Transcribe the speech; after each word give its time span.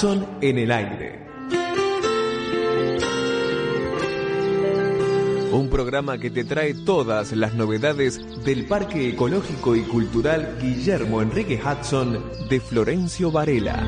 Son 0.00 0.26
en 0.40 0.56
el 0.56 0.72
aire. 0.72 1.20
Un 5.52 5.68
programa 5.68 6.16
que 6.16 6.30
te 6.30 6.44
trae 6.44 6.72
todas 6.72 7.32
las 7.32 7.52
novedades 7.52 8.18
del 8.42 8.64
Parque 8.64 9.10
Ecológico 9.10 9.76
y 9.76 9.82
Cultural 9.82 10.56
Guillermo 10.58 11.20
Enrique 11.20 11.60
Hudson 11.62 12.18
de 12.48 12.60
Florencio 12.60 13.30
Varela. 13.30 13.86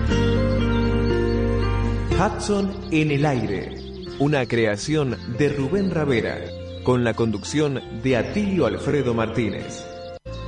Hudson 2.11 2.71
en 2.91 3.11
el 3.11 3.25
aire, 3.25 3.75
una 4.19 4.45
creación 4.45 5.17
de 5.39 5.49
Rubén 5.49 5.91
Ravera, 5.91 6.41
con 6.85 7.05
la 7.05 7.15
conducción 7.15 7.81
de 8.03 8.19
Atilio 8.19 8.67
Alfredo 8.67 9.15
Martínez, 9.15 9.83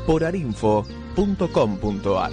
por 0.06 0.24
arinfo.com.ar. 0.24 2.32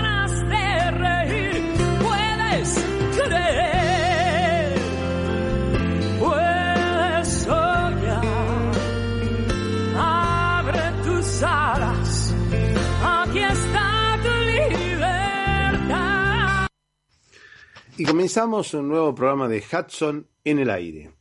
Y 18.01 18.03
comenzamos 18.03 18.73
un 18.73 18.87
nuevo 18.87 19.13
programa 19.13 19.47
de 19.47 19.59
Hudson 19.59 20.25
en 20.43 20.57
el 20.57 20.71
aire. 20.71 21.11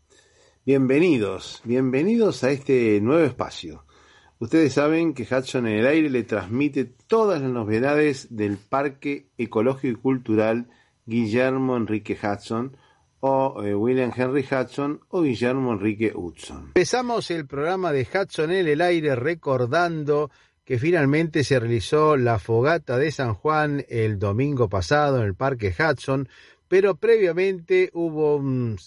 Bienvenidos, 0.65 1.61
bienvenidos 1.63 2.43
a 2.43 2.53
este 2.53 2.99
nuevo 3.03 3.23
espacio. 3.23 3.85
Ustedes 4.39 4.73
saben 4.73 5.13
que 5.13 5.25
Hudson 5.31 5.67
en 5.67 5.81
el 5.81 5.87
aire 5.87 6.09
le 6.09 6.23
transmite 6.23 6.87
todas 6.87 7.43
las 7.43 7.51
novedades 7.51 8.35
del 8.35 8.57
Parque 8.57 9.29
Ecológico 9.37 9.99
y 9.99 10.01
Cultural 10.01 10.69
Guillermo 11.05 11.77
Enrique 11.77 12.17
Hudson 12.19 12.75
o 13.21 13.63
eh, 13.63 13.75
William 13.75 14.11
Henry 14.17 14.47
Hudson 14.51 15.01
o 15.11 15.21
Guillermo 15.21 15.75
Enrique 15.75 16.13
Hudson. 16.15 16.69
Empezamos 16.69 17.31
el 17.31 17.47
programa 17.47 17.93
de 17.93 18.09
Hudson 18.11 18.53
en 18.53 18.67
el 18.67 18.81
aire 18.81 19.17
recordando 19.17 20.31
que 20.71 20.79
finalmente 20.79 21.43
se 21.43 21.59
realizó 21.59 22.17
la 22.17 22.39
fogata 22.39 22.97
de 22.97 23.11
San 23.11 23.35
Juan 23.35 23.85
el 23.89 24.21
domingo 24.21 24.69
pasado 24.69 25.19
en 25.19 25.25
el 25.25 25.35
Parque 25.35 25.75
Hudson, 25.77 26.29
pero 26.71 26.95
previamente 26.95 27.91
hubo 27.95 28.37
un, 28.37 28.79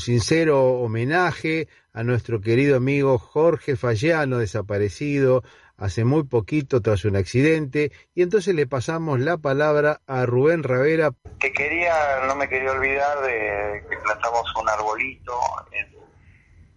sincero 0.00 0.80
homenaje 0.80 1.68
a 1.92 2.02
nuestro 2.02 2.40
querido 2.40 2.78
amigo 2.78 3.18
Jorge 3.18 3.76
Falliano, 3.76 4.38
desaparecido 4.38 5.42
hace 5.76 6.04
muy 6.04 6.24
poquito 6.24 6.80
tras 6.80 7.04
un 7.04 7.16
accidente, 7.16 7.92
y 8.14 8.22
entonces 8.22 8.54
le 8.54 8.66
pasamos 8.66 9.20
la 9.20 9.36
palabra 9.36 10.00
a 10.06 10.24
Rubén 10.24 10.62
Ravera. 10.62 11.10
Que 11.38 11.52
quería, 11.52 12.24
no 12.26 12.34
me 12.34 12.48
quería 12.48 12.72
olvidar 12.72 13.20
de 13.20 13.84
que 13.90 13.96
plantamos 13.98 14.50
un 14.58 14.68
arbolito 14.70 15.38
en 15.72 15.94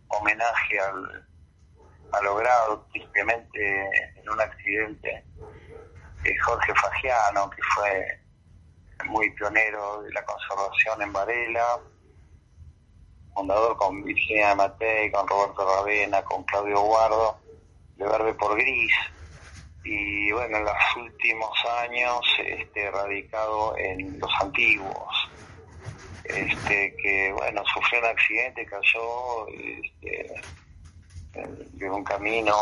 homenaje 0.09 0.79
al, 0.79 1.27
a 2.11 2.21
logrado 2.23 2.85
tristemente 2.91 3.85
en 4.17 4.29
un 4.29 4.41
accidente 4.41 5.23
de 6.23 6.37
Jorge 6.39 6.73
Fagiano, 6.75 7.49
que 7.51 7.61
fue 7.73 8.24
muy 9.05 9.29
pionero 9.31 10.01
de 10.01 10.11
la 10.11 10.23
conservación 10.25 11.01
en 11.01 11.13
Varela, 11.13 11.79
fundador 13.33 13.77
con 13.77 14.03
Virginia 14.03 14.55
Matei, 14.55 15.11
con 15.11 15.27
Roberto 15.27 15.65
Ravena, 15.65 16.23
con 16.23 16.43
Claudio 16.43 16.81
Guardo, 16.81 17.37
de 17.97 18.05
Verde 18.05 18.33
por 18.33 18.57
Gris, 18.57 18.93
y 19.83 20.31
bueno, 20.31 20.57
en 20.57 20.65
los 20.65 20.75
últimos 20.97 21.51
años 21.81 22.19
este, 22.43 22.89
radicado 22.89 23.77
en 23.77 24.19
Los 24.19 24.31
Antiguos, 24.41 25.29
este, 26.23 26.95
que 26.97 27.31
bueno, 27.33 27.63
sufrió 27.71 27.99
un 27.99 28.05
accidente, 28.05 28.65
cayó 28.65 29.47
este, 29.47 30.41
en 31.33 31.91
un 31.91 32.03
camino 32.03 32.55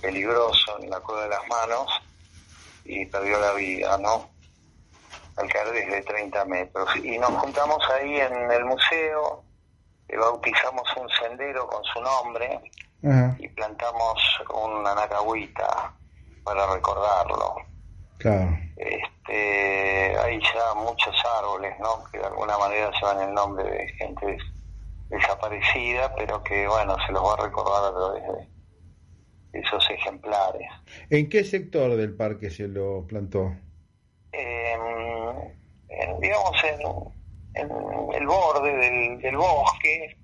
peligroso 0.00 0.78
en 0.80 0.88
la 0.88 1.00
cueva 1.00 1.24
de 1.24 1.28
las 1.28 1.46
manos 1.48 2.02
y 2.84 3.04
perdió 3.06 3.38
la 3.38 3.52
vida, 3.52 3.98
¿no? 3.98 4.30
Al 5.36 5.48
caer 5.48 5.72
desde 5.72 6.02
30 6.02 6.44
metros. 6.44 6.88
Y 6.96 7.18
nos 7.18 7.30
juntamos 7.30 7.78
ahí 7.90 8.16
en 8.20 8.50
el 8.50 8.64
museo, 8.64 9.42
le 10.08 10.16
bautizamos 10.18 10.82
un 10.96 11.08
sendero 11.08 11.66
con 11.68 11.82
su 11.84 12.00
nombre 12.02 12.60
y 13.38 13.48
plantamos 13.48 14.14
una 14.54 14.94
nacahuita 14.94 15.94
para 16.44 16.72
recordarlo. 16.74 17.54
claro. 18.18 18.56
Este, 18.76 20.16
hay 20.18 20.40
ya 20.40 20.74
muchos 20.74 21.14
árboles, 21.38 21.72
¿no? 21.80 22.04
Que 22.10 22.18
de 22.18 22.24
alguna 22.26 22.58
manera 22.58 22.90
llevan 23.00 23.28
el 23.28 23.34
nombre 23.34 23.64
de 23.70 23.88
gente 23.94 24.26
des- 24.26 24.42
desaparecida, 25.08 26.14
pero 26.16 26.42
que, 26.42 26.66
bueno, 26.66 26.96
se 27.06 27.12
los 27.12 27.22
va 27.22 27.34
a 27.34 27.44
recordar 27.46 27.84
a 27.84 27.94
través 27.94 28.22
de 29.52 29.60
esos 29.60 29.88
ejemplares. 29.90 30.68
¿En 31.10 31.28
qué 31.28 31.44
sector 31.44 31.96
del 31.96 32.14
parque 32.16 32.50
se 32.50 32.66
lo 32.68 33.06
plantó? 33.06 33.54
En, 34.32 36.20
digamos, 36.20 36.56
en, 36.64 36.80
en 37.62 37.70
el 38.14 38.26
borde 38.26 38.72
del, 38.76 39.18
del 39.20 39.36
bosque, 39.36 40.16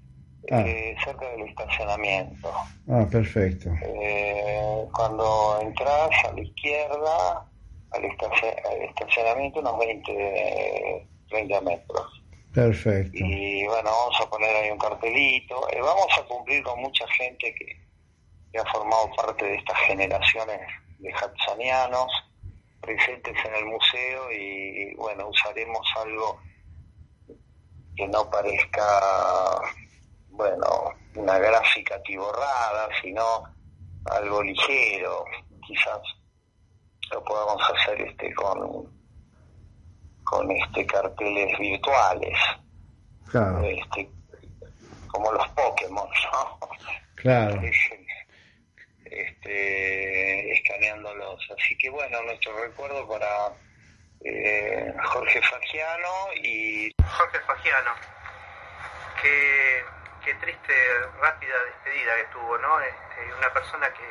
Ah. 0.51 0.63
eh, 0.67 0.97
cerca 1.05 1.29
del 1.29 1.43
estacionamiento. 1.43 2.51
Ah, 2.89 3.07
perfecto. 3.11 3.69
Eh, 3.83 4.87
cuando 4.95 5.59
entras 5.61 6.09
a 6.25 6.33
la 6.33 6.41
izquierda, 6.41 7.47
al 7.91 8.05
estacionamiento, 8.07 9.61
unos 9.61 9.79
20, 9.79 11.07
30 11.29 11.61
metros. 11.61 12.23
Perfecto. 12.55 13.11
Y 13.13 13.67
bueno, 13.67 13.91
vamos 13.91 14.21
a 14.23 14.31
poner 14.31 14.57
ahí 14.57 14.71
un 14.71 14.79
cartelito. 14.79 15.69
Eh, 15.71 15.83
vamos 15.83 16.07
a 16.19 16.25
cumplir 16.27 16.63
con 16.63 16.81
mucha 16.81 17.07
gente 17.09 17.55
que, 17.55 17.67
que 18.51 18.59
ha 18.59 18.65
formado 18.73 19.11
parte 19.17 19.45
de 19.45 19.57
estas 19.57 19.77
generaciones 19.81 20.61
de 20.99 21.11
hudsonianos 21.11 22.11
presentes 22.81 23.37
en 23.45 23.55
el 23.55 23.67
museo 23.67 24.33
y 24.33 24.95
bueno, 24.97 25.29
usaremos 25.29 25.87
algo 25.97 26.41
que 27.97 28.07
no 28.09 28.31
parezca, 28.31 29.61
bueno, 30.31 30.67
una 31.17 31.39
gráfica 31.39 32.01
tiborrada, 32.03 32.89
sino 33.03 33.43
algo 34.05 34.43
ligero, 34.43 35.25
quizás 35.67 36.01
lo 37.13 37.25
podamos 37.25 37.61
hacer 37.75 38.03
este 38.03 38.33
con 38.35 38.99
con 40.25 40.51
este 40.51 40.85
carteles 40.85 41.59
virtuales 41.59 42.39
Claro, 43.31 43.65
este 43.65 44.11
como 45.09 45.33
los 45.33 45.49
Pokémon 45.49 46.09
¿no? 46.33 46.69
claro. 47.15 47.61
este 49.05 50.53
escaneándolos 50.53 51.48
así 51.59 51.77
que 51.77 51.91
bueno 51.91 52.23
nuestro 52.23 52.57
recuerdo 52.61 53.07
para 53.09 53.51
eh, 54.25 54.95
Jorge 55.05 55.41
Fagiano 55.43 56.33
y 56.35 56.95
Jorge 57.17 57.41
Fagiano. 57.41 57.91
Qué, 59.21 59.85
qué 60.25 60.35
triste, 60.35 60.75
rápida 61.21 61.55
despedida 61.65 62.17
que 62.17 62.25
tuvo, 62.33 62.59
¿no? 62.59 62.81
Este, 62.81 63.35
una 63.39 63.53
persona 63.53 63.89
que 63.93 64.05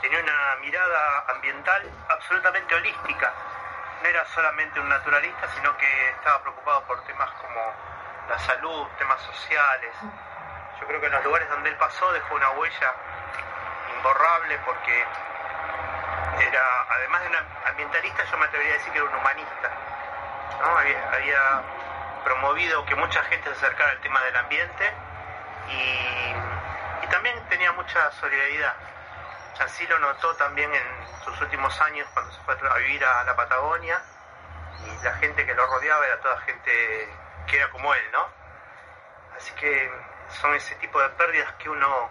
tenía 0.00 0.20
una 0.20 0.56
mirada 0.60 1.24
ambiental 1.28 1.90
absolutamente 2.08 2.74
holística. 2.74 3.32
No 4.02 4.08
era 4.08 4.24
solamente 4.26 4.80
un 4.80 4.88
naturalista, 4.88 5.48
sino 5.54 5.76
que 5.76 6.08
estaba 6.10 6.42
preocupado 6.42 6.84
por 6.86 7.04
temas 7.04 7.30
como 7.40 7.72
la 8.28 8.38
salud, 8.40 8.86
temas 8.98 9.20
sociales. 9.22 9.94
Yo 10.80 10.86
creo 10.86 11.00
que 11.00 11.06
en 11.06 11.12
los 11.12 11.24
lugares 11.24 11.48
donde 11.48 11.70
él 11.70 11.76
pasó 11.76 12.12
dejó 12.12 12.34
una 12.34 12.50
huella 12.50 12.94
imborrable 13.96 14.58
porque 14.64 15.04
era, 16.40 16.86
además 16.90 17.22
de 17.22 17.28
un 17.28 17.36
ambientalista, 17.66 18.24
yo 18.24 18.38
me 18.38 18.46
atrevería 18.46 18.74
a 18.74 18.78
decir 18.78 18.92
que 18.92 18.98
era 18.98 19.08
un 19.08 19.14
humanista. 19.14 19.70
había 21.12 21.62
promovido 22.24 22.84
que 22.86 22.94
mucha 22.94 23.22
gente 23.24 23.48
se 23.50 23.66
acercara 23.66 23.90
al 23.92 24.00
tema 24.00 24.20
del 24.22 24.36
ambiente 24.36 24.92
y, 25.68 27.04
y 27.04 27.08
también 27.08 27.38
tenía 27.48 27.72
mucha 27.72 28.10
solidaridad. 28.12 28.74
Así 29.60 29.86
lo 29.86 29.98
notó 29.98 30.34
también 30.36 30.72
en 30.74 31.06
sus 31.24 31.40
últimos 31.40 31.80
años 31.82 32.08
cuando 32.14 32.32
se 32.32 32.40
fue 32.42 32.56
a 32.68 32.76
vivir 32.78 33.04
a 33.04 33.24
la 33.24 33.36
Patagonia 33.36 34.00
y 34.86 35.04
la 35.04 35.14
gente 35.14 35.46
que 35.46 35.54
lo 35.54 35.66
rodeaba 35.66 36.04
era 36.06 36.20
toda 36.20 36.38
gente 36.40 37.08
que 37.46 37.56
era 37.56 37.70
como 37.70 37.94
él, 37.94 38.04
¿no? 38.12 38.26
Así 39.36 39.52
que 39.54 39.92
son 40.28 40.54
ese 40.54 40.74
tipo 40.76 41.00
de 41.00 41.08
pérdidas 41.10 41.52
que 41.54 41.68
uno 41.68 42.10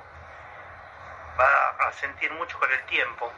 va 1.40 1.88
a 1.88 1.92
sentir 1.94 2.32
mucho 2.34 2.58
con 2.60 2.72
el 2.72 2.84
tiempo, 2.86 3.32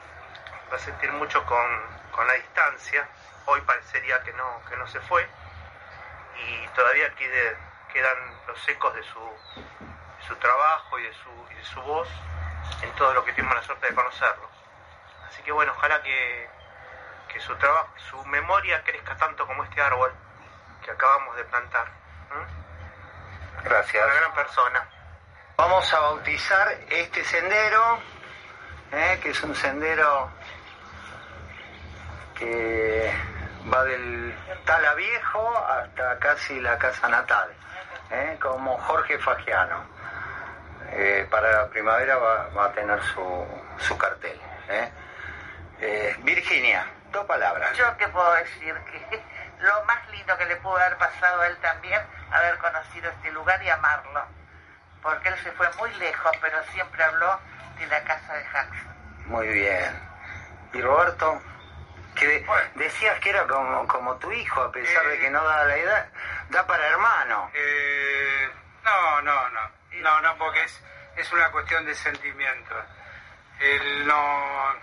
va 0.73 0.77
a 0.77 0.79
sentir 0.79 1.11
mucho 1.13 1.45
con, 1.45 1.67
con 2.11 2.25
la 2.25 2.33
distancia. 2.33 3.07
Hoy 3.45 3.61
parecería 3.61 4.21
que 4.23 4.33
no, 4.33 4.61
que 4.67 4.75
no 4.75 4.87
se 4.87 4.99
fue 5.01 5.27
y 6.47 6.67
todavía 6.69 7.13
quede- 7.15 7.55
quedan 7.93 8.17
los 8.47 8.67
ecos 8.67 8.95
de 8.95 9.03
su, 9.03 9.19
de 9.19 10.27
su 10.27 10.35
trabajo 10.37 10.97
y 10.99 11.03
de 11.03 11.13
su, 11.13 11.29
y 11.51 11.55
de 11.55 11.63
su 11.65 11.81
voz 11.83 12.09
en 12.81 12.91
todo 12.95 13.13
lo 13.13 13.23
que 13.23 13.33
tuvimos 13.33 13.53
la 13.55 13.61
suerte 13.61 13.87
de 13.87 13.93
conocerlo. 13.95 14.49
Así 15.27 15.43
que 15.43 15.51
bueno, 15.51 15.73
ojalá 15.77 16.01
que, 16.01 16.49
que 17.27 17.39
su 17.39 17.55
trabajo, 17.57 17.89
su 18.09 18.25
memoria 18.25 18.83
crezca 18.83 19.15
tanto 19.17 19.45
como 19.45 19.63
este 19.65 19.79
árbol 19.81 20.11
que 20.83 20.89
acabamos 20.91 21.35
de 21.35 21.43
plantar. 21.45 21.87
Gracias. 23.63 24.05
Una 24.05 24.13
gran 24.15 24.33
persona. 24.33 24.89
Vamos 25.55 25.93
a 25.93 25.99
bautizar 25.99 26.67
este 26.89 27.23
sendero, 27.23 27.99
¿eh? 28.91 29.19
que 29.21 29.29
es 29.29 29.43
un 29.43 29.55
sendero 29.55 30.31
que 32.33 33.11
va 33.71 33.83
del 33.83 34.35
Tala 34.65 34.93
Viejo 34.95 35.57
hasta 35.67 36.17
casi 36.19 36.59
la 36.59 36.77
casa 36.77 37.07
natal, 37.09 37.49
¿eh? 38.11 38.37
como 38.41 38.77
Jorge 38.79 39.17
Fagiano. 39.19 39.83
Eh, 40.91 41.27
para 41.29 41.51
la 41.51 41.67
primavera 41.69 42.17
va, 42.17 42.49
va 42.49 42.65
a 42.65 42.71
tener 42.71 43.01
su, 43.01 43.47
su 43.79 43.97
cartel. 43.97 44.39
¿eh? 44.69 44.91
Eh, 45.81 46.15
Virginia, 46.19 46.85
dos 47.11 47.25
palabras. 47.25 47.75
Yo 47.75 47.85
qué 47.97 48.07
puedo 48.09 48.31
decir 48.35 48.75
que 48.91 49.23
lo 49.59 49.83
más 49.85 50.07
lindo 50.11 50.37
que 50.37 50.45
le 50.45 50.55
pudo 50.57 50.77
haber 50.77 50.97
pasado 50.97 51.41
a 51.41 51.47
él 51.47 51.57
también, 51.57 52.01
haber 52.31 52.57
conocido 52.57 53.09
este 53.09 53.31
lugar 53.31 53.61
y 53.63 53.69
amarlo. 53.69 54.23
Porque 55.01 55.29
él 55.29 55.35
se 55.43 55.51
fue 55.53 55.67
muy 55.79 55.93
lejos, 55.95 56.31
pero 56.41 56.63
siempre 56.71 57.03
habló 57.03 57.39
de 57.79 57.87
la 57.87 58.03
casa 58.03 58.33
de 58.33 58.43
Jackson. 58.43 58.95
Muy 59.25 59.47
bien. 59.47 59.99
¿Y 60.73 60.81
Roberto? 60.81 61.41
Que 62.15 62.45
decías 62.75 63.19
que 63.19 63.29
era 63.31 63.47
como, 63.47 63.87
como 63.87 64.15
tu 64.17 64.31
hijo, 64.31 64.61
a 64.61 64.71
pesar 64.71 65.05
de 65.07 65.19
que 65.19 65.29
no 65.29 65.43
da 65.43 65.65
la 65.65 65.77
edad, 65.77 66.09
da 66.49 66.65
para 66.67 66.87
hermano. 66.87 67.49
Eh, 67.53 68.49
no, 68.83 69.21
no, 69.21 69.49
no, 69.49 69.71
no, 70.01 70.21
no, 70.21 70.37
porque 70.37 70.63
es, 70.63 70.83
es 71.15 71.31
una 71.33 71.49
cuestión 71.51 71.85
de 71.85 71.95
sentimiento. 71.95 72.75
Él 73.59 74.07
no, 74.07 74.75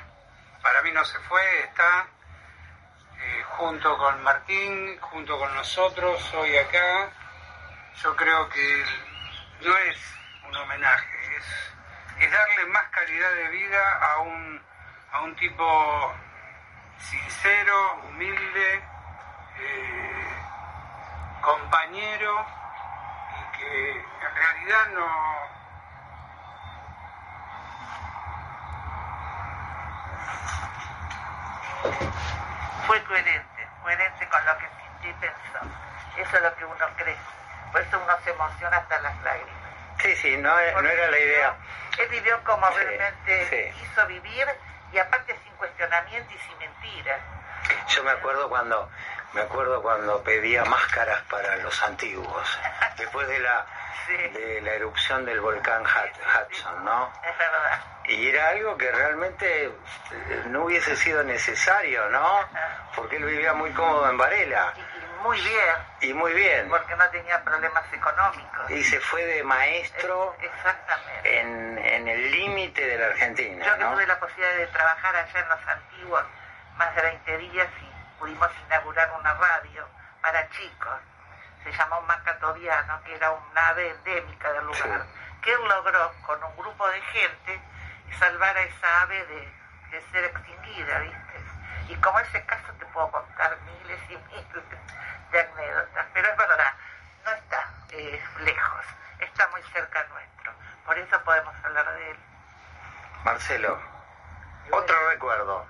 para 0.63 0.83
mí 0.83 0.91
no 0.93 1.05
se 1.05 1.19
fue, 1.21 1.61
está 1.61 2.07
eh, 3.21 3.43
junto 3.51 3.97
con 3.99 4.23
Martín, 4.23 4.99
junto 5.01 5.39
con 5.39 5.55
nosotros 5.55 6.35
hoy 6.35 6.57
acá. 6.57 7.11
Yo 8.03 8.17
creo 8.17 8.49
que 8.49 8.85
no 9.63 9.77
es 9.77 9.99
un 10.49 10.57
homenaje, 10.57 11.37
es, 11.37 12.25
es 12.25 12.33
darle 12.33 12.67
más 12.67 12.89
calidad 12.91 13.33
de 13.35 13.49
vida 13.49 13.99
a 13.99 14.19
un, 14.21 14.63
a 15.13 15.21
un 15.23 15.37
tipo 15.37 16.15
sincero, 17.01 17.95
humilde, 18.09 18.83
eh, 19.59 20.37
compañero 21.43 22.47
y 23.31 23.59
que 23.59 23.91
en 24.01 24.35
realidad 24.37 24.87
no 24.95 25.07
Fue 32.87 33.03
coherente, 33.05 33.69
coherente 33.83 34.29
con 34.29 34.45
lo 34.47 34.59
que 34.59 34.67
sintió 34.67 35.11
y 35.11 35.15
pensó. 35.15 35.61
Eso 36.17 36.37
es 36.37 36.43
lo 36.43 36.55
que 36.57 36.65
uno 36.65 36.85
cree. 36.97 37.17
Por 37.73 37.81
eso 37.83 38.01
uno 38.03 38.13
se 38.25 38.31
emociona 38.31 38.77
hasta 38.77 39.01
las 39.01 39.23
lágrimas. 39.23 39.55
Sí, 40.03 40.17
sí, 40.17 40.37
no, 40.39 40.51
no 40.51 40.89
era 40.89 41.11
la 41.11 41.19
idea. 41.19 41.55
Él 41.99 42.09
vivió 42.09 42.43
como 42.45 42.67
Sí, 42.69 42.79
realmente 42.79 43.47
sí. 43.73 43.79
quiso 43.81 44.07
vivir 44.07 44.47
y 44.93 44.99
aparte 44.99 45.37
sin 45.45 45.53
cuestionamiento 45.55 46.33
y 46.35 46.39
sin 46.39 46.59
mentiras. 46.59 47.21
Yo 47.89 48.03
me 48.05 48.11
acuerdo 48.11 48.49
cuando 48.49 48.89
me 49.33 49.43
acuerdo 49.43 49.81
cuando 49.83 50.23
pedía 50.25 50.65
máscaras 50.65 51.21
para 51.31 51.57
los 51.59 51.83
antiguos, 51.85 52.59
después 52.97 53.29
de 53.29 53.39
la 53.39 53.67
de 54.33 54.61
la 54.63 54.73
erupción 54.73 55.25
del 55.25 55.41
volcán 55.41 55.85
Hud- 55.85 56.49
Hudson, 56.51 56.85
¿no? 56.85 57.13
Es 57.23 57.39
verdad. 57.39 57.81
Y 58.07 58.29
era 58.29 58.49
algo 58.49 58.77
que 58.77 58.91
realmente 58.91 59.67
eh, 59.67 59.73
no 60.47 60.65
hubiese 60.65 60.97
sido 60.97 61.23
necesario, 61.23 62.09
¿no? 62.09 62.41
Porque 62.97 63.17
él 63.17 63.25
vivía 63.25 63.53
muy 63.53 63.71
cómodo 63.73 64.11
en 64.11 64.19
Varela. 64.19 64.73
Muy 65.23 65.41
bien, 65.41 65.75
Y 66.01 66.15
muy 66.15 66.33
bien. 66.33 66.69
porque 66.69 66.95
no 66.97 67.09
tenía 67.11 67.43
problemas 67.45 67.85
económicos. 67.93 68.71
Y 68.71 68.83
se 68.85 69.01
fue 69.01 69.25
de 69.25 69.43
maestro 69.45 70.35
Exactamente. 70.41 71.41
en, 71.41 71.79
en 71.79 72.09
el 72.09 72.31
límite 72.31 72.87
de 72.87 72.99
la 72.99 73.07
Argentina, 73.07 73.65
Yo 73.67 73.77
que 73.77 73.85
¿no? 73.85 73.93
tuve 73.93 74.07
la 74.07 74.19
posibilidad 74.19 74.55
de 74.57 74.67
trabajar 74.69 75.15
allá 75.17 75.41
en 75.41 75.49
los 75.49 75.69
antiguos 75.69 76.25
más 76.77 76.95
de 76.97 77.03
20 77.03 77.39
días 77.39 77.69
y 77.83 78.19
pudimos 78.19 78.49
inaugurar 78.67 79.11
una 79.19 79.35
radio 79.35 79.87
para 80.23 80.49
chicos. 80.51 80.99
Se 81.65 81.73
llamó 81.73 82.01
Macatoviano, 82.03 83.03
que 83.05 83.15
era 83.15 83.31
una 83.31 83.69
ave 83.69 83.91
endémica 83.91 84.51
del 84.53 84.65
lugar. 84.65 85.05
Que 85.43 85.53
él 85.53 85.61
logró 85.69 86.13
con 86.27 86.43
un 86.43 86.57
grupo 86.57 86.89
de 86.89 87.01
gente 87.03 87.61
salvar 88.19 88.57
a 88.57 88.61
esa 88.63 89.03
ave 89.03 89.25
de, 89.27 89.53
de 89.91 90.03
ser 90.11 90.25
extinguida, 90.25 90.99
¿viste? 91.01 91.20
Y 91.91 91.97
como 91.97 92.21
ese 92.21 92.41
caso 92.47 92.73
te 92.79 92.87
puedo 92.87 93.11
contar 93.11 93.59
miles 93.63 94.01
y 94.11 94.17
miles 94.17 94.65
de 95.33 95.41
anécdotas, 95.41 96.07
pero 96.15 96.29
es 96.29 96.37
verdad, 96.37 96.73
no 97.25 97.33
está 97.33 97.69
eh, 97.91 98.25
lejos, 98.45 98.85
está 99.19 99.49
muy 99.49 99.61
cerca 99.73 100.05
nuestro. 100.05 100.53
Por 100.87 100.97
eso 100.97 101.21
podemos 101.25 101.53
hablar 101.65 101.93
de 101.93 102.11
él. 102.13 102.17
Marcelo, 103.25 103.77
otro 104.71 105.09
recuerdo. 105.09 105.67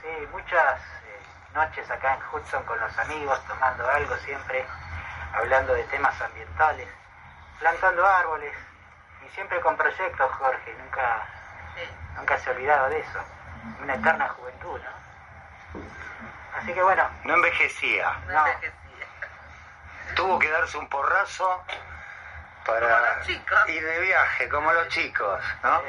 Sí, 0.00 0.28
muchas 0.32 0.80
eh, 0.80 1.22
noches 1.54 1.88
acá 1.88 2.14
en 2.14 2.22
Hudson 2.32 2.64
con 2.64 2.80
los 2.80 2.98
amigos, 2.98 3.40
tomando 3.46 3.88
algo 3.88 4.16
siempre, 4.16 4.66
hablando 5.32 5.74
de 5.74 5.84
temas 5.84 6.20
ambientales, 6.20 6.88
plantando 7.60 8.04
árboles 8.04 8.52
y 9.24 9.28
siempre 9.28 9.60
con 9.60 9.76
proyectos, 9.76 10.32
Jorge, 10.32 10.74
nunca, 10.82 11.24
nunca 12.16 12.36
se 12.38 12.50
ha 12.50 12.52
olvidado 12.52 12.88
de 12.88 12.98
eso. 12.98 13.20
Una 13.80 13.94
eterna 13.94 14.28
juventud, 14.30 14.80
¿no? 14.80 15.01
Así 16.58 16.72
que 16.72 16.82
bueno, 16.82 17.08
No 17.24 17.34
envejecía. 17.34 18.12
no, 18.28 18.44
Tuvo 20.14 20.38
que 20.38 20.50
darse 20.50 20.76
un 20.78 20.88
porrazo 20.88 21.64
para 22.66 23.22
ir 23.68 23.84
de 23.84 24.00
viaje, 24.00 24.48
como 24.48 24.72
los 24.72 24.88
chicos, 24.88 25.40
¿no? 25.62 25.82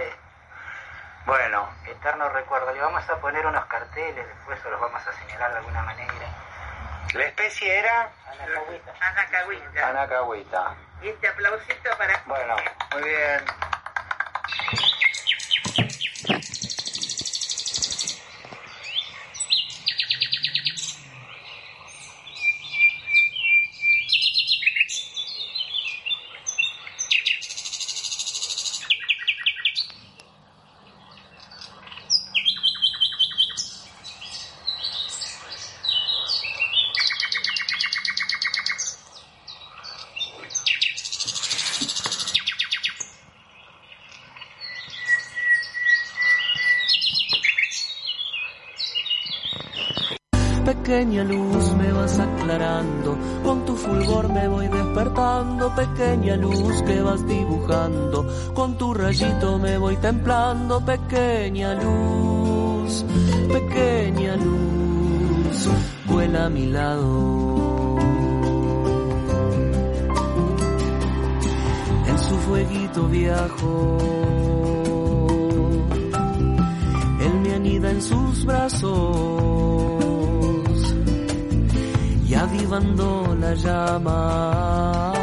Bueno, 1.25 1.69
eterno 1.85 2.29
recuerdo. 2.29 2.71
Le 2.73 2.81
vamos 2.81 3.07
a 3.09 3.15
poner 3.17 3.45
unos 3.45 3.65
carteles 3.65 4.25
después 4.27 4.65
o 4.65 4.69
los 4.69 4.79
vamos 4.81 5.05
a 5.05 5.11
señalar 5.13 5.51
de 5.51 5.57
alguna 5.57 5.81
manera. 5.83 6.13
La 7.13 7.25
especie 7.25 7.79
era 7.79 8.09
Anacahuita. 9.01 9.87
anacahuita. 9.87 10.75
Y 11.01 11.09
este 11.09 11.27
aplausito 11.27 11.97
para... 11.97 12.21
Bueno, 12.25 12.55
muy 12.93 13.03
bien. 13.03 13.45
Pequeña 50.65 51.25
luz 51.25 51.75
me 51.75 51.91
vas 51.91 52.19
aclarando, 52.19 53.17
con 53.43 53.65
tu 53.65 53.75
fulgor 53.75 54.29
me 54.29 54.47
voy 54.47 54.67
despertando, 54.69 55.75
pequeña 55.75 56.37
luz 56.37 56.81
que 56.83 57.01
vas 57.01 57.27
dibujando, 57.27 58.25
con 58.53 58.77
tu 58.77 58.93
rayito 58.93 59.59
me 59.59 59.77
voy 59.77 59.97
templando, 59.97 60.79
pequeña 60.85 61.73
luz, 61.73 63.03
pequeña 63.51 64.37
luz, 64.37 65.69
vuela 66.05 66.45
a 66.45 66.49
mi 66.49 66.67
lado. 66.67 67.97
En 72.07 72.19
su 72.19 72.35
fueguito 72.37 73.07
viajo, 73.09 73.97
él 77.19 77.33
me 77.41 77.53
anida 77.53 77.91
en 77.91 78.01
sus 78.01 78.45
brazos 78.45 79.72
avivando 82.53 83.35
la 83.39 83.55
llama. 83.55 85.13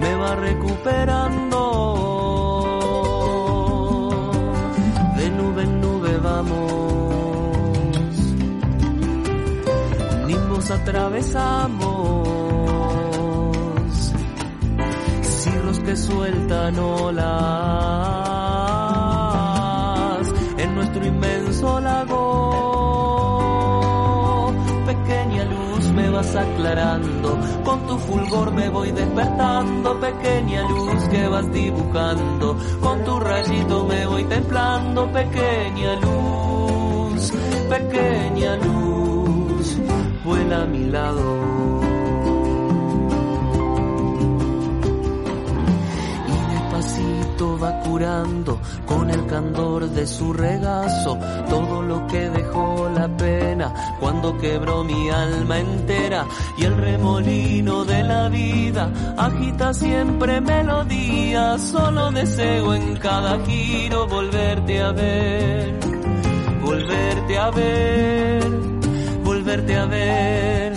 Me 0.00 0.14
va 0.16 0.34
recuperando. 0.36 1.62
De 5.16 5.30
nube 5.30 5.62
en 5.62 5.80
nube 5.80 6.18
vamos. 6.18 8.16
Nimbos 10.26 10.70
atravesamos. 10.70 12.28
Cirros 15.22 15.78
que 15.80 15.96
sueltan 15.96 16.78
olas. 16.78 17.36
En 20.58 20.74
nuestro 20.74 21.06
inmenso 21.06 21.80
lago 21.80 22.75
vas 26.16 26.34
aclarando, 26.34 27.38
con 27.62 27.86
tu 27.86 27.98
fulgor 27.98 28.50
me 28.50 28.70
voy 28.70 28.90
despertando, 28.90 30.00
pequeña 30.00 30.62
luz 30.66 31.08
que 31.10 31.28
vas 31.28 31.52
dibujando, 31.52 32.56
con 32.80 33.04
tu 33.04 33.20
rayito 33.20 33.84
me 33.84 34.06
voy 34.06 34.24
templando, 34.24 35.12
pequeña 35.12 36.00
luz, 36.00 37.32
pequeña 37.68 38.56
luz, 38.56 39.78
vuela 40.24 40.62
a 40.62 40.66
mi 40.66 40.84
lado. 40.86 41.86
Va 47.62 47.80
curando 47.80 48.60
con 48.86 49.10
el 49.10 49.26
candor 49.26 49.88
de 49.90 50.06
su 50.06 50.32
regazo. 50.32 51.18
Todo 51.48 51.82
lo 51.82 52.06
que 52.06 52.30
dejó 52.30 52.88
la 52.88 53.08
pena 53.08 53.96
cuando 54.00 54.36
quebró 54.38 54.84
mi 54.84 55.10
alma 55.10 55.58
entera. 55.58 56.24
Y 56.56 56.64
el 56.64 56.76
remolino 56.76 57.84
de 57.84 58.02
la 58.02 58.28
vida 58.28 58.90
agita 59.16 59.74
siempre 59.74 60.40
melodía. 60.40 61.58
Solo 61.58 62.10
deseo 62.12 62.74
en 62.74 62.96
cada 62.96 63.38
giro 63.44 64.06
volverte 64.06 64.80
a 64.80 64.92
ver 64.92 65.96
volverte 66.66 67.38
a 67.38 67.50
ver 67.50 68.50
volverte 69.22 69.76
a 69.76 69.86
ver 69.86 70.72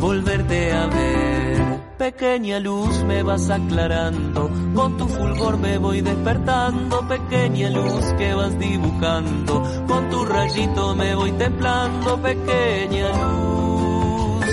volverte 0.00 0.72
a 0.72 0.86
ver. 0.86 1.80
Pequeña 1.98 2.58
luz 2.58 3.04
me 3.04 3.22
vas 3.22 3.50
aclarando, 3.50 4.19
con 4.32 4.96
tu 4.96 5.08
fulgor 5.08 5.58
me 5.58 5.78
voy 5.78 6.00
despertando, 6.00 7.06
pequeña 7.08 7.70
luz 7.70 8.04
que 8.18 8.34
vas 8.34 8.58
dibujando, 8.58 9.62
con 9.86 10.10
tu 10.10 10.24
rayito 10.24 10.94
me 10.94 11.14
voy 11.14 11.32
templando, 11.32 12.20
pequeña 12.20 13.08
luz, 13.22 14.44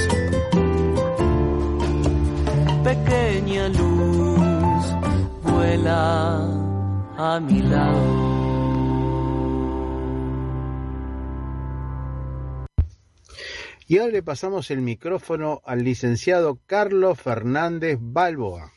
pequeña 2.84 3.70
luz, 3.70 4.86
vuela 5.44 6.42
a 7.18 7.40
mi 7.40 7.62
lado. 7.62 8.28
Y 13.90 14.00
ahora 14.00 14.12
le 14.12 14.22
pasamos 14.22 14.70
el 14.70 14.82
micrófono 14.82 15.62
al 15.66 15.86
licenciado 15.86 16.60
Carlos 16.66 17.22
Fernández 17.22 17.98
Balboa. 18.02 18.77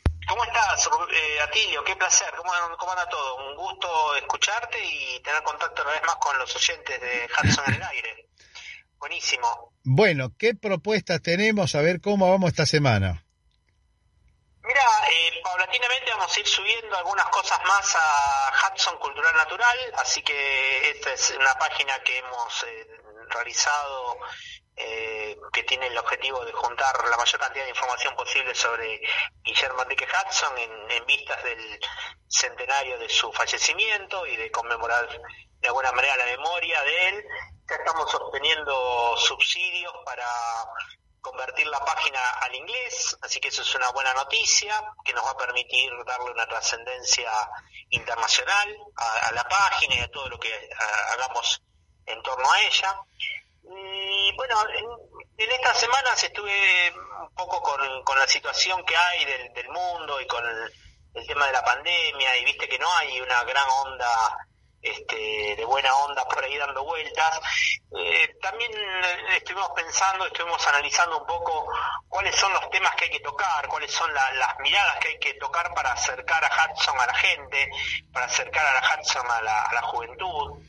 ¿Cómo 1.51 1.59
estás, 1.59 1.63
eh, 1.63 1.65
Atilio? 1.65 1.83
Qué 1.83 1.95
placer. 1.95 2.33
¿Cómo, 2.37 2.51
¿Cómo, 2.77 2.91
anda 2.91 3.07
todo? 3.09 3.49
Un 3.49 3.55
gusto 3.55 4.15
escucharte 4.15 4.77
y 4.83 5.19
tener 5.21 5.43
contacto 5.43 5.81
una 5.83 5.91
vez 5.91 6.01
más 6.05 6.15
con 6.15 6.37
los 6.37 6.55
oyentes 6.55 7.01
de 7.01 7.27
Hudson 7.27 7.65
en 7.67 7.73
el 7.73 7.83
aire. 7.83 8.29
Buenísimo. 8.97 9.73
Bueno, 9.83 10.31
¿qué 10.37 10.53
propuestas 10.53 11.21
tenemos? 11.21 11.75
A 11.75 11.81
ver 11.81 12.01
cómo 12.01 12.29
vamos 12.29 12.49
esta 12.49 12.65
semana. 12.65 13.25
Mira, 14.63 14.81
eh, 15.09 15.41
paulatinamente 15.43 16.11
vamos 16.11 16.37
a 16.37 16.39
ir 16.39 16.47
subiendo 16.47 16.95
algunas 16.95 17.25
cosas 17.27 17.59
más 17.65 17.95
a 17.95 18.51
Hudson 18.69 18.97
Cultural 18.99 19.35
Natural, 19.35 19.77
así 19.97 20.21
que 20.21 20.91
esta 20.91 21.13
es 21.13 21.31
una 21.31 21.53
página 21.55 21.99
que 22.03 22.19
hemos 22.19 22.63
eh, 22.63 22.87
realizado 23.29 24.17
eh, 24.83 25.37
que 25.51 25.63
tiene 25.63 25.87
el 25.87 25.97
objetivo 25.97 26.43
de 26.45 26.51
juntar 26.53 27.07
la 27.07 27.17
mayor 27.17 27.39
cantidad 27.39 27.65
de 27.65 27.69
información 27.69 28.15
posible 28.15 28.55
sobre 28.55 29.01
Guillermo 29.43 29.83
Enrique 29.83 30.07
Hudson 30.07 30.57
en, 30.57 31.05
vistas 31.05 31.43
del 31.43 31.79
centenario 32.27 32.97
de 32.97 33.09
su 33.09 33.31
fallecimiento 33.31 34.25
y 34.25 34.37
de 34.37 34.49
conmemorar 34.49 35.07
de 35.09 35.67
alguna 35.67 35.91
manera 35.91 36.15
la 36.17 36.25
memoria 36.25 36.81
de 36.83 37.09
él. 37.09 37.25
Ya 37.69 37.75
estamos 37.75 38.13
obteniendo 38.15 39.17
subsidios 39.17 39.93
para 40.05 40.25
convertir 41.21 41.67
la 41.67 41.83
página 41.85 42.19
al 42.41 42.55
inglés, 42.55 43.15
así 43.21 43.39
que 43.39 43.49
eso 43.49 43.61
es 43.61 43.75
una 43.75 43.91
buena 43.91 44.13
noticia 44.13 44.73
que 45.05 45.13
nos 45.13 45.23
va 45.25 45.31
a 45.31 45.37
permitir 45.37 45.91
darle 46.05 46.31
una 46.31 46.47
trascendencia 46.47 47.31
internacional 47.89 48.77
a, 48.95 49.31
la 49.33 49.43
página 49.43 49.95
y 49.95 49.99
a 49.99 50.09
todo 50.09 50.27
lo 50.29 50.39
que 50.39 50.51
a, 50.53 51.13
hagamos 51.13 51.61
en 52.05 52.21
torno 52.23 52.51
a 52.51 52.61
ella. 52.61 52.99
Y 53.73 54.35
bueno, 54.35 54.55
en, 54.69 54.85
en, 55.37 55.51
estas 55.51 55.79
semanas 55.79 56.21
estuve 56.21 56.93
un 57.21 57.33
poco 57.35 57.61
con, 57.61 58.03
con 58.03 58.19
la 58.19 58.27
situación 58.27 58.83
que 58.85 58.95
hay 58.95 59.25
del, 59.25 59.53
del 59.53 59.69
mundo 59.69 60.19
y 60.19 60.27
con 60.27 60.45
el, 60.45 60.73
el, 61.13 61.27
tema 61.27 61.45
de 61.45 61.53
la 61.53 61.63
pandemia 61.63 62.37
y 62.37 62.45
viste 62.45 62.67
que 62.67 62.77
no 62.77 62.91
hay 62.97 63.21
una 63.21 63.43
gran 63.43 63.67
onda 63.85 64.37
este, 64.81 65.55
de 65.55 65.63
buena 65.65 65.93
onda 65.95 66.25
por 66.25 66.43
ahí 66.43 66.57
dando 66.57 66.83
vueltas. 66.83 67.39
Eh, 67.97 68.35
también 68.41 68.71
estuvimos 69.35 69.69
pensando, 69.75 70.25
estuvimos 70.25 70.65
analizando 70.67 71.19
un 71.19 71.27
poco 71.27 71.67
cuáles 72.09 72.35
son 72.35 72.51
los 72.53 72.69
temas 72.71 72.93
que 72.95 73.05
hay 73.05 73.11
que 73.11 73.19
tocar, 73.21 73.67
cuáles 73.69 73.91
son 73.91 74.13
la, 74.13 74.33
las 74.33 74.59
miradas 74.59 74.97
que 74.99 75.09
hay 75.09 75.19
que 75.19 75.33
tocar 75.35 75.73
para 75.73 75.93
acercar 75.93 76.43
a 76.43 76.49
Hudson 76.49 76.99
a 76.99 77.05
la 77.05 77.15
gente, 77.15 77.69
para 78.11 78.25
acercar 78.25 78.65
a 78.65 78.81
la 78.81 78.95
Hudson 78.95 79.31
a 79.31 79.41
la, 79.41 79.61
a 79.63 79.73
la 79.73 79.81
juventud. 79.83 80.61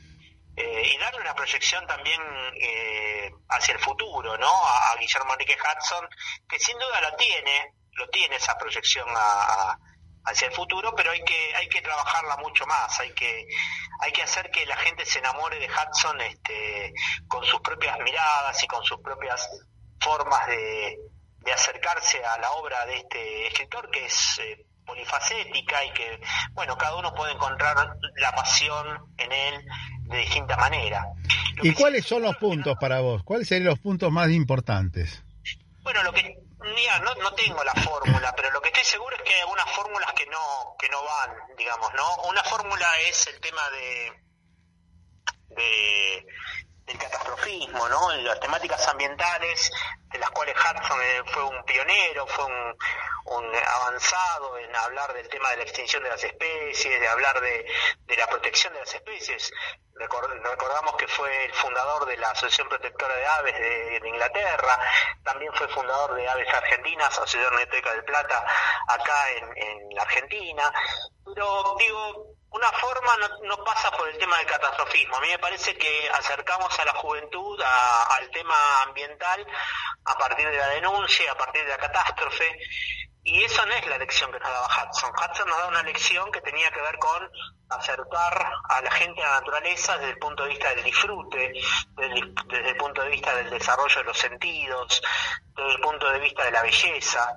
Eh, 0.55 0.93
y 0.95 0.99
darle 0.99 1.23
una 1.23 1.35
proyección 1.35 1.87
también 1.87 2.21
eh, 2.61 3.31
hacia 3.49 3.75
el 3.75 3.81
futuro, 3.81 4.37
¿no? 4.37 4.51
A, 4.67 4.95
Guillermo 4.99 5.33
Enrique 5.33 5.57
Hudson, 5.57 6.07
que 6.47 6.59
sin 6.59 6.79
duda 6.79 7.01
lo 7.01 7.17
tiene, 7.17 7.73
lo 7.93 8.09
tiene 8.11 8.37
esa 8.37 8.59
proyección 8.59 9.09
a, 9.09 9.71
a, 9.71 9.79
hacia 10.27 10.49
el 10.49 10.55
futuro, 10.55 10.95
pero 10.95 11.11
hay 11.11 11.25
que 11.25 11.55
hay 11.57 11.69
que 11.69 11.81
trabajarla 11.81 12.37
mucho 12.37 12.67
más, 12.67 13.01
hay 13.01 13.13
que 13.15 13.47
hay 14.01 14.13
que 14.13 14.23
hacer 14.23 14.51
que 14.51 14.67
la 14.67 14.77
gente 14.77 15.07
se 15.07 15.21
enamore 15.21 15.59
de 15.59 15.69
Hudson 15.69 16.21
este, 16.21 16.93
con 17.27 17.45
sus 17.45 17.61
propias 17.63 17.99
miradas 18.01 18.63
y 18.63 18.67
con 18.67 18.85
sus 18.85 19.01
propias 19.01 19.49
formas 20.01 20.47
de, 20.49 20.99
de 21.39 21.53
acercarse 21.53 22.23
a 22.25 22.39
la 22.39 22.53
obra 22.53 22.85
de 22.87 22.97
este 22.99 23.47
escritor 23.47 23.91
que 23.91 24.05
es 24.05 24.39
eh, 24.41 24.67
polifacética 24.85 25.85
y 25.85 25.93
que, 25.93 26.21
bueno, 26.53 26.77
cada 26.77 26.97
uno 26.97 27.15
puede 27.15 27.33
encontrar 27.33 27.97
la 28.17 28.33
pasión 28.35 29.15
en 29.17 29.33
él 29.33 29.65
de 30.13 30.19
distinta 30.19 30.57
manera. 30.57 31.07
¿Y 31.63 31.73
cuáles 31.75 32.07
son 32.07 32.23
los 32.23 32.37
puntos 32.37 32.77
para 32.81 33.01
vos? 33.01 33.23
¿Cuáles 33.25 33.49
serían 33.49 33.69
los 33.69 33.79
puntos 33.79 34.13
más 34.13 34.31
importantes? 34.31 35.23
Bueno, 35.83 36.03
lo 36.03 36.13
que 36.13 36.39
mira, 36.75 36.99
no, 37.01 37.15
no 37.17 37.33
tengo 37.35 37.63
la 37.65 37.75
fórmula, 37.75 38.33
pero 38.37 38.51
lo 38.53 38.61
que 38.61 38.69
estoy 38.69 38.85
seguro 38.85 39.17
es 39.17 39.23
que 39.23 39.35
hay 39.35 39.41
algunas 39.41 39.69
fórmulas 39.71 40.13
que 40.13 40.27
no 40.27 40.77
que 40.79 40.89
no 40.89 41.03
van, 41.03 41.31
digamos, 41.57 41.91
¿no? 41.95 42.29
Una 42.29 42.43
fórmula 42.45 42.87
es 43.09 43.27
el 43.27 43.41
tema 43.41 43.63
de 43.71 44.23
de 45.57 46.27
del 46.87 46.99
catastrofismo, 46.99 47.89
¿no? 47.89 48.13
Las 48.17 48.41
temáticas 48.41 48.87
ambientales, 48.89 49.71
de 50.11 50.19
las 50.19 50.31
cuales 50.31 50.57
Hudson 50.57 51.01
eh, 51.03 51.23
fue 51.33 51.45
un 51.45 51.65
pionero, 51.65 52.27
fue 52.27 52.45
un, 52.45 52.77
un, 53.27 53.53
avanzado 53.55 54.59
en 54.59 54.75
hablar 54.75 55.13
del 55.15 55.29
tema 55.29 55.51
de 55.51 55.59
la 55.59 55.63
extinción 55.63 56.03
de 56.03 56.09
las 56.11 56.23
especies, 56.23 57.01
de 57.01 57.09
hablar 57.09 57.41
de, 57.41 57.67
de 58.07 58.17
la 58.17 58.27
protección 58.27 58.73
de 58.73 58.81
las 58.81 58.95
especies. 58.95 59.53
Recordamos 59.95 60.97
que 60.97 61.07
fue 61.07 61.45
el 61.45 61.53
fundador 61.53 62.07
de 62.07 62.17
la 62.17 62.31
Asociación 62.31 62.69
Protectora 62.69 63.15
de 63.15 63.27
Aves 63.27 63.55
de, 63.55 64.09
Inglaterra, 64.09 64.79
también 65.23 65.53
fue 65.55 65.69
fundador 65.69 66.15
de 66.15 66.29
Aves 66.29 66.53
Argentinas, 66.53 67.09
Asociación 67.09 67.55
Neteca 67.55 67.93
del 67.93 68.05
Plata, 68.05 68.45
acá 68.89 69.31
en, 69.33 69.57
en 69.57 69.95
la 69.95 70.03
Argentina. 70.03 70.73
Pero 71.25 71.77
digo, 71.79 72.35
una 72.53 72.71
forma 72.73 73.17
no, 73.45 73.65
pasa 73.65 73.91
por 73.93 74.09
el 74.09 74.19
tema 74.19 74.37
del 74.39 74.47
catastrofismo. 74.47 75.17
A 75.17 75.21
mí 75.21 75.29
me 75.29 75.39
parece 75.39 75.77
que 75.77 76.11
acercamos 76.11 76.79
a 76.79 76.85
la 76.85 76.93
juventud 76.95 77.61
al 77.63 78.31
tema 78.31 78.55
ambiental 78.87 79.47
a 80.05 80.19
partir 80.19 80.49
de 80.49 80.57
la 80.57 80.69
denuncia, 80.69 81.33
a 81.33 81.37
partir 81.37 81.65
de 81.65 81.71
la 81.71 81.79
catástrofe, 81.79 82.59
y 83.25 83.45
esa 83.45 83.65
no 83.67 83.73
es 83.73 83.87
la 83.87 83.99
lección 83.99 84.33
que 84.33 84.41
nos 84.41 84.51
daba 84.51 84.67
Hudson. 84.67 85.11
Hudson 85.11 85.49
nos 85.49 85.59
da 85.59 85.69
una 85.69 85.83
lección 85.85 86.31
que 86.33 86.41
tenía 86.41 86.71
que 86.73 86.81
ver 86.81 86.99
con 86.99 87.31
acercar 87.71 88.53
a 88.69 88.81
la 88.83 88.91
gente 88.91 89.23
a 89.23 89.29
la 89.29 89.41
naturaleza 89.41 89.97
desde 89.97 90.11
el 90.11 90.19
punto 90.19 90.43
de 90.43 90.49
vista 90.51 90.71
del 90.71 90.83
disfrute, 90.83 91.53
desde 91.97 92.69
el 92.69 92.77
punto 92.77 93.03
de 93.03 93.09
vista 93.09 93.35
del 93.37 93.49
desarrollo 93.49 93.97
de 93.97 94.05
los 94.05 94.19
sentidos, 94.19 95.01
desde 95.55 95.71
el 95.71 95.81
punto 95.81 96.11
de 96.11 96.19
vista 96.19 96.45
de 96.45 96.51
la 96.51 96.63
belleza 96.63 97.37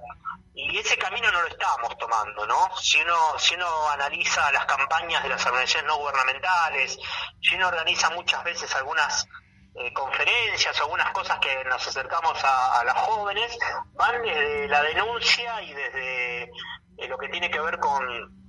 y 0.56 0.78
ese 0.78 0.98
camino 0.98 1.30
no 1.32 1.42
lo 1.42 1.48
estábamos 1.48 1.98
tomando, 1.98 2.48
¿no? 2.48 2.70
Si 2.82 3.02
uno, 3.02 3.38
si 3.38 3.56
uno 3.56 3.90
analiza 3.90 4.50
las 4.54 4.66
campañas 4.66 5.22
de 5.22 5.30
las 5.30 5.46
organizaciones 5.46 5.88
no 5.88 5.98
gubernamentales, 5.98 6.98
si 7.42 7.56
uno 7.56 7.68
organiza 7.68 8.10
muchas 8.12 8.42
veces 8.46 8.74
algunas 8.74 9.28
eh, 9.76 9.92
conferencias, 9.92 10.80
algunas 10.80 11.12
cosas 11.12 11.40
que 11.40 11.64
nos 11.66 11.86
acercamos 11.86 12.42
a, 12.42 12.80
a 12.80 12.84
las 12.86 12.96
jóvenes, 13.00 13.58
van 13.94 14.22
desde 14.22 14.70
la 14.70 14.82
denuncia 14.84 15.62
y 15.62 15.74
desde 15.74 16.44
eh, 16.44 17.08
lo 17.10 17.18
que 17.18 17.28
tiene 17.28 17.52
que 17.52 17.60
ver 17.60 17.78
con 17.80 18.45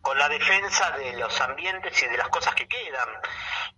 con 0.00 0.18
la 0.18 0.28
defensa 0.28 0.90
de 0.92 1.12
los 1.14 1.40
ambientes 1.40 2.02
y 2.02 2.06
de 2.06 2.16
las 2.16 2.28
cosas 2.28 2.54
que 2.54 2.66
quedan, 2.66 3.08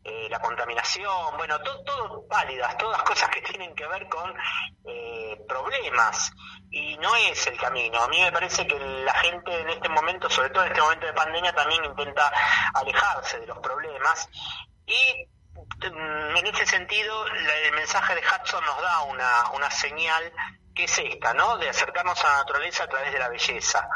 eh, 0.05 0.29
la 0.31 0.41
contaminación, 0.41 1.37
bueno, 1.37 1.61
todo, 1.61 1.83
todo 1.85 2.27
válidas, 2.29 2.77
todas 2.77 3.03
cosas 3.03 3.29
que 3.31 3.43
tienen 3.43 3.75
que 3.75 3.87
ver 3.87 4.09
con 4.09 4.33
eh, 4.85 5.41
problemas 5.49 6.33
y 6.71 6.97
no 6.99 7.15
es 7.17 7.47
el 7.47 7.59
camino. 7.59 8.01
A 8.01 8.09
mí 8.09 8.21
me 8.21 8.33
parece 8.33 8.67
que 8.67 8.79
la 8.79 9.15
gente 9.15 9.61
en 9.61 9.71
este 9.71 9.89
momento, 9.89 10.31
sobre 10.31 10.51
todo 10.51 10.65
en 10.65 10.71
este 10.71 10.83
momento 10.83 11.07
de 11.07 11.13
pandemia, 11.13 11.55
también 11.55 11.85
intenta 11.85 12.33
alejarse 12.75 13.41
de 13.41 13.47
los 13.47 13.59
problemas 13.59 14.29
y 14.87 15.29
mm, 15.55 16.37
en 16.37 16.47
ese 16.47 16.67
sentido 16.67 17.27
el 17.27 17.73
mensaje 17.73 18.15
de 18.15 18.23
Hudson 18.23 18.65
nos 18.65 18.81
da 18.81 19.03
una, 19.03 19.51
una 19.55 19.71
señal 19.71 20.33
que 20.75 20.85
es 20.85 20.99
esta, 20.99 21.35
¿no? 21.35 21.59
De 21.59 21.69
acercarnos 21.69 22.25
a 22.25 22.31
la 22.31 22.37
naturaleza 22.39 22.85
a 22.85 22.89
través 22.89 23.13
de 23.13 23.19
la 23.19 23.29
belleza 23.29 23.89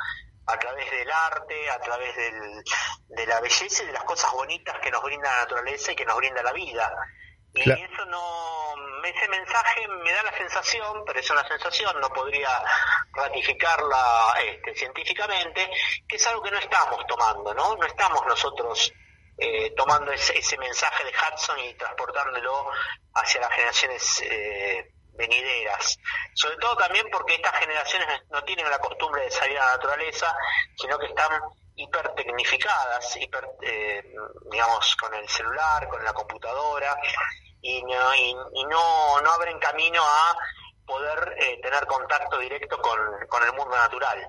a 0.46 0.58
través 0.58 0.90
del 0.90 1.10
arte, 1.10 1.70
a 1.70 1.80
través 1.80 2.14
del, 2.16 2.64
de 3.08 3.26
la 3.26 3.40
belleza 3.40 3.82
y 3.82 3.86
de 3.86 3.92
las 3.92 4.04
cosas 4.04 4.32
bonitas 4.32 4.78
que 4.80 4.90
nos 4.90 5.02
brinda 5.02 5.30
la 5.30 5.42
naturaleza 5.42 5.92
y 5.92 5.96
que 5.96 6.04
nos 6.04 6.16
brinda 6.16 6.42
la 6.42 6.52
vida. 6.52 6.92
Y 7.52 7.62
claro. 7.62 7.80
eso 7.82 8.04
no, 8.06 8.74
ese 9.06 9.28
mensaje 9.28 9.88
me 9.88 10.12
da 10.12 10.22
la 10.22 10.36
sensación, 10.36 11.04
pero 11.06 11.20
es 11.20 11.30
una 11.30 11.46
sensación, 11.46 12.00
no 12.00 12.08
podría 12.10 12.62
ratificarla 13.12 14.34
este, 14.44 14.74
científicamente, 14.74 15.70
que 16.06 16.16
es 16.16 16.26
algo 16.26 16.42
que 16.42 16.50
no 16.50 16.58
estamos 16.58 17.06
tomando, 17.06 17.54
¿no? 17.54 17.76
No 17.76 17.86
estamos 17.86 18.24
nosotros 18.26 18.92
eh, 19.38 19.72
tomando 19.76 20.12
ese, 20.12 20.38
ese, 20.38 20.58
mensaje 20.58 21.04
de 21.04 21.10
Hudson 21.10 21.58
y 21.60 21.74
transportándolo 21.74 22.70
hacia 23.14 23.40
las 23.40 23.52
generaciones 23.52 24.22
eh, 24.22 24.92
venideras. 25.16 25.98
Sobre 26.34 26.56
todo 26.56 26.76
también 26.76 27.06
porque 27.10 27.34
estas 27.34 27.56
generaciones 27.58 28.08
no 28.30 28.42
tienen 28.44 28.68
la 28.70 28.78
costumbre 28.78 29.22
de 29.22 29.30
salir 29.30 29.58
a 29.58 29.66
la 29.66 29.72
naturaleza, 29.72 30.34
sino 30.76 30.98
que 30.98 31.06
están 31.06 31.30
hipertecnificadas, 31.76 33.16
hiper, 33.16 33.48
eh, 33.62 34.02
digamos, 34.50 34.96
con 34.96 35.12
el 35.14 35.28
celular, 35.28 35.88
con 35.88 36.02
la 36.04 36.12
computadora, 36.12 36.96
y 37.60 37.82
no, 37.82 38.14
y, 38.14 38.36
y 38.54 38.64
no, 38.64 39.20
no 39.20 39.32
abren 39.32 39.58
camino 39.58 40.02
a 40.02 40.36
poder 40.86 41.34
eh, 41.38 41.60
tener 41.60 41.84
contacto 41.86 42.38
directo 42.38 42.80
con, 42.80 42.98
con, 43.28 43.42
el 43.42 43.52
mundo 43.52 43.76
natural. 43.76 44.26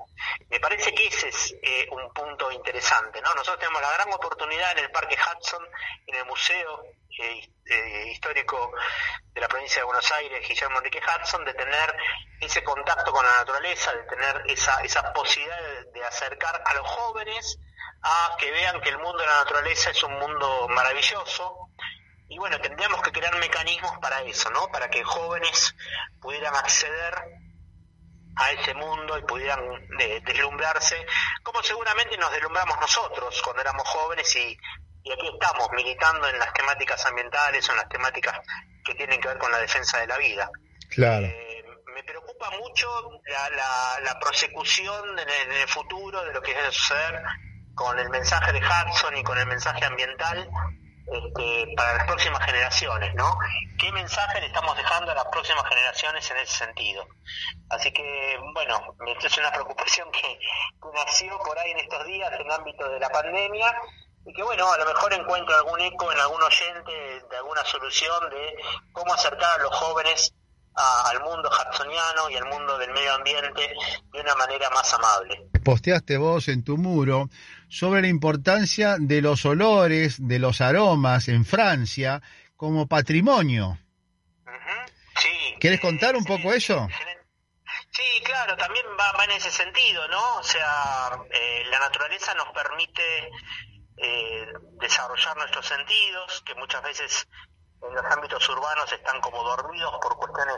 Me 0.49 0.59
parece 0.59 0.93
que 0.93 1.07
ese 1.07 1.29
es 1.29 1.55
eh, 1.61 1.87
un 1.91 2.11
punto 2.13 2.51
interesante, 2.51 3.21
¿no? 3.21 3.33
Nosotros 3.35 3.59
tenemos 3.59 3.81
la 3.81 3.93
gran 3.93 4.11
oportunidad 4.13 4.71
en 4.73 4.85
el 4.85 4.91
Parque 4.91 5.15
Hudson, 5.15 5.63
en 6.07 6.15
el 6.15 6.25
Museo 6.25 6.83
eh, 7.19 7.49
eh, 7.65 8.07
Histórico 8.11 8.71
de 9.33 9.41
la 9.41 9.47
provincia 9.47 9.81
de 9.81 9.85
Buenos 9.85 10.11
Aires, 10.11 10.47
Guillermo 10.47 10.79
Enrique 10.79 11.01
Hudson, 11.01 11.45
de 11.45 11.53
tener 11.53 11.95
ese 12.41 12.63
contacto 12.63 13.11
con 13.11 13.25
la 13.25 13.37
naturaleza, 13.37 13.93
de 13.93 14.03
tener 14.03 14.43
esa, 14.47 14.81
esa 14.81 15.13
posibilidad 15.13 15.61
de, 15.61 15.91
de 15.91 16.05
acercar 16.05 16.61
a 16.65 16.73
los 16.73 16.87
jóvenes 16.87 17.59
a 18.03 18.35
que 18.37 18.51
vean 18.51 18.81
que 18.81 18.89
el 18.89 18.97
mundo 18.97 19.17
de 19.17 19.25
la 19.25 19.43
naturaleza 19.43 19.89
es 19.89 20.03
un 20.03 20.13
mundo 20.19 20.67
maravilloso, 20.69 21.66
y 22.29 22.37
bueno, 22.37 22.59
tendríamos 22.59 23.01
que 23.01 23.11
crear 23.11 23.35
mecanismos 23.39 23.97
para 23.99 24.21
eso, 24.21 24.49
¿no? 24.51 24.67
Para 24.67 24.89
que 24.89 25.03
jóvenes 25.03 25.75
pudieran 26.21 26.55
acceder 26.55 27.15
a 28.35 28.51
ese 28.51 28.73
mundo 28.73 29.17
y 29.17 29.21
pudieran 29.23 29.59
eh, 29.99 30.21
deslumbrarse, 30.25 31.05
como 31.43 31.63
seguramente 31.63 32.17
nos 32.17 32.31
deslumbramos 32.31 32.79
nosotros 32.79 33.41
cuando 33.41 33.61
éramos 33.61 33.87
jóvenes 33.87 34.35
y, 34.35 34.57
y 35.03 35.11
aquí 35.11 35.27
estamos 35.33 35.69
militando 35.71 36.27
en 36.27 36.37
las 36.37 36.53
temáticas 36.53 37.03
ambientales 37.05 37.67
o 37.67 37.71
en 37.71 37.77
las 37.77 37.89
temáticas 37.89 38.37
que 38.85 38.93
tienen 38.95 39.19
que 39.19 39.29
ver 39.29 39.37
con 39.37 39.51
la 39.51 39.59
defensa 39.59 39.99
de 39.99 40.07
la 40.07 40.17
vida. 40.17 40.49
Claro. 40.89 41.25
Eh, 41.25 41.65
me 41.95 42.03
preocupa 42.03 42.51
mucho 42.51 42.87
la, 43.25 43.49
la, 43.49 43.99
la 44.03 44.19
prosecución 44.19 45.17
en 45.17 45.27
el, 45.27 45.51
en 45.51 45.61
el 45.61 45.67
futuro 45.67 46.23
de 46.25 46.33
lo 46.33 46.41
que 46.41 46.53
debe 46.53 46.71
suceder 46.71 47.23
con 47.73 47.97
el 47.97 48.09
mensaje 48.09 48.51
de 48.53 48.59
Hudson 48.59 49.17
y 49.17 49.23
con 49.23 49.37
el 49.37 49.47
mensaje 49.47 49.85
ambiental 49.85 50.49
este, 51.09 51.73
para 51.77 51.95
las 51.95 52.05
próximas 52.05 52.43
generaciones, 52.43 53.15
¿no? 53.15 53.37
¿Qué 53.79 53.91
mensaje 53.93 54.41
le 54.41 54.47
estamos 54.47 54.75
dejando 54.75 55.11
a 55.11 55.15
las 55.15 55.25
próximas 55.25 55.63
generaciones 55.69 56.29
en 56.31 56.37
ese 56.37 56.53
sentido? 56.53 57.07
Así 57.69 57.91
que, 57.93 58.37
bueno, 58.53 58.95
esto 59.07 59.27
es 59.27 59.37
una 59.37 59.51
preocupación 59.51 60.09
que, 60.11 60.39
nació 60.93 61.37
por 61.39 61.57
ahí 61.59 61.71
en 61.71 61.79
estos 61.79 62.05
días 62.07 62.31
en 62.33 62.41
el 62.45 62.51
ámbito 62.51 62.89
de 62.89 62.99
la 62.99 63.09
pandemia 63.09 63.73
y 64.25 64.33
que, 64.33 64.41
bueno, 64.41 64.71
a 64.71 64.77
lo 64.77 64.85
mejor 64.85 65.13
encuentro 65.13 65.55
algún 65.55 65.79
eco 65.81 66.11
en 66.11 66.19
algún 66.19 66.41
oyente 66.41 66.91
de 67.29 67.37
alguna 67.37 67.63
solución 67.65 68.29
de 68.29 68.55
cómo 68.91 69.13
acercar 69.13 69.59
a 69.59 69.63
los 69.63 69.75
jóvenes 69.75 70.33
al 70.77 71.21
mundo 71.23 71.49
hudsoniano 71.49 72.29
y 72.29 72.35
al 72.35 72.45
mundo 72.45 72.77
del 72.77 72.91
medio 72.91 73.13
ambiente 73.13 73.73
de 74.11 74.21
una 74.21 74.35
manera 74.35 74.69
más 74.69 74.93
amable. 74.93 75.49
Posteaste 75.63 76.17
vos 76.17 76.47
en 76.47 76.63
tu 76.63 76.77
muro 76.77 77.29
sobre 77.69 78.01
la 78.01 78.07
importancia 78.07 78.97
de 78.99 79.21
los 79.21 79.45
olores, 79.45 80.15
de 80.19 80.39
los 80.39 80.61
aromas 80.61 81.27
en 81.27 81.45
Francia 81.45 82.21
como 82.55 82.87
patrimonio. 82.87 83.77
Uh 84.45 84.49
-huh. 84.49 84.91
Sí. 85.17 85.55
¿Quieres 85.59 85.79
contar 85.79 86.15
un 86.15 86.23
poco 86.23 86.53
eso? 86.53 86.87
Sí, 87.91 88.21
claro, 88.23 88.55
también 88.57 88.85
va, 88.99 89.11
va, 89.17 89.23
en 89.25 89.31
ese 89.31 89.49
sentido, 89.49 90.07
¿no? 90.07 90.37
O 90.37 90.43
sea, 90.43 91.09
eh, 91.31 91.63
la 91.69 91.79
naturaleza 91.79 92.33
nos 92.35 92.49
permite 92.49 93.29
eh, 93.97 94.45
desarrollar 94.79 95.35
nuestros 95.37 95.65
sentidos, 95.65 96.43
que 96.45 96.53
muchas 96.55 96.83
veces 96.83 97.27
en 97.81 97.95
los 97.95 98.05
ámbitos 98.05 98.47
urbanos 98.49 98.91
están 98.91 99.19
como 99.21 99.43
dormidos 99.43 99.93
por 100.01 100.15
cuestiones 100.17 100.57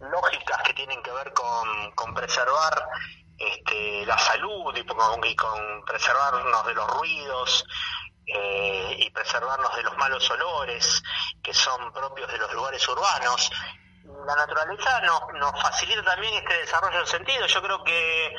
lógicas 0.00 0.62
que 0.62 0.74
tienen 0.74 1.02
que 1.02 1.12
ver 1.12 1.32
con, 1.32 1.92
con 1.92 2.14
preservar 2.14 2.86
este, 3.42 4.06
la 4.06 4.18
salud 4.18 4.74
y 4.76 5.34
con, 5.36 5.84
preservarnos 5.84 6.66
de 6.66 6.74
los 6.74 6.86
ruidos 6.98 7.64
eh, 8.26 8.96
y 8.98 9.10
preservarnos 9.10 9.74
de 9.74 9.82
los 9.82 9.96
malos 9.96 10.30
olores 10.30 11.02
que 11.42 11.52
son 11.52 11.92
propios 11.92 12.30
de 12.30 12.38
los 12.38 12.52
lugares 12.52 12.86
urbanos. 12.88 13.50
La 14.26 14.36
naturaleza 14.36 15.00
nos, 15.00 15.22
nos 15.34 15.60
facilita 15.60 16.02
también 16.04 16.34
este 16.34 16.54
desarrollo 16.54 17.00
de 17.00 17.06
sentidos. 17.06 17.52
Yo 17.52 17.62
creo 17.62 17.82
que, 17.82 18.34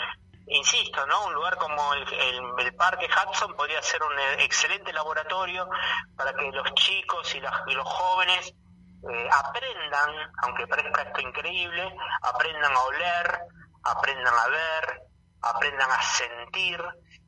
insisto, 0.47 1.05
¿no? 1.05 1.25
un 1.25 1.33
lugar 1.33 1.57
como 1.57 1.93
el, 1.93 2.13
el, 2.13 2.41
el 2.59 2.75
Parque 2.75 3.07
Hudson 3.07 3.55
podría 3.55 3.81
ser 3.81 4.01
un 4.03 4.17
excelente 4.39 4.93
laboratorio 4.93 5.67
para 6.15 6.33
que 6.33 6.49
los 6.51 6.73
chicos 6.75 7.35
y, 7.35 7.41
las, 7.41 7.53
y 7.67 7.73
los 7.73 7.87
jóvenes 7.87 8.53
eh, 9.09 9.29
aprendan, 9.29 10.31
aunque 10.43 10.65
parezca 10.65 11.01
esto 11.01 11.19
increíble, 11.19 11.93
aprendan 12.21 12.73
a 12.73 12.83
oler, 12.83 13.39
aprendan 13.83 14.33
a 14.33 14.47
ver, 14.47 15.01
aprendan 15.41 15.91
a 15.91 16.01
sentir, 16.01 16.81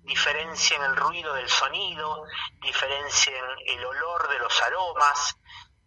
diferencien 0.04 0.82
el 0.84 0.96
ruido 0.96 1.34
del 1.34 1.50
sonido, 1.50 2.24
diferencien 2.62 3.44
el 3.66 3.86
olor 3.86 4.30
de 4.30 4.40
los 4.40 4.62
aromas, 4.62 5.36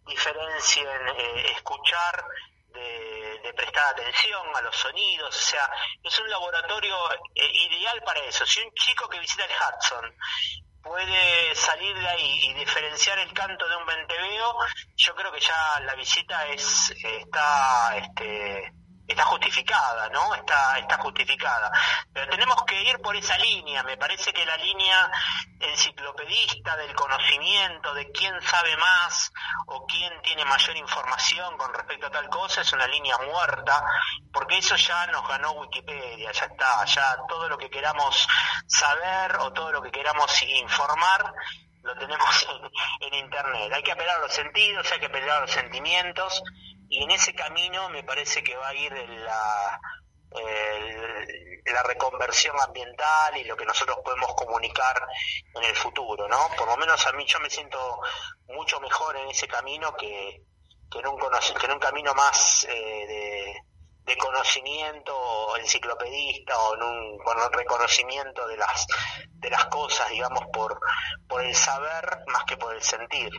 diferencien 0.05 0.87
eh, 0.87 1.51
escuchar 1.55 2.25
de, 2.73 3.53
prestar 3.55 3.93
atención 3.93 4.45
a 4.55 4.61
los 4.61 4.75
sonidos, 4.75 5.35
o 5.35 5.39
sea, 5.39 5.69
es 6.03 6.19
un 6.19 6.29
laboratorio 6.29 6.95
eh, 7.35 7.51
ideal 7.51 8.01
para 8.03 8.23
eso. 8.25 8.45
Si 8.45 8.61
un 8.61 8.71
chico 8.73 9.09
que 9.09 9.19
visita 9.19 9.43
el 9.43 9.51
Hudson 9.51 10.15
puede 10.81 11.55
salir 11.55 11.97
de 11.97 12.07
ahí 12.07 12.39
y 12.45 12.53
diferenciar 12.53 13.19
el 13.19 13.33
canto 13.33 13.67
de 13.67 13.75
un 13.75 13.85
venteveo, 13.85 14.55
yo 14.95 15.15
creo 15.15 15.31
que 15.31 15.41
ya 15.41 15.79
la 15.81 15.95
visita 15.95 16.47
es 16.47 16.91
está 16.91 17.97
este, 17.97 18.71
está 19.09 19.25
justificada, 19.25 20.07
¿no? 20.09 20.35
Está, 20.35 20.77
está 20.77 20.97
justificada. 20.99 21.71
Pero 22.13 22.29
tenemos 22.29 22.63
que 22.63 22.81
ir 22.83 22.99
por 23.01 23.15
esa 23.15 23.37
línea, 23.39 23.81
me 23.83 23.97
parece 23.97 24.31
que 24.31 24.45
la 24.45 24.55
línea 24.57 25.11
enciclopedista 25.59 26.77
del 26.77 26.93
conocimiento, 26.93 27.93
de 27.95 28.11
quién 28.11 28.39
sabe 28.41 28.77
más 28.77 29.31
o 29.65 29.85
quién 29.87 30.21
tiene 30.21 30.45
mayor 30.45 30.77
información 30.77 31.57
con 31.57 31.73
respecto 31.73 32.07
a 32.07 32.11
tal 32.11 32.29
cosa, 32.29 32.61
es 32.61 32.71
una 32.71 32.87
línea 32.87 33.17
muerta, 33.17 33.83
porque 34.31 34.59
eso 34.59 34.75
ya 34.75 35.07
nos 35.07 35.27
ganó 35.27 35.51
Wikipedia, 35.53 36.31
ya 36.31 36.45
está, 36.45 36.85
ya 36.85 37.17
todo 37.27 37.49
lo 37.49 37.57
que 37.57 37.69
queramos 37.69 38.27
saber 38.67 39.37
o 39.39 39.51
todo 39.51 39.71
lo 39.71 39.81
que 39.81 39.91
queramos 39.91 40.41
informar, 40.43 41.33
lo 41.81 41.97
tenemos 41.97 42.47
en, 43.01 43.07
en 43.07 43.25
internet. 43.25 43.73
Hay 43.73 43.81
que 43.81 43.91
apelar 43.91 44.17
a 44.17 44.21
los 44.21 44.33
sentidos, 44.33 44.89
hay 44.91 44.99
que 44.99 45.07
apelar 45.07 45.37
a 45.37 45.41
los 45.41 45.51
sentimientos, 45.51 46.43
y 46.89 47.03
en 47.03 47.11
ese 47.11 47.33
camino 47.33 47.89
me 47.89 48.03
parece 48.03 48.43
que 48.43 48.55
va 48.55 48.69
a 48.69 48.73
ir 48.73 48.91
la, 48.91 49.79
la 51.65 51.83
reconversión 51.83 52.59
ambiental 52.59 53.37
y 53.37 53.43
lo 53.43 53.55
que 53.55 53.65
nosotros 53.65 53.99
podemos 54.03 54.33
comunicar 54.33 55.07
en 55.55 55.63
el 55.63 55.75
futuro, 55.75 56.27
¿no? 56.27 56.49
Por 56.57 56.67
lo 56.67 56.77
menos 56.77 57.05
a 57.05 57.11
mí 57.13 57.25
yo 57.25 57.39
me 57.39 57.49
siento 57.49 58.01
mucho 58.47 58.79
mejor 58.79 59.15
en 59.17 59.29
ese 59.29 59.47
camino 59.47 59.95
que, 59.95 60.41
que, 60.91 60.99
en, 60.99 61.07
un, 61.07 61.17
que 61.19 61.65
en 61.65 61.71
un 61.71 61.79
camino 61.79 62.13
más 62.15 62.65
eh, 62.69 63.05
de 63.07 63.63
de 64.05 64.17
conocimiento 64.17 65.13
enciclopedista 65.61 66.57
o 66.57 66.75
en 66.75 66.83
un, 66.83 67.17
con 67.19 67.37
un 67.37 67.53
reconocimiento 67.53 68.47
de 68.47 68.57
las 68.57 68.87
de 69.33 69.49
las 69.49 69.65
cosas 69.65 70.09
digamos 70.09 70.43
por 70.51 70.79
por 71.27 71.43
el 71.43 71.53
saber 71.53 72.05
más 72.31 72.43
que 72.45 72.57
por 72.57 72.75
el 72.75 72.81
sentir. 72.81 73.29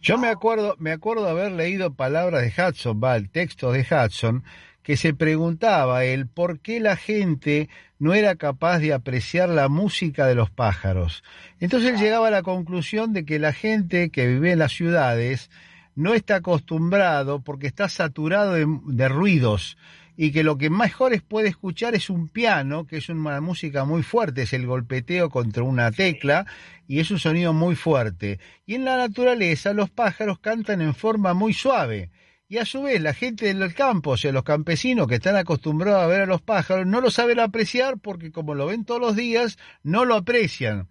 Yo 0.00 0.18
me 0.18 0.28
acuerdo 0.28 0.74
me 0.78 0.92
acuerdo 0.92 1.28
haber 1.28 1.52
leído 1.52 1.94
palabras 1.94 2.42
de 2.42 2.62
Hudson 2.62 3.00
va 3.02 3.16
el 3.16 3.30
texto 3.30 3.72
de 3.72 3.82
Hudson 3.82 4.44
que 4.82 4.96
se 4.96 5.12
preguntaba 5.12 6.04
el 6.04 6.26
por 6.26 6.60
qué 6.60 6.80
la 6.80 6.96
gente 6.96 7.68
no 7.98 8.14
era 8.14 8.36
capaz 8.36 8.78
de 8.78 8.94
apreciar 8.94 9.50
la 9.50 9.68
música 9.68 10.26
de 10.26 10.34
los 10.34 10.50
pájaros. 10.50 11.22
Entonces 11.60 11.90
él 11.90 12.00
llegaba 12.00 12.28
a 12.28 12.30
la 12.30 12.42
conclusión 12.42 13.12
de 13.12 13.26
que 13.26 13.38
la 13.38 13.52
gente 13.52 14.10
que 14.10 14.26
vive 14.26 14.52
en 14.52 14.60
las 14.60 14.72
ciudades 14.72 15.50
no 15.98 16.14
está 16.14 16.36
acostumbrado 16.36 17.40
porque 17.40 17.66
está 17.66 17.88
saturado 17.88 18.52
de, 18.52 18.66
de 18.86 19.08
ruidos 19.08 19.76
y 20.16 20.30
que 20.30 20.44
lo 20.44 20.56
que 20.56 20.70
mejor 20.70 21.20
puede 21.22 21.48
escuchar 21.48 21.96
es 21.96 22.08
un 22.08 22.28
piano, 22.28 22.86
que 22.86 22.98
es 22.98 23.08
una 23.08 23.40
música 23.40 23.84
muy 23.84 24.04
fuerte, 24.04 24.42
es 24.42 24.52
el 24.52 24.64
golpeteo 24.64 25.28
contra 25.28 25.64
una 25.64 25.90
tecla 25.90 26.46
y 26.86 27.00
es 27.00 27.10
un 27.10 27.18
sonido 27.18 27.52
muy 27.52 27.74
fuerte. 27.74 28.38
Y 28.64 28.76
en 28.76 28.84
la 28.84 28.96
naturaleza 28.96 29.72
los 29.72 29.90
pájaros 29.90 30.38
cantan 30.38 30.82
en 30.82 30.94
forma 30.94 31.34
muy 31.34 31.52
suave. 31.52 32.10
Y 32.48 32.58
a 32.58 32.64
su 32.64 32.82
vez 32.82 33.00
la 33.00 33.12
gente 33.12 33.52
del 33.52 33.74
campo, 33.74 34.10
o 34.10 34.16
sea, 34.16 34.30
los 34.30 34.44
campesinos 34.44 35.08
que 35.08 35.16
están 35.16 35.36
acostumbrados 35.36 36.02
a 36.02 36.06
ver 36.06 36.22
a 36.22 36.26
los 36.26 36.42
pájaros, 36.42 36.86
no 36.86 37.00
lo 37.00 37.10
saben 37.10 37.40
apreciar 37.40 37.98
porque 37.98 38.30
como 38.30 38.54
lo 38.54 38.66
ven 38.66 38.84
todos 38.84 39.00
los 39.00 39.16
días, 39.16 39.58
no 39.82 40.04
lo 40.04 40.14
aprecian. 40.14 40.88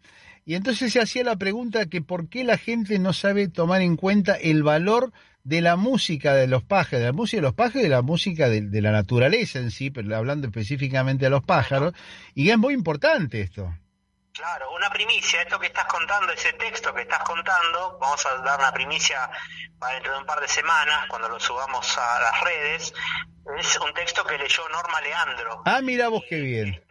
Y 0.48 0.56
entonces 0.56 0.94
se 0.94 1.02
hacía 1.02 1.26
la 1.26 1.36
pregunta 1.36 1.88
que 1.88 2.02
por 2.02 2.30
qué 2.30 2.46
la 2.46 2.58
gente 2.58 3.00
no 3.00 3.12
sabe 3.12 3.50
tomar 3.50 3.82
en 3.82 3.98
cuenta 3.98 4.36
el 4.36 4.64
valor 4.64 5.12
de 5.44 5.60
la 5.60 5.76
música 5.76 6.36
de 6.36 6.48
los 6.48 6.64
pájaros, 6.64 7.02
de 7.02 7.08
la 7.08 7.12
música 7.12 7.40
de 7.40 7.42
los 7.42 7.54
pájaros 7.54 7.82
y 7.82 7.84
de 7.84 7.90
la 7.90 8.02
música 8.02 8.48
de, 8.48 8.82
la 8.82 8.94
naturaleza 8.94 9.60
en 9.60 9.72
sí, 9.72 9.92
hablando 10.16 10.48
específicamente 10.48 11.26
de 11.26 11.32
los 11.32 11.44
pájaros, 11.44 11.94
y 12.34 12.50
es 12.50 12.58
muy 12.58 12.74
importante 12.74 13.42
esto. 13.42 13.76
Claro, 14.32 14.72
una 14.74 14.90
primicia, 14.90 15.42
esto 15.42 15.60
que 15.60 15.68
estás 15.68 15.86
contando, 15.88 16.32
ese 16.32 16.54
texto 16.54 16.94
que 16.94 17.02
estás 17.02 17.24
contando, 17.24 17.98
vamos 18.00 18.26
a 18.26 18.42
dar 18.42 18.58
una 18.58 18.72
primicia 18.72 19.30
para 19.78 19.96
dentro 19.96 20.14
de 20.14 20.20
un 20.20 20.26
par 20.26 20.40
de 20.40 20.48
semanas, 20.48 21.08
cuando 21.10 21.28
lo 21.28 21.42
subamos 21.42 21.98
a 21.98 22.22
las 22.22 22.42
redes, 22.42 22.94
es 23.58 23.78
un 23.80 23.94
texto 23.94 24.24
que 24.26 24.38
leyó 24.38 24.68
Norma 24.70 25.02
Leandro. 25.02 25.62
Ah, 25.66 25.82
mira 25.82 26.10
vos 26.10 26.24
qué 26.30 26.38
bien. 26.38 26.84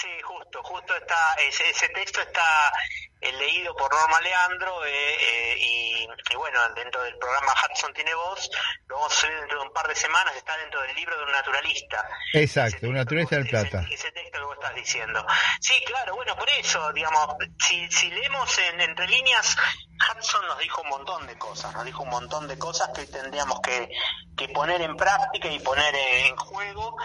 sí, 0.00 0.08
justo, 0.22 0.62
justo 0.62 0.94
está, 0.96 1.34
ese, 1.46 1.68
ese 1.68 1.88
texto 1.90 2.20
está 2.20 2.72
eh, 3.20 3.32
leído 3.32 3.76
por 3.76 3.92
Norma 3.92 4.18
Leandro 4.20 4.84
eh, 4.86 4.90
eh, 4.90 5.54
y, 5.58 6.08
y, 6.30 6.36
bueno, 6.36 6.58
dentro 6.74 7.02
del 7.02 7.16
programa 7.18 7.52
Hudson 7.52 7.92
tiene 7.92 8.14
voz, 8.14 8.50
lo 8.86 8.96
vamos 8.96 9.12
a 9.12 9.20
subir 9.20 9.36
dentro 9.40 9.60
de 9.60 9.66
un 9.66 9.72
par 9.74 9.86
de 9.88 9.94
semanas, 9.94 10.34
está 10.36 10.56
dentro 10.56 10.80
del 10.82 10.96
libro 10.96 11.16
de 11.18 11.24
un 11.24 11.32
naturalista. 11.32 12.08
Exacto, 12.32 12.88
un 12.88 12.94
naturalista 12.94 13.36
del 13.36 13.48
Plata. 13.48 13.82
Ese, 13.82 13.94
ese, 13.94 14.12
texto 14.12 14.38
que 14.38 14.44
vos 14.44 14.54
estás 14.54 14.74
diciendo. 14.74 15.26
Sí, 15.60 15.74
claro, 15.84 16.14
bueno, 16.16 16.34
por 16.34 16.48
eso, 16.48 16.92
digamos, 16.94 17.36
si, 17.58 17.90
si 17.90 18.10
leemos 18.10 18.58
en, 18.58 18.80
entre 18.80 19.06
líneas, 19.06 19.54
Hudson 20.00 20.46
nos 20.46 20.58
dijo 20.58 20.80
un 20.80 20.88
montón 20.88 21.26
de 21.26 21.36
cosas, 21.36 21.74
nos 21.74 21.84
dijo 21.84 22.02
un 22.02 22.10
montón 22.10 22.48
de 22.48 22.58
cosas 22.58 22.88
que 22.94 23.04
tendríamos 23.04 23.60
que, 23.60 23.90
que 24.36 24.48
poner 24.48 24.80
en 24.80 24.96
práctica 24.96 25.48
y 25.48 25.58
poner 25.60 25.94
en 25.94 25.99
juego 26.36 26.96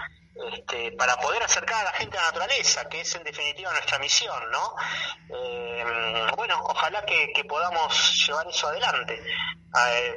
este, 0.52 0.92
para 0.94 1.16
poder 1.16 1.42
acercar 1.44 1.80
a 1.80 1.84
la 1.86 1.92
gente 1.94 2.18
a 2.18 2.22
la 2.22 2.28
naturaleza, 2.28 2.90
que 2.90 3.02
es 3.02 3.16
en 3.16 3.24
definitiva 3.24 3.72
nuestra 3.72 4.00
misión, 4.00 4.38
¿no? 4.52 4.76
Eh, 5.34 5.84
bueno, 6.36 6.60
ojalá 6.62 7.06
que, 7.06 7.32
podamos 7.48 8.26
llevar 8.28 8.46
eso 8.48 8.68
adelante, 8.68 9.14
eh, 9.16 10.16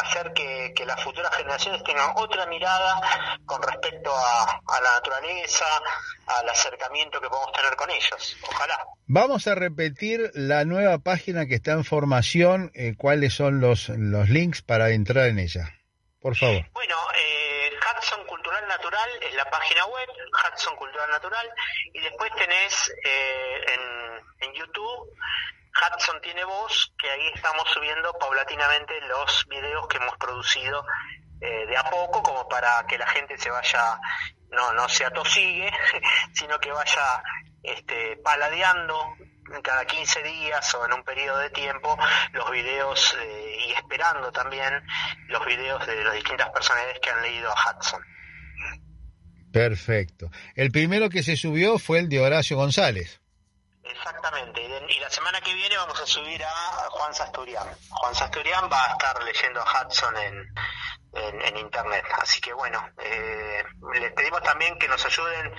hacer 0.00 0.32
que, 0.32 0.84
las 0.86 1.02
futuras 1.02 1.34
generaciones 1.34 1.82
tengan 1.82 2.12
otra 2.14 2.46
mirada 2.46 3.00
con 3.44 3.60
respecto 3.60 4.10
a, 4.14 4.80
la 4.80 4.92
naturaleza, 4.94 5.64
al 6.26 6.48
acercamiento 6.48 7.20
que 7.20 7.28
podemos 7.28 7.52
tener 7.52 7.74
con 7.74 7.90
ellos, 7.90 8.36
ojalá. 8.48 8.78
Vamos 9.06 9.48
a 9.48 9.56
repetir 9.56 10.30
la 10.34 10.64
nueva 10.64 10.98
página 10.98 11.46
que 11.46 11.56
está 11.56 11.72
en 11.72 11.84
formación, 11.84 12.70
eh, 12.74 12.94
cuáles 12.96 13.34
son 13.34 13.60
los, 13.60 13.88
los 13.88 14.28
links 14.28 14.62
para 14.62 14.90
entrar 14.90 15.26
en 15.26 15.40
ella. 15.40 15.74
Por 16.20 16.36
favor. 16.36 16.64
Bueno, 16.72 16.96
eh, 17.14 17.37
Natural 18.78 19.10
es 19.22 19.34
la 19.34 19.50
página 19.50 19.84
web, 19.86 20.08
Hudson 20.32 20.76
Cultural 20.76 21.10
Natural, 21.10 21.52
y 21.92 22.00
después 22.00 22.32
tenés 22.36 22.92
eh, 23.04 23.64
en, 23.74 24.48
en 24.48 24.54
YouTube 24.54 25.12
Hudson 25.78 26.20
tiene 26.20 26.44
voz, 26.44 26.92
que 26.98 27.08
ahí 27.08 27.30
estamos 27.34 27.68
subiendo 27.70 28.12
paulatinamente 28.14 29.00
los 29.02 29.46
videos 29.48 29.86
que 29.86 29.98
hemos 29.98 30.16
producido 30.16 30.84
eh, 31.40 31.66
de 31.66 31.76
a 31.76 31.84
poco, 31.84 32.22
como 32.22 32.48
para 32.48 32.84
que 32.86 32.98
la 32.98 33.06
gente 33.06 33.38
se 33.38 33.50
vaya, 33.50 33.98
no, 34.50 34.72
no 34.72 34.88
se 34.88 35.04
atosigue, 35.04 35.70
sino 36.34 36.58
que 36.58 36.72
vaya 36.72 37.22
este, 37.62 38.16
paladeando 38.16 39.16
cada 39.62 39.84
15 39.84 40.22
días 40.22 40.74
o 40.74 40.84
en 40.84 40.92
un 40.92 41.04
periodo 41.04 41.38
de 41.38 41.50
tiempo 41.50 41.96
los 42.32 42.50
videos 42.50 43.16
eh, 43.18 43.56
y 43.66 43.72
esperando 43.72 44.30
también 44.30 44.84
los 45.28 45.44
videos 45.46 45.86
de 45.86 46.04
las 46.04 46.14
distintas 46.14 46.50
personalidades 46.50 47.00
que 47.00 47.10
han 47.10 47.22
leído 47.22 47.50
a 47.50 47.54
Hudson. 47.54 48.04
Perfecto. 49.58 50.30
El 50.54 50.70
primero 50.70 51.10
que 51.10 51.24
se 51.24 51.36
subió 51.36 51.80
fue 51.80 51.98
el 51.98 52.08
de 52.08 52.20
Horacio 52.20 52.56
González. 52.56 53.20
Exactamente, 53.82 54.62
y 54.88 55.00
la 55.00 55.10
semana 55.10 55.40
que 55.40 55.52
viene 55.52 55.76
vamos 55.76 56.00
a 56.00 56.06
subir 56.06 56.40
a 56.44 56.88
Juan 56.90 57.12
Sasturian. 57.12 57.66
Juan 57.90 58.14
Sasturian 58.14 58.70
va 58.70 58.84
a 58.84 58.92
estar 58.92 59.22
leyendo 59.24 59.60
a 59.60 59.64
Hudson 59.64 60.16
en, 60.16 60.54
en, 61.12 61.56
internet. 61.56 62.04
Así 62.20 62.40
que 62.40 62.52
bueno, 62.52 62.88
eh, 63.02 63.64
les 63.94 64.12
pedimos 64.12 64.42
también 64.42 64.78
que 64.78 64.86
nos 64.86 65.04
ayuden 65.04 65.52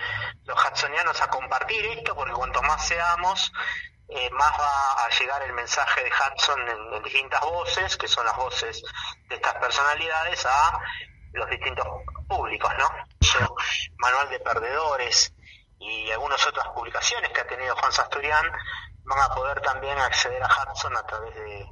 los 0.46 0.58
hudsonianos 0.66 1.20
a 1.22 1.28
compartir 1.28 1.86
esto, 1.86 2.16
porque 2.16 2.32
cuanto 2.32 2.62
más 2.62 2.88
seamos, 2.88 3.52
eh, 4.08 4.30
más 4.32 4.52
va 4.58 5.06
a 5.06 5.10
llegar 5.20 5.44
el 5.44 5.52
mensaje 5.54 6.04
de 6.06 6.10
Hudson 6.10 6.60
en, 6.70 7.04
distintas 7.04 7.42
voces, 7.42 7.98
que 7.98 8.08
son 8.08 8.26
las 8.26 8.38
voces 8.38 8.82
de 9.28 9.36
estas 9.36 9.56
personalidades, 9.56 10.46
a 10.46 10.80
los 11.34 11.50
distintos 11.50 11.86
públicos, 12.28 12.72
¿no? 12.78 12.90
Manual 13.98 14.30
de 14.30 14.40
Perdedores 14.40 15.34
y 15.80 16.12
algunas 16.12 16.46
otras 16.48 16.68
publicaciones 16.70 17.32
que 17.32 17.42
ha 17.42 17.48
tenido 17.48 17.76
Juan 17.76 17.92
Sasturian 17.92 18.46
van 19.04 19.20
a 19.20 19.34
poder 19.34 19.62
también 19.62 19.98
acceder 19.98 20.42
a 20.44 20.48
Hudson 20.48 20.96
a 20.96 21.04
través 21.04 21.36
de, 21.36 21.66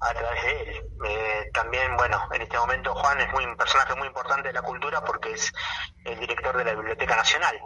a 0.00 0.14
través 0.14 0.42
de 0.42 0.60
él. 0.62 0.82
Eh, 1.06 1.50
también, 1.52 1.96
bueno, 1.96 2.20
en 2.32 2.42
este 2.42 2.56
momento 2.56 2.94
Juan 2.94 3.20
es 3.20 3.32
muy, 3.32 3.44
un 3.44 3.56
personaje 3.56 3.94
muy 3.96 4.06
importante 4.06 4.48
de 4.48 4.54
la 4.54 4.62
cultura 4.62 5.02
porque 5.04 5.32
es 5.32 5.52
el 6.04 6.18
director 6.18 6.56
de 6.56 6.64
la 6.64 6.74
Biblioteca 6.74 7.16
Nacional. 7.16 7.58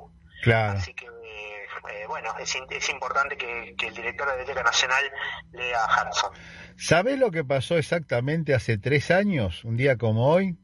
Claro. 0.42 0.78
Así 0.78 0.94
que, 0.94 1.07
eh, 1.07 2.07
bueno, 2.09 2.35
es, 2.38 2.57
es 2.70 2.88
importante 2.88 3.37
que, 3.37 3.74
que, 3.76 3.88
el 3.88 3.94
director 3.94 4.26
de 4.26 4.33
la 4.33 4.38
Biblioteca 4.38 4.64
Nacional 4.64 5.05
lea 5.52 5.85
a 5.85 6.09
Hudson. 6.09 6.33
¿Sabes 6.76 7.18
lo 7.18 7.31
que 7.31 7.44
pasó 7.44 7.76
exactamente 7.76 8.55
hace 8.55 8.78
tres 8.78 9.11
años, 9.11 9.64
un 9.64 9.76
día 9.76 9.98
como 9.98 10.33
hoy? 10.33 10.57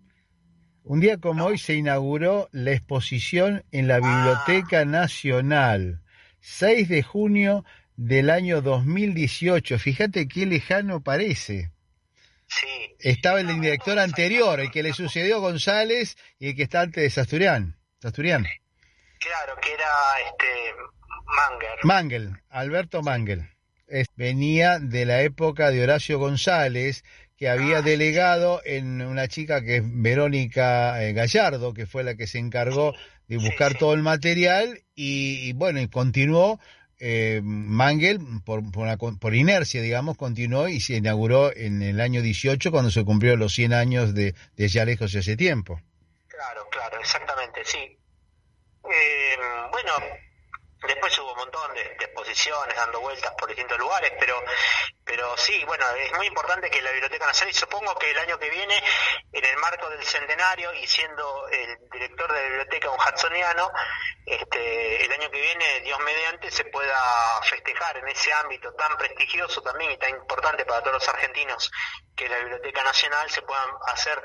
Un 0.91 1.01
día 1.01 1.19
como 1.19 1.45
hoy 1.45 1.59
se 1.59 1.75
inauguró 1.75 2.49
la 2.53 2.73
exposición 2.73 3.63
en 3.73 3.89
la 3.89 3.99
Biblioteca 3.99 4.85
Nacional 4.87 6.01
6 6.41 6.89
de 6.89 7.03
junio 7.03 7.65
del 7.97 8.31
año 8.31 8.63
2018. 8.63 9.79
Fíjate 9.79 10.27
qué 10.29 10.47
lejano 10.47 11.03
parece. 11.03 11.73
Sí. 12.47 12.67
Estaba 13.01 13.41
el 13.41 13.61
director 13.61 13.99
anterior, 13.99 14.61
el 14.61 14.71
que 14.71 14.83
le 14.83 14.95
sucedió 14.95 15.37
a 15.37 15.41
González 15.41 16.17
y 16.39 16.49
el 16.49 16.57
que 16.57 16.63
está 16.63 16.81
antes 16.81 17.03
de 17.03 17.11
Sasturian. 17.11 17.77
Sasturian. 18.01 18.45
Claro, 19.21 19.61
que 19.61 19.73
era 19.75 19.85
este 20.27 20.47
Manger. 21.27 21.79
Mangel, 21.85 22.43
Alberto 22.49 23.03
Mangel. 23.03 23.51
Es- 23.89 24.07
venía 24.17 24.79
de 24.79 25.05
la 25.05 25.21
época 25.21 25.71
de 25.71 25.83
Horacio 25.83 26.19
González, 26.19 27.05
que 27.39 27.49
había 27.49 27.83
delegado 27.83 28.61
en 28.65 29.01
una 29.01 29.29
chica 29.29 29.63
que 29.63 29.77
es 29.77 29.83
Verónica 29.85 31.03
eh, 31.05 31.13
Gallardo, 31.13 31.73
que 31.73 31.87
fue 31.87 32.03
la 32.05 32.17
que 32.17 32.27
se 32.27 32.39
encargó 32.39 32.95
de 33.29 33.37
buscar 33.39 33.75
todo 33.79 33.95
el 33.95 34.03
material 34.03 34.83
y, 34.95 35.49
y 35.49 35.53
bueno, 35.53 35.81
y 35.81 35.89
continuó. 35.89 36.59
eh, 36.99 37.41
Mangel, 37.45 38.19
por, 38.45 38.69
por, 38.73 38.83
una 38.83 38.97
por 38.97 39.35
inercia, 39.35 39.81
digamos, 39.81 40.17
continuó 40.17 40.67
y 40.69 40.81
se 40.81 40.97
inauguró 40.97 41.55
en 41.55 41.81
el 41.83 42.01
año 42.01 42.23
18 42.23 42.73
cuando 42.73 42.91
se 42.91 43.05
cumplieron 43.05 43.39
los 43.39 43.55
100 43.55 43.73
años 43.73 44.15
de, 44.15 44.35
de 44.57 44.69
Ya 44.69 44.85
Lejos 44.85 45.13
de 45.13 45.21
ese 45.21 45.37
tiempo. 45.37 45.81
Claro, 46.27 46.67
claro, 46.73 46.99
exactamente, 47.01 47.61
sí. 47.65 47.79
Eh, 47.79 49.37
bueno, 49.71 49.93
después 50.87 51.19
hubo 51.19 51.33
un 51.33 51.39
montón 51.39 51.75
de, 51.75 51.83
de 51.83 52.05
exposiciones 52.05 52.77
dando 52.77 53.01
vueltas 53.01 53.33
por 53.39 53.49
distintos 53.49 53.79
lugares, 53.79 54.13
pero 54.19 54.43
pero 55.09 55.35
sí, 55.39 55.65
bueno, 55.65 55.87
es 55.95 56.13
muy 56.13 56.27
importante 56.27 56.69
que 56.69 56.83
la 56.83 56.91
Biblioteca 56.91 57.25
Nacional, 57.25 57.55
y 57.55 57.57
supongo 57.57 57.95
que 57.95 58.11
el 58.11 58.19
año 58.19 58.39
que 58.39 58.51
viene, 58.51 58.77
en 59.33 59.43
el 59.43 59.57
marco 59.57 59.89
del 59.89 60.05
centenario, 60.05 60.75
y 60.75 60.87
siendo 60.87 61.49
el 61.49 61.79
director 61.91 62.31
de 62.31 62.43
la 62.43 62.49
biblioteca 62.49 62.91
un 62.91 63.01
hudsoniano, 63.01 63.73
este, 64.27 65.07
el 65.07 65.11
año 65.11 65.31
que 65.31 65.41
viene, 65.41 65.81
Dios 65.81 65.99
mediante, 66.01 66.51
se 66.51 66.67
pueda 66.67 67.41
festejar 67.43 67.97
en 67.97 68.09
ese 68.09 68.31
ámbito 68.35 68.71
tan 68.75 68.99
prestigioso 68.99 69.63
también 69.63 69.93
y 69.93 69.97
tan 69.97 70.11
importante 70.11 70.67
para 70.67 70.83
todos 70.83 70.97
los 70.97 71.09
argentinos, 71.09 71.71
que 72.15 72.29
la 72.29 72.37
Biblioteca 72.41 72.83
Nacional 72.83 73.31
se 73.31 73.41
puedan 73.41 73.71
hacer 73.87 74.23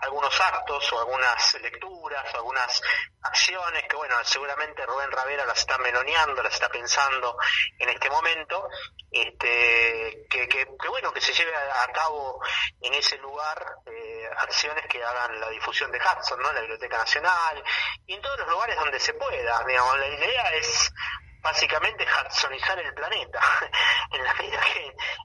algunos 0.00 0.38
actos 0.38 0.92
o 0.92 0.98
algunas 0.98 1.54
lecturas 1.62 2.34
o 2.34 2.36
algunas 2.36 2.82
acciones 3.22 3.84
que, 3.88 3.96
bueno, 3.96 4.16
seguramente 4.24 4.84
Rubén 4.84 5.10
Ravera 5.10 5.46
las 5.46 5.60
está 5.60 5.78
meloneando, 5.96 6.42
las 6.42 6.54
está 6.54 6.68
pensando 6.68 7.36
en 7.78 7.88
este 7.88 8.10
momento, 8.10 8.68
este, 9.10 10.26
que, 10.28 10.66
bueno, 10.88 11.12
que 11.12 11.20
se 11.20 11.32
lleve 11.32 11.54
a, 11.54 11.86
cabo 11.92 12.40
en 12.80 12.92
ese 12.94 13.16
lugar 13.18 13.76
eh, 13.86 14.28
acciones 14.38 14.86
que 14.86 15.02
hagan 15.02 15.40
la 15.40 15.48
difusión 15.50 15.90
de 15.90 15.98
Hudson, 15.98 16.40
¿no? 16.40 16.52
La 16.52 16.60
Biblioteca 16.60 16.98
Nacional 16.98 17.62
y 18.06 18.14
en 18.14 18.20
todos 18.20 18.38
los 18.40 18.48
lugares 18.48 18.76
donde 18.76 19.00
se 19.00 19.14
pueda, 19.14 19.64
digamos, 19.64 19.98
la 19.98 20.08
idea 20.08 20.54
es 20.54 20.92
básicamente 21.40 22.04
hudsonizar 22.04 22.78
el 22.80 22.92
planeta 22.92 23.40
en 24.10 24.26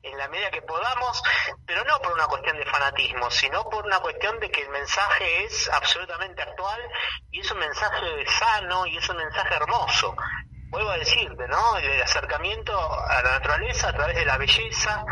en 0.03 0.17
la 0.17 0.27
medida 0.27 0.51
que 0.51 0.61
podamos 0.61 1.23
pero 1.65 1.83
no 1.83 1.99
por 1.99 2.13
una 2.13 2.27
cuestión 2.27 2.57
de 2.57 2.65
fanatismo 2.65 3.31
sino 3.31 3.67
por 3.67 3.85
una 3.85 3.99
cuestión 3.99 4.39
de 4.39 4.51
que 4.51 4.61
el 4.61 4.69
mensaje 4.69 5.45
es 5.45 5.67
absolutamente 5.69 6.43
actual 6.43 6.79
y 7.31 7.39
es 7.39 7.51
un 7.51 7.57
mensaje 7.57 8.25
sano 8.27 8.85
y 8.85 8.97
es 8.97 9.09
un 9.09 9.17
mensaje 9.17 9.55
hermoso 9.55 10.15
vuelvo 10.71 10.89
a 10.91 10.97
decirte 10.97 11.47
no 11.47 11.77
el 11.77 12.01
acercamiento 12.01 12.71
a 12.73 13.21
la 13.21 13.31
naturaleza 13.31 13.89
a 13.89 13.93
través 13.93 14.15
de 14.15 14.25
la 14.25 14.37
belleza 14.37 15.03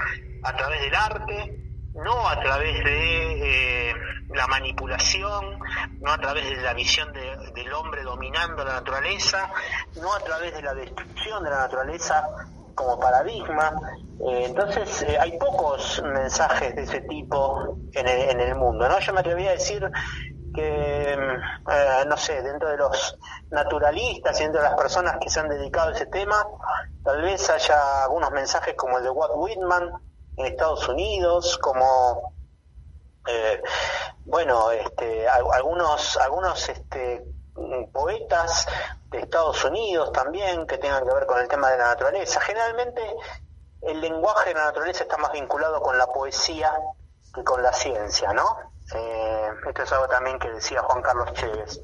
a 0.44 0.56
través 0.56 0.82
del 0.82 0.96
arte 0.96 1.56
no 1.96 2.30
a 2.30 2.40
través 2.40 2.82
de 2.84 3.90
eh, 3.90 3.94
la 4.30 4.46
manipulación, 4.48 5.60
no 6.00 6.12
a 6.14 6.18
través 6.20 6.48
de 6.48 6.58
la 6.58 6.74
visión 6.74 7.12
de- 7.12 7.52
del 7.56 7.74
hombre 7.74 8.04
dominando 8.04 8.64
la 8.64 8.74
naturaleza, 8.74 9.52
no 9.96 10.14
a 10.14 10.20
través 10.20 10.54
de 10.54 10.62
la 10.62 10.74
destrucción 10.76 11.44
de 11.44 11.50
la 11.50 11.58
naturaleza 11.58 12.24
como 12.76 12.98
paradigma. 13.00 13.72
Eh, 14.32 14.44
entonces, 14.46 15.02
eh, 15.02 15.18
hay 15.20 15.38
pocos 15.40 16.02
mensajes 16.04 16.76
de 16.76 16.84
ese 16.84 17.02
tipo 17.02 17.78
en 17.92 18.08
el, 18.08 18.30
en 18.30 18.40
el 18.40 18.56
mundo, 18.56 18.88
¿no? 18.88 19.00
Yo 19.00 19.12
me 19.12 19.20
atrevería 19.22 19.50
a 19.50 19.54
decir 19.54 19.84
que, 20.54 21.14
eh, 21.14 22.06
no 22.08 22.18
sé, 22.18 22.42
dentro 22.42 22.70
de 22.70 22.78
los 22.78 23.18
naturalistas 23.52 24.40
y 24.40 24.44
dentro 24.44 24.62
de 24.62 24.70
las 24.70 24.78
personas 24.78 25.18
que 25.20 25.30
se 25.30 25.40
han 25.40 25.50
dedicado 25.50 25.90
a 25.90 25.94
ese 25.94 26.06
tema, 26.08 26.46
tal 27.04 27.22
vez 27.22 27.50
haya 27.50 28.04
algunos 28.04 28.32
mensajes 28.32 28.76
como 28.76 28.98
el 28.98 29.04
de 29.04 29.10
Walt 29.10 29.34
Whitman 29.36 29.94
en 30.38 30.46
Estados 30.46 30.88
Unidos, 30.88 31.58
como 31.58 32.34
eh, 33.28 33.62
bueno, 34.26 34.72
este, 34.72 35.28
al- 35.28 35.52
algunos, 35.54 36.18
algunos 36.18 36.68
este, 36.70 37.26
poetas 37.92 38.68
de 39.12 39.20
Estados 39.20 39.64
Unidos 39.66 40.12
también 40.12 40.66
que 40.66 40.78
tengan 40.78 41.06
que 41.06 41.14
ver 41.14 41.26
con 41.26 41.40
el 41.40 41.48
tema 41.48 41.70
de 41.72 41.78
la 41.78 41.88
naturaleza. 41.90 42.40
Generalmente 42.42 43.02
el 43.82 44.00
lenguaje 44.02 44.50
de 44.50 44.56
la 44.56 44.66
naturaleza 44.66 45.04
está 45.04 45.18
más 45.18 45.32
vinculado 45.32 45.82
con 45.82 45.98
la 45.98 46.08
poesía 46.08 46.72
que 47.34 47.44
con 47.44 47.62
la 47.62 47.74
ciencia, 47.74 48.34
¿no? 48.34 48.58
Eh, 48.96 49.50
esto 49.68 49.84
es 49.84 49.92
algo 49.92 50.08
también 50.08 50.40
que 50.40 50.50
decía 50.50 50.82
Juan 50.82 51.02
Carlos 51.04 51.34
Chévez, 51.34 51.80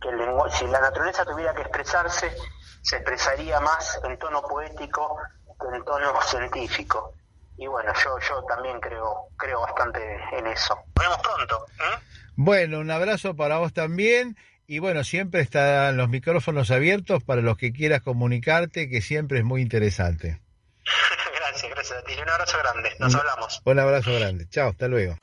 que 0.00 0.08
el 0.08 0.18
lengua- 0.18 0.50
si 0.50 0.66
la 0.66 0.80
naturaleza 0.80 1.24
tuviera 1.24 1.54
que 1.54 1.62
expresarse, 1.62 2.34
se 2.82 2.96
expresaría 2.96 3.60
más 3.60 3.98
en 4.04 4.18
tono 4.18 4.42
poético 4.42 5.16
que 5.60 5.76
en 5.76 5.84
tono 5.84 6.20
científico. 6.22 7.14
Y 7.56 7.66
bueno, 7.66 7.92
yo, 8.02 8.18
yo 8.26 8.42
también 8.44 8.80
creo, 8.80 9.28
creo 9.36 9.60
bastante 9.60 10.00
en 10.32 10.46
eso. 10.46 10.74
Nos 10.96 11.04
vemos 11.04 11.18
pronto. 11.18 11.66
¿eh? 11.78 11.98
Bueno, 12.36 12.78
un 12.80 12.90
abrazo 12.90 13.36
para 13.36 13.58
vos 13.58 13.72
también. 13.74 14.36
Y 14.66 14.78
bueno, 14.78 15.02
siempre 15.04 15.40
están 15.40 15.96
los 15.96 16.08
micrófonos 16.08 16.70
abiertos 16.70 17.22
para 17.24 17.42
los 17.42 17.56
que 17.58 17.72
quieras 17.72 18.00
comunicarte, 18.02 18.88
que 18.88 19.02
siempre 19.02 19.38
es 19.38 19.44
muy 19.44 19.60
interesante. 19.62 20.40
gracias, 21.36 21.70
gracias 21.70 21.98
a 21.98 22.02
ti. 22.04 22.14
Un 22.22 22.30
abrazo 22.30 22.56
grande. 22.58 22.90
Nos 22.98 23.14
hablamos. 23.14 23.60
Un 23.64 23.78
abrazo 23.78 24.14
grande. 24.14 24.48
Chao, 24.48 24.70
hasta 24.70 24.88
luego. 24.88 25.16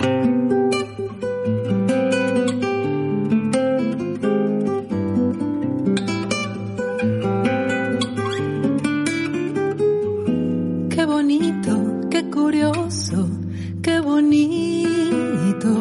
Curioso, 12.38 13.28
qué 13.82 14.00
bonito. 14.00 15.72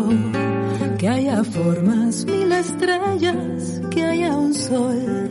Que 0.98 1.08
haya 1.08 1.44
formas, 1.44 2.24
mil 2.24 2.50
estrellas, 2.50 3.80
que 3.90 4.02
haya 4.02 4.30
un 4.36 4.54
sol. 4.54 5.28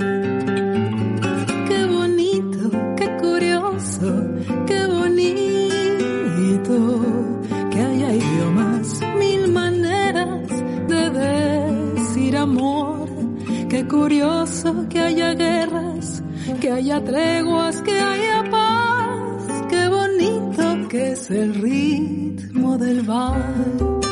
Qué 1.69 1.81
bonito, 1.95 2.63
qué 2.95 3.07
curioso, 3.23 4.09
qué 4.67 4.85
bonito. 4.85 6.77
Que 7.71 7.79
haya 7.81 8.09
idiomas, 8.13 8.87
mil 9.17 9.51
maneras 9.51 10.49
de 10.87 11.01
decir 11.09 12.37
amor. 12.37 13.09
Qué 13.67 13.87
curioso 13.87 14.85
que 14.89 14.99
haya 14.99 15.33
guerras, 15.33 16.21
que 16.61 16.71
haya 16.71 17.03
treguas, 17.03 17.81
que 17.81 17.99
haya 17.99 18.44
es 21.25 21.31
el 21.31 21.55
ritmo 21.55 22.77
del 22.77 23.01
vals. 23.01 24.04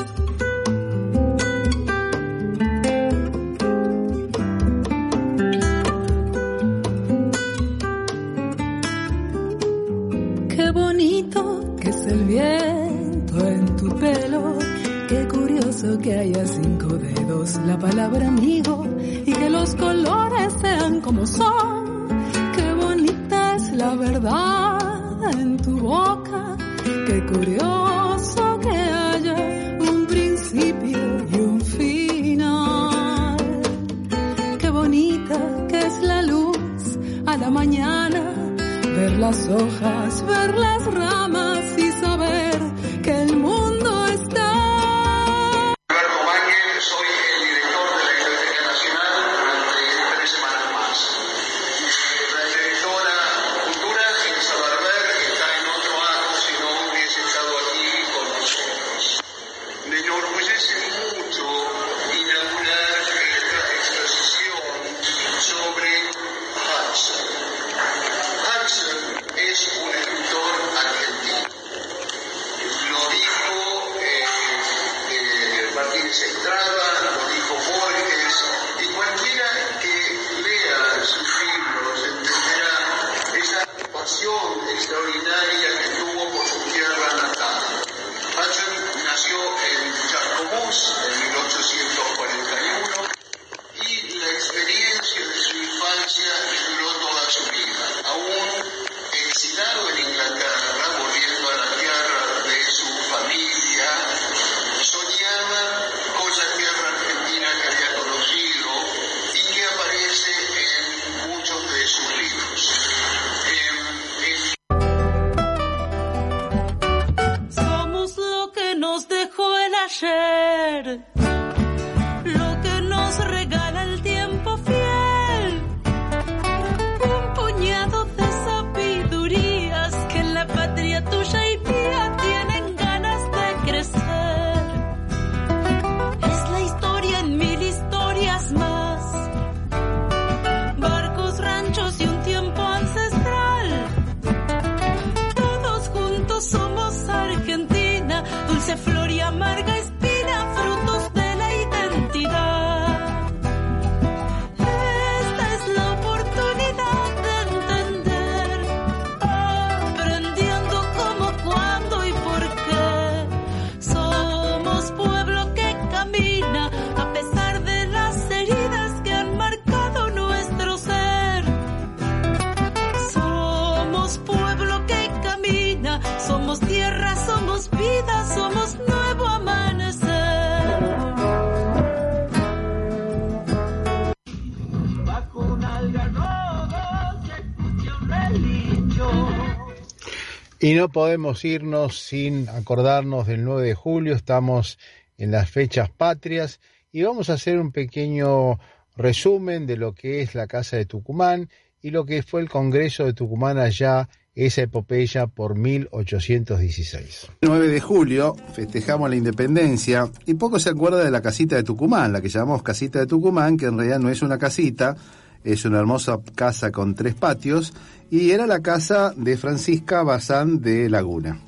Y 190.63 190.75
no 190.75 190.87
podemos 190.87 191.43
irnos 191.43 191.99
sin 191.99 192.47
acordarnos 192.47 193.27
del 193.27 193.43
9 193.43 193.67
de 193.67 193.75
julio, 193.75 194.15
estamos 194.15 194.79
en 195.17 195.29
las 195.29 195.51
fechas 195.51 195.89
patrias 195.89 196.61
y 196.93 197.03
vamos 197.03 197.29
a 197.29 197.33
hacer 197.33 197.59
un 197.59 197.73
pequeño 197.73 198.59
resumen 198.95 199.65
de 199.65 199.75
lo 199.75 199.93
que 199.93 200.21
es 200.21 200.35
la 200.35 200.47
Casa 200.47 200.77
de 200.77 200.85
Tucumán 200.85 201.49
y 201.81 201.89
lo 201.89 202.05
que 202.05 202.23
fue 202.23 202.39
el 202.39 202.49
Congreso 202.49 203.03
de 203.03 203.11
Tucumán 203.11 203.57
allá, 203.57 204.07
esa 204.35 204.61
epopeya 204.61 205.27
por 205.27 205.55
1816. 205.57 207.27
El 207.41 207.49
9 207.49 207.67
de 207.67 207.81
julio 207.81 208.33
festejamos 208.53 209.09
la 209.09 209.17
independencia 209.17 210.09
y 210.25 210.35
poco 210.35 210.59
se 210.59 210.69
acuerda 210.69 211.03
de 211.03 211.11
la 211.11 211.21
casita 211.21 211.57
de 211.57 211.63
Tucumán, 211.63 212.13
la 212.13 212.21
que 212.21 212.29
llamamos 212.29 212.63
casita 212.63 212.99
de 212.99 213.07
Tucumán, 213.07 213.57
que 213.57 213.65
en 213.65 213.75
realidad 213.75 213.99
no 213.99 214.09
es 214.09 214.21
una 214.21 214.37
casita, 214.37 214.95
es 215.43 215.65
una 215.65 215.79
hermosa 215.79 216.19
casa 216.35 216.71
con 216.71 216.95
tres 216.95 217.15
patios 217.15 217.73
y 218.09 218.31
era 218.31 218.45
la 218.45 218.61
casa 218.61 219.13
de 219.17 219.37
Francisca 219.37 220.03
Bazán 220.03 220.61
de 220.61 220.89
Laguna. 220.89 221.39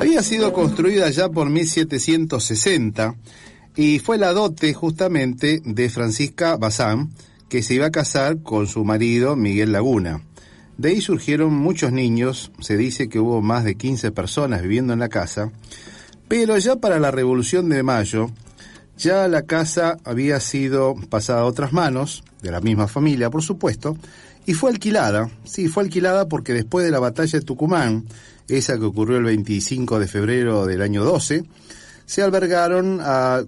Había 0.00 0.22
sido 0.22 0.52
construida 0.52 1.10
ya 1.10 1.28
por 1.28 1.50
1760 1.50 3.16
y 3.76 3.98
fue 3.98 4.18
la 4.18 4.32
dote 4.32 4.72
justamente 4.72 5.62
de 5.64 5.88
Francisca 5.88 6.56
Bazán, 6.56 7.10
que 7.48 7.62
se 7.62 7.74
iba 7.74 7.86
a 7.86 7.90
casar 7.90 8.42
con 8.42 8.66
su 8.66 8.84
marido 8.84 9.36
Miguel 9.36 9.72
Laguna. 9.72 10.22
De 10.80 10.88
ahí 10.88 11.02
surgieron 11.02 11.52
muchos 11.52 11.92
niños, 11.92 12.52
se 12.58 12.78
dice 12.78 13.10
que 13.10 13.18
hubo 13.18 13.42
más 13.42 13.64
de 13.64 13.74
15 13.74 14.12
personas 14.12 14.62
viviendo 14.62 14.94
en 14.94 15.00
la 15.00 15.10
casa, 15.10 15.52
pero 16.26 16.56
ya 16.56 16.76
para 16.76 16.98
la 16.98 17.10
Revolución 17.10 17.68
de 17.68 17.82
Mayo, 17.82 18.30
ya 18.96 19.28
la 19.28 19.42
casa 19.42 19.98
había 20.04 20.40
sido 20.40 20.94
pasada 21.10 21.42
a 21.42 21.44
otras 21.44 21.74
manos, 21.74 22.24
de 22.40 22.50
la 22.50 22.62
misma 22.62 22.88
familia 22.88 23.28
por 23.28 23.42
supuesto, 23.42 23.98
y 24.46 24.54
fue 24.54 24.70
alquilada, 24.70 25.28
sí, 25.44 25.68
fue 25.68 25.82
alquilada 25.82 26.28
porque 26.28 26.54
después 26.54 26.86
de 26.86 26.92
la 26.92 26.98
batalla 26.98 27.38
de 27.38 27.44
Tucumán, 27.44 28.06
esa 28.48 28.78
que 28.78 28.86
ocurrió 28.86 29.18
el 29.18 29.24
25 29.24 29.98
de 29.98 30.08
febrero 30.08 30.64
del 30.64 30.80
año 30.80 31.04
12, 31.04 31.44
se 32.06 32.22
albergaron, 32.22 33.02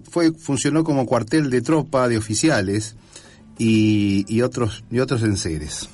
fue, 0.07 0.33
funcionó 0.33 0.83
como 0.83 1.07
cuartel 1.07 1.49
de 1.49 1.63
tropa 1.63 2.07
de 2.07 2.15
oficiales 2.19 2.95
y, 3.57 4.23
y 4.27 4.43
otros, 4.43 4.83
y 4.91 4.99
otros 4.99 5.23
enseres. 5.23 5.89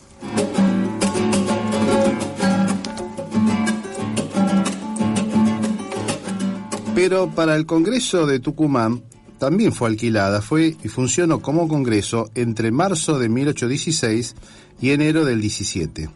Pero 7.02 7.30
para 7.30 7.56
el 7.56 7.66
Congreso 7.66 8.28
de 8.28 8.42
Tucumán 8.42 9.04
también 9.38 9.72
fue 9.72 9.88
alquilada, 9.88 10.42
fue 10.42 10.76
y 10.84 10.90
funcionó 10.90 11.42
como 11.42 11.70
Congreso 11.70 12.30
entre 12.36 12.74
marzo 12.74 13.18
de 13.18 13.30
1816 13.30 14.36
y 14.82 14.90
enero 14.90 15.24
del 15.24 15.40
17. 15.40 16.10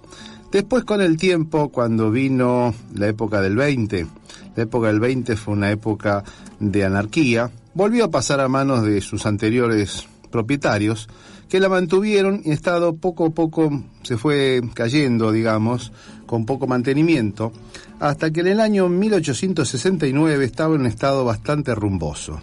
Después 0.52 0.84
con 0.84 1.00
el 1.00 1.16
tiempo, 1.16 1.70
cuando 1.70 2.12
vino 2.12 2.76
la 2.94 3.08
época 3.08 3.40
del 3.40 3.56
20, 3.56 4.08
la 4.58 4.64
época 4.64 4.88
del 4.88 5.00
20 5.00 5.38
fue 5.38 5.54
una 5.54 5.72
época 5.72 6.26
de 6.60 6.84
anarquía, 6.84 7.50
volvió 7.74 8.04
a 8.04 8.12
pasar 8.12 8.42
a 8.42 8.50
manos 8.50 8.84
de 8.84 9.00
sus 9.00 9.26
anteriores 9.26 10.06
propietarios, 10.32 11.08
que 11.48 11.62
la 11.62 11.70
mantuvieron 11.70 12.42
y 12.44 12.52
estado 12.52 12.98
poco 12.98 13.28
a 13.28 13.30
poco 13.30 13.84
se 14.02 14.18
fue 14.18 14.62
cayendo, 14.74 15.32
digamos, 15.32 15.94
con 16.26 16.46
poco 16.46 16.68
mantenimiento, 16.68 17.54
hasta 18.04 18.32
que 18.32 18.42
en 18.42 18.48
el 18.48 18.60
año 18.60 18.90
1869 18.90 20.44
estaba 20.44 20.76
en 20.76 20.82
un 20.82 20.88
estado 20.88 21.24
bastante 21.24 21.74
rumboso. 21.74 22.42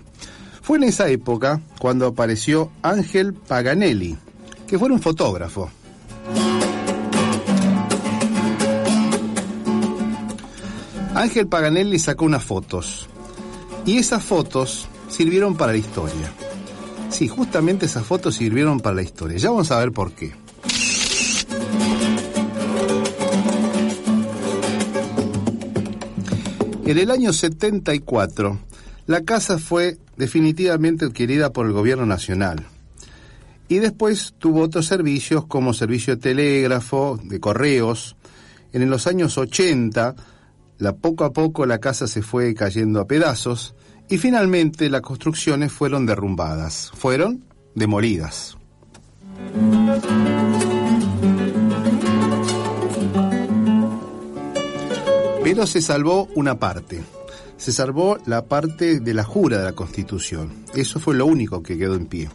Fue 0.63 0.79
en 0.79 0.85
esa 0.85 1.11
época 1.11 1.61
cuando 1.79 2.07
apareció 2.07 2.71
Ángel 2.81 3.35
Paganelli, 3.35 4.17
que 4.67 4.79
fue 4.79 4.91
un 4.91 5.03
fotógrafo. 5.03 5.71
Ángel 11.15 11.47
Paganelli 11.47 11.99
sacó 11.99 12.25
unas 12.25 12.43
fotos 12.43 13.07
y 13.85 13.99
esas 13.99 14.25
fotos 14.25 14.89
sirvieron 15.11 15.59
para 15.59 15.73
la 15.73 15.79
historia. 15.79 16.33
Sí, 17.11 17.29
justamente 17.29 17.85
esas 17.85 18.07
fotos 18.07 18.37
sirvieron 18.37 18.81
para 18.81 18.97
la 18.97 19.03
historia. 19.03 19.37
Ya 19.37 19.51
vamos 19.51 19.71
a 19.71 19.79
ver 19.79 19.93
por 19.93 20.13
qué. 20.13 20.33
En 26.91 26.99
el 26.99 27.13
año 27.13 27.33
74, 27.33 28.59
la 29.07 29.21
casa 29.21 29.61
fue 29.61 29.99
definitivamente 30.17 31.05
adquirida 31.05 31.53
por 31.53 31.67
el 31.67 31.73
gobierno 31.73 32.05
nacional. 32.05 32.67
Y 33.69 33.79
después 33.79 34.35
tuvo 34.41 34.63
otros 34.63 34.87
servicios 34.87 35.47
como 35.47 35.73
servicio 35.73 36.17
de 36.17 36.21
telégrafo, 36.21 37.17
de 37.23 37.39
correos. 37.39 38.17
En 38.73 38.91
los 38.91 39.07
años 39.07 39.39
80, 39.39 40.17
la, 40.79 40.97
poco 40.97 41.23
a 41.23 41.33
poco 41.33 41.65
la 41.65 41.79
casa 41.79 42.09
se 42.09 42.23
fue 42.23 42.55
cayendo 42.55 42.99
a 42.99 43.07
pedazos 43.07 43.77
y 44.09 44.19
finalmente 44.19 44.91
las 44.91 45.03
construcciones 45.03 45.71
fueron 45.71 46.07
derrumbadas, 46.07 46.91
fueron 46.97 47.45
demolidas. 47.77 48.59
Pero 55.53 55.67
se 55.67 55.83
salvó 55.83 56.29
una 56.37 56.61
parte. 56.61 57.03
Se 57.57 57.73
salvó 57.73 58.19
la 58.25 58.45
parte 58.45 59.01
de 59.01 59.15
la 59.15 59.25
jura 59.25 59.59
de 59.59 59.65
la 59.65 59.73
Constitución. 59.73 60.65
Eso 60.77 61.01
fue 61.01 61.17
lo 61.17 61.27
único 61.27 61.61
que 61.61 61.77
quedó 61.77 61.97
en 61.97 62.07
pie. 62.07 62.31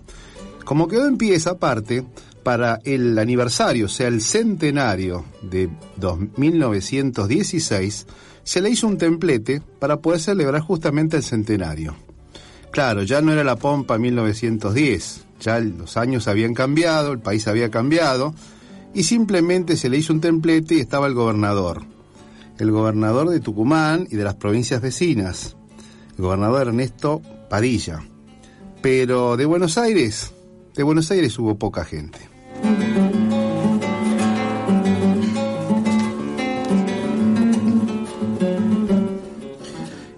Como 0.65 0.89
quedó 0.89 1.07
en 1.07 1.15
pie 1.15 1.33
esa 1.33 1.57
parte, 1.57 2.03
para 2.43 2.81
el 2.83 3.17
aniversario, 3.17 3.85
o 3.85 3.89
sea, 3.89 4.09
el 4.09 4.19
centenario 4.19 5.23
de 5.41 5.69
1916, 6.35 8.05
se 8.43 8.61
le 8.61 8.69
hizo 8.69 8.85
un 8.85 8.97
templete 8.97 9.61
para 9.79 10.01
poder 10.01 10.19
celebrar 10.19 10.59
justamente 10.59 11.15
el 11.15 11.23
centenario. 11.23 11.95
Claro, 12.69 13.03
ya 13.03 13.21
no 13.21 13.31
era 13.31 13.45
la 13.45 13.55
pompa 13.55 13.97
1910, 13.97 15.25
ya 15.39 15.61
los 15.61 15.95
años 15.95 16.27
habían 16.27 16.53
cambiado, 16.53 17.13
el 17.13 17.19
país 17.19 17.47
había 17.47 17.71
cambiado, 17.71 18.35
y 18.93 19.03
simplemente 19.03 19.77
se 19.77 19.87
le 19.87 19.99
hizo 19.99 20.11
un 20.11 20.19
templete 20.19 20.75
y 20.75 20.79
estaba 20.81 21.07
el 21.07 21.13
gobernador, 21.13 21.94
el 22.59 22.71
gobernador 22.71 23.29
de 23.29 23.39
Tucumán 23.39 24.07
y 24.09 24.15
de 24.15 24.23
las 24.23 24.35
provincias 24.35 24.81
vecinas, 24.81 25.57
el 26.17 26.23
gobernador 26.23 26.67
Ernesto 26.67 27.21
Padilla. 27.49 28.01
Pero 28.81 29.37
de 29.37 29.45
Buenos 29.45 29.77
Aires, 29.77 30.31
de 30.75 30.83
Buenos 30.83 31.11
Aires 31.11 31.37
hubo 31.39 31.57
poca 31.57 31.83
gente. 31.83 32.19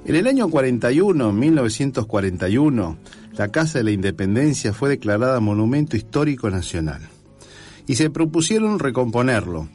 En 0.05 0.15
el 0.15 0.25
año 0.25 0.49
41, 0.49 1.33
1941, 1.33 2.97
la 3.33 3.49
Casa 3.49 3.79
de 3.79 3.83
la 3.83 3.91
Independencia 3.91 4.71
fue 4.71 4.89
declarada 4.89 5.39
Monumento 5.41 5.97
Histórico 5.97 6.49
Nacional. 6.49 7.01
Y 7.85 7.95
se 7.95 8.09
propusieron 8.09 8.79
recomponerlo. 8.79 9.67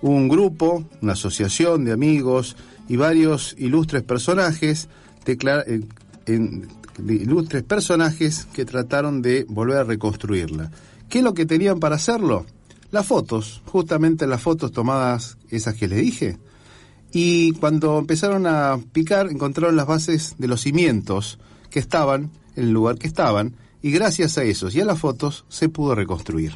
Un 0.00 0.28
grupo, 0.28 0.84
una 1.02 1.14
asociación 1.14 1.84
de 1.84 1.92
amigos 1.92 2.56
y 2.88 2.96
varios 2.96 3.54
ilustres 3.58 4.02
personajes, 4.02 4.88
declara- 5.24 5.64
eh, 5.66 5.80
ilustres 6.98 7.62
personajes 7.62 8.46
que 8.52 8.64
trataron 8.64 9.22
de 9.22 9.44
volver 9.48 9.78
a 9.78 9.84
reconstruirla. 9.84 10.70
¿Qué 11.08 11.18
es 11.18 11.24
lo 11.24 11.34
que 11.34 11.46
tenían 11.46 11.80
para 11.80 11.96
hacerlo? 11.96 12.46
Las 12.90 13.06
fotos, 13.06 13.62
justamente 13.66 14.26
las 14.26 14.42
fotos 14.42 14.72
tomadas, 14.72 15.36
esas 15.50 15.74
que 15.74 15.88
les 15.88 16.00
dije. 16.00 16.38
Y 17.12 17.52
cuando 17.52 17.98
empezaron 17.98 18.46
a 18.46 18.78
picar, 18.92 19.28
encontraron 19.28 19.76
las 19.76 19.86
bases 19.86 20.36
de 20.38 20.48
los 20.48 20.60
cimientos 20.60 21.38
que 21.70 21.78
estaban 21.78 22.30
en 22.56 22.64
el 22.64 22.70
lugar 22.72 22.98
que 22.98 23.06
estaban, 23.06 23.54
y 23.82 23.90
gracias 23.90 24.38
a 24.38 24.44
esos 24.44 24.74
y 24.74 24.80
a 24.80 24.84
las 24.84 24.98
fotos 24.98 25.44
se 25.48 25.68
pudo 25.68 25.94
reconstruir. 25.94 26.52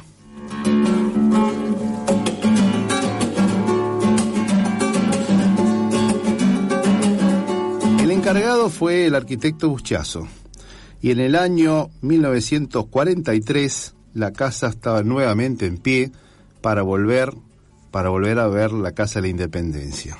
Encargado 8.33 8.69
fue 8.71 9.05
el 9.05 9.13
arquitecto 9.13 9.69
Buschazo, 9.69 10.27
y 11.03 11.11
en 11.11 11.19
el 11.19 11.35
año 11.35 11.91
1943 12.01 13.93
la 14.15 14.33
casa 14.33 14.69
estaba 14.69 15.03
nuevamente 15.03 15.67
en 15.67 15.77
pie 15.77 16.11
para 16.59 16.81
volver, 16.81 17.35
para 17.91 18.09
volver 18.09 18.39
a 18.39 18.47
ver 18.47 18.71
la 18.71 18.93
Casa 18.93 19.19
de 19.19 19.27
la 19.27 19.29
Independencia. 19.29 20.17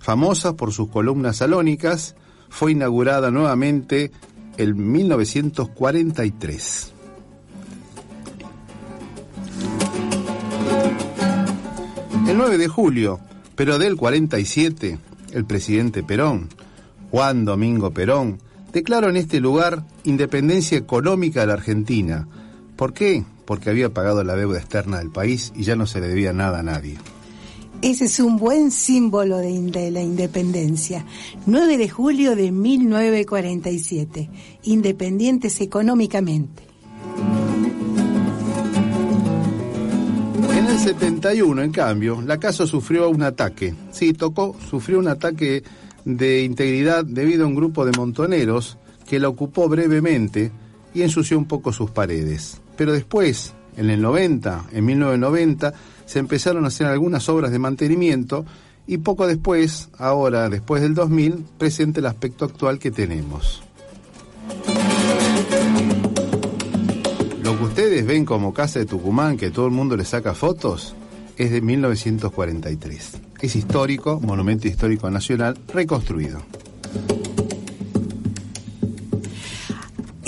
Famosa 0.00 0.54
por 0.54 0.74
sus 0.74 0.90
columnas 0.90 1.38
salónicas, 1.38 2.14
fue 2.50 2.72
inaugurada 2.72 3.30
nuevamente 3.30 4.12
en 4.58 4.92
1943. 4.92 6.92
El 12.28 12.36
9 12.36 12.58
de 12.58 12.68
julio, 12.68 13.18
pero 13.54 13.78
del 13.78 13.96
47, 13.96 14.98
el 15.32 15.46
presidente 15.46 16.02
Perón, 16.02 16.50
Juan 17.16 17.46
Domingo 17.46 17.92
Perón, 17.92 18.40
declaró 18.74 19.08
en 19.08 19.16
este 19.16 19.40
lugar 19.40 19.86
independencia 20.04 20.76
económica 20.76 21.40
de 21.40 21.46
la 21.46 21.54
Argentina. 21.54 22.28
¿Por 22.76 22.92
qué? 22.92 23.24
Porque 23.46 23.70
había 23.70 23.88
pagado 23.88 24.22
la 24.22 24.36
deuda 24.36 24.58
externa 24.58 24.98
del 24.98 25.08
país 25.08 25.50
y 25.56 25.62
ya 25.62 25.76
no 25.76 25.86
se 25.86 26.02
le 26.02 26.08
debía 26.08 26.34
nada 26.34 26.58
a 26.58 26.62
nadie. 26.62 26.98
Ese 27.80 28.04
es 28.04 28.20
un 28.20 28.36
buen 28.36 28.70
símbolo 28.70 29.38
de, 29.38 29.90
la 29.90 30.02
independencia. 30.02 31.06
9 31.46 31.78
de 31.78 31.88
julio 31.88 32.36
de 32.36 32.52
1947. 32.52 34.28
Independientes 34.64 35.62
económicamente. 35.62 36.64
En 40.54 40.66
el 40.66 40.78
71, 40.78 41.62
en 41.62 41.72
cambio, 41.72 42.20
la 42.20 42.38
casa 42.38 42.66
sufrió 42.66 43.08
un 43.08 43.22
ataque. 43.22 43.74
Sí, 43.90 44.12
tocó, 44.12 44.54
sufrió 44.68 44.98
un 44.98 45.08
ataque 45.08 45.64
de 46.06 46.44
integridad 46.44 47.04
debido 47.04 47.44
a 47.44 47.48
un 47.48 47.56
grupo 47.56 47.84
de 47.84 47.92
montoneros 47.92 48.78
que 49.06 49.18
la 49.18 49.28
ocupó 49.28 49.68
brevemente 49.68 50.52
y 50.94 51.02
ensució 51.02 51.36
un 51.36 51.46
poco 51.46 51.72
sus 51.72 51.90
paredes. 51.90 52.62
Pero 52.76 52.92
después, 52.92 53.52
en 53.76 53.90
el 53.90 54.00
90, 54.00 54.66
en 54.72 54.84
1990, 54.84 55.74
se 56.06 56.20
empezaron 56.20 56.64
a 56.64 56.68
hacer 56.68 56.86
algunas 56.86 57.28
obras 57.28 57.50
de 57.50 57.58
mantenimiento 57.58 58.46
y 58.86 58.98
poco 58.98 59.26
después, 59.26 59.88
ahora 59.98 60.48
después 60.48 60.80
del 60.80 60.94
2000, 60.94 61.44
presenta 61.58 61.98
el 61.98 62.06
aspecto 62.06 62.44
actual 62.44 62.78
que 62.78 62.92
tenemos. 62.92 63.62
Lo 67.42 67.58
que 67.58 67.64
ustedes 67.64 68.06
ven 68.06 68.24
como 68.24 68.54
Casa 68.54 68.78
de 68.78 68.86
Tucumán, 68.86 69.36
que 69.36 69.50
todo 69.50 69.66
el 69.66 69.72
mundo 69.72 69.96
le 69.96 70.04
saca 70.04 70.34
fotos, 70.34 70.94
es 71.36 71.50
de 71.50 71.60
1943. 71.60 73.25
Es 73.40 73.54
histórico, 73.54 74.20
monumento 74.20 74.66
histórico 74.66 75.10
nacional, 75.10 75.58
reconstruido. 75.68 76.42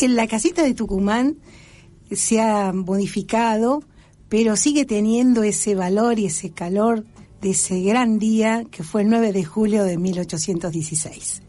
La 0.01 0.29
casita 0.29 0.63
de 0.63 0.75
Tucumán 0.75 1.39
se 2.11 2.41
ha 2.41 2.73
modificado, 2.73 3.83
pero 4.29 4.57
sigue 4.57 4.85
teniendo 4.85 5.43
ese 5.43 5.75
valor 5.75 6.19
y 6.19 6.27
ese 6.27 6.51
calor 6.51 7.05
de 7.41 7.51
ese 7.51 7.81
gran 7.83 8.19
día 8.19 8.65
que 8.71 8.83
fue 8.83 9.03
el 9.03 9.09
9 9.09 9.33
de 9.33 9.45
julio 9.45 9.85
de 9.85 9.99
1816. 9.99 11.43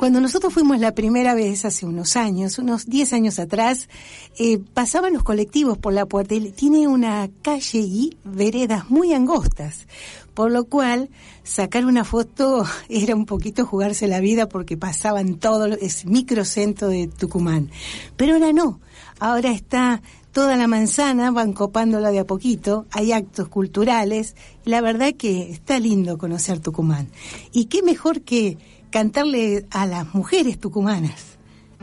Cuando 0.00 0.22
nosotros 0.22 0.54
fuimos 0.54 0.80
la 0.80 0.94
primera 0.94 1.34
vez 1.34 1.66
hace 1.66 1.84
unos 1.84 2.16
años, 2.16 2.58
unos 2.58 2.86
10 2.86 3.12
años 3.12 3.38
atrás, 3.38 3.90
eh, 4.38 4.58
pasaban 4.72 5.12
los 5.12 5.22
colectivos 5.22 5.76
por 5.76 5.92
la 5.92 6.06
puerta 6.06 6.34
y 6.34 6.52
tiene 6.52 6.88
una 6.88 7.28
calle 7.42 7.80
y 7.80 8.16
veredas 8.24 8.88
muy 8.88 9.12
angostas, 9.12 9.86
por 10.32 10.52
lo 10.52 10.64
cual 10.64 11.10
sacar 11.42 11.84
una 11.84 12.04
foto 12.04 12.64
era 12.88 13.14
un 13.14 13.26
poquito 13.26 13.66
jugarse 13.66 14.08
la 14.08 14.20
vida 14.20 14.48
porque 14.48 14.78
pasaban 14.78 15.34
todo, 15.34 15.66
es 15.66 16.06
microcentro 16.06 16.88
de 16.88 17.06
Tucumán. 17.06 17.70
Pero 18.16 18.36
ahora 18.36 18.54
no, 18.54 18.80
ahora 19.18 19.52
está 19.52 20.00
toda 20.32 20.56
la 20.56 20.66
manzana, 20.66 21.30
van 21.30 21.52
copándola 21.52 22.10
de 22.10 22.20
a 22.20 22.24
poquito, 22.24 22.86
hay 22.90 23.12
actos 23.12 23.48
culturales, 23.48 24.34
la 24.64 24.80
verdad 24.80 25.12
que 25.12 25.50
está 25.50 25.78
lindo 25.78 26.16
conocer 26.16 26.58
Tucumán. 26.58 27.08
Y 27.52 27.66
qué 27.66 27.82
mejor 27.82 28.22
que 28.22 28.56
cantarle 28.90 29.66
a 29.70 29.86
las 29.86 30.14
mujeres 30.14 30.58
tucumanas 30.58 31.38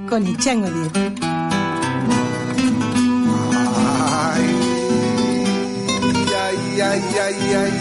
con 0.09 0.27
el 0.27 0.37
chango 0.37 0.69
de... 0.69 1.37
ay, 6.81 6.81
ay, 6.81 7.01
ay, 7.21 7.53
ay. 7.55 7.73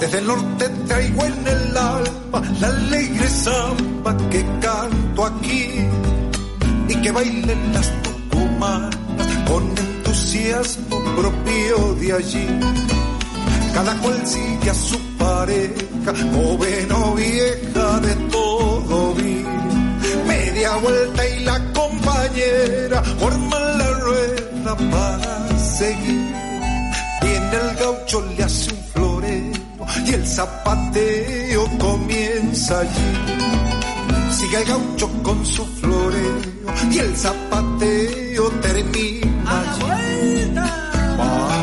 Desde 0.00 0.18
el 0.18 0.26
norte 0.26 0.68
traigo 0.86 1.24
en 1.24 1.46
el 1.46 1.76
alma 1.76 2.42
la 2.60 2.68
alegre 2.68 3.28
samba 3.28 4.16
que 4.30 4.44
canto 4.60 5.24
aquí 5.24 5.86
y 6.88 6.94
que 7.02 7.10
bailen 7.10 7.72
las 7.72 7.90
tucumanas 8.02 8.96
con 9.48 9.85
entusiasmo 10.36 11.02
propio 11.16 11.94
de 11.94 12.12
allí. 12.12 12.46
Cada 13.74 13.94
cual 14.00 14.26
sigue 14.26 14.70
a 14.70 14.74
su 14.74 14.98
pareja, 15.18 16.12
joven 16.32 16.92
o 16.92 17.14
vieja, 17.14 18.00
de 18.00 18.14
todo 18.30 19.14
vi. 19.14 19.44
Media 20.26 20.76
vuelta 20.76 21.28
y 21.28 21.44
la 21.44 21.72
compañera 21.72 23.02
forman 23.20 23.78
la 23.78 23.90
rueda 24.00 24.76
para 24.90 25.58
seguir. 25.58 26.34
Viene 27.22 27.56
el 27.70 27.76
gaucho, 27.76 28.24
le 28.36 28.44
hace 28.44 28.72
un 28.72 28.84
floreo 28.92 29.52
y 30.06 30.14
el 30.14 30.26
zapateo 30.26 31.78
comienza 31.78 32.80
allí. 32.80 33.12
Sigue 34.30 34.56
el 34.58 34.64
gaucho 34.64 35.10
con 35.22 35.44
su 35.44 35.64
floreo 35.64 36.40
y 36.90 36.98
el 36.98 37.16
zapateo 37.16 38.50
termina 38.62 40.05
allí. 40.26 40.54
Para 41.16 41.55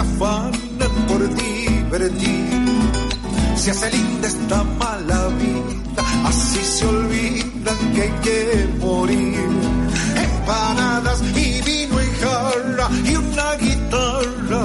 afanan 0.00 0.92
por 1.08 1.20
divertir. 1.34 2.64
Se 3.56 3.70
hace 3.70 3.90
linda 3.90 4.28
esta 4.28 4.64
mala 4.64 5.28
vida, 5.40 6.02
así 6.24 6.60
se 6.64 6.86
olvidan 6.86 7.78
que 7.94 8.02
hay 8.02 8.14
que 8.24 8.68
morir. 8.80 9.48
Empanadas 10.26 11.22
y 11.36 11.60
vino 11.62 12.00
en 12.00 12.12
jarra 12.22 12.88
y 13.04 13.14
una 13.16 13.54
guitarra, 13.56 14.60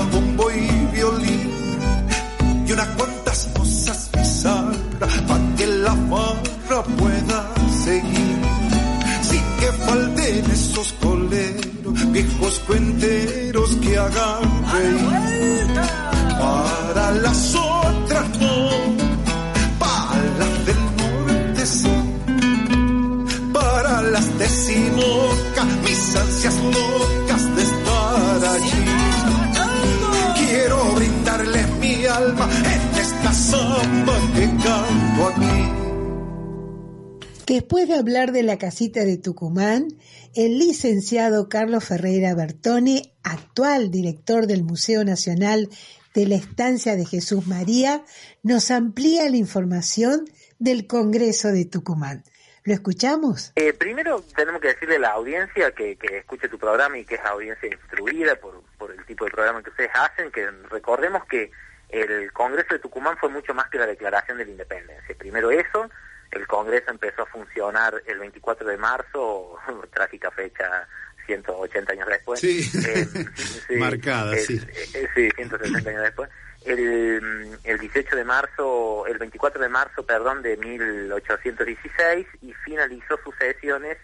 Después 37.56 37.88
de 37.88 37.96
hablar 37.96 38.34
de 38.34 38.44
la 38.44 38.58
casita 38.58 39.06
de 39.06 39.18
Tucumán, 39.18 39.88
el 40.36 40.60
licenciado 40.60 41.48
Carlos 41.48 41.86
Ferreira 41.86 42.36
Bertone, 42.36 43.14
actual 43.24 43.92
director 43.92 44.46
del 44.46 44.64
Museo 44.64 45.06
Nacional 45.06 45.70
de 46.14 46.28
la 46.28 46.36
Estancia 46.36 46.98
de 46.98 47.06
Jesús 47.06 47.48
María, 47.48 48.04
nos 48.44 48.72
amplía 48.72 49.30
la 49.30 49.38
información 49.38 50.26
del 50.60 50.86
Congreso 50.86 51.54
de 51.54 51.64
Tucumán. 51.64 52.26
¿Lo 52.66 52.74
escuchamos? 52.74 53.54
Eh, 53.56 53.72
primero 53.72 54.22
tenemos 54.36 54.60
que 54.60 54.68
decirle 54.68 54.98
a 54.98 55.00
la 55.00 55.12
audiencia 55.12 55.72
que, 55.72 55.96
que 55.96 56.18
escuche 56.18 56.50
tu 56.50 56.60
programa 56.60 56.98
y 56.98 57.06
que 57.06 57.16
es 57.16 57.22
audiencia 57.22 57.70
instruida 57.70 58.36
por, 58.36 58.64
por 58.78 58.92
el 58.92 59.06
tipo 59.06 59.24
de 59.24 59.32
programa 59.32 59.64
que 59.64 59.70
ustedes 59.70 59.92
hacen, 59.94 60.30
que 60.30 60.46
recordemos 60.70 61.24
que 61.24 61.52
el 61.88 62.34
Congreso 62.34 62.74
de 62.74 62.80
Tucumán 62.80 63.16
fue 63.18 63.30
mucho 63.30 63.54
más 63.54 63.70
que 63.70 63.78
la 63.78 63.88
Declaración 63.88 64.40
de 64.40 64.44
la 64.44 64.52
Independencia. 64.52 65.16
Primero 65.18 65.52
eso, 65.52 65.90
el 66.36 66.48
Congreso 66.48 66.92
empezó 66.92 67.24
a 67.24 67.26
funcionar 67.28 68.02
el 68.06 68.20
24 68.20 68.68
de 68.68 68.78
marzo, 68.78 69.58
trágica 69.94 70.32
fecha, 70.32 70.88
180 71.26 71.92
años 71.94 72.08
después. 72.08 72.40
Sí, 72.40 72.60
Eh, 72.88 73.08
sí, 73.68 73.76
marcada, 73.78 74.36
sí. 74.38 74.62
eh, 74.94 75.08
sí, 75.16 75.30
160 75.36 75.90
años 75.90 76.02
después. 76.04 76.30
El, 76.66 77.58
el 77.64 77.80
18 77.80 78.16
de 78.16 78.24
marzo, 78.24 79.06
el 79.08 79.18
24 79.20 79.62
de 79.62 79.70
marzo, 79.70 80.04
perdón, 80.06 80.42
de 80.42 80.58
1816 80.58 82.26
y 82.42 82.54
finalizó 82.54 83.20
sus 83.24 83.36
sesiones 83.36 83.98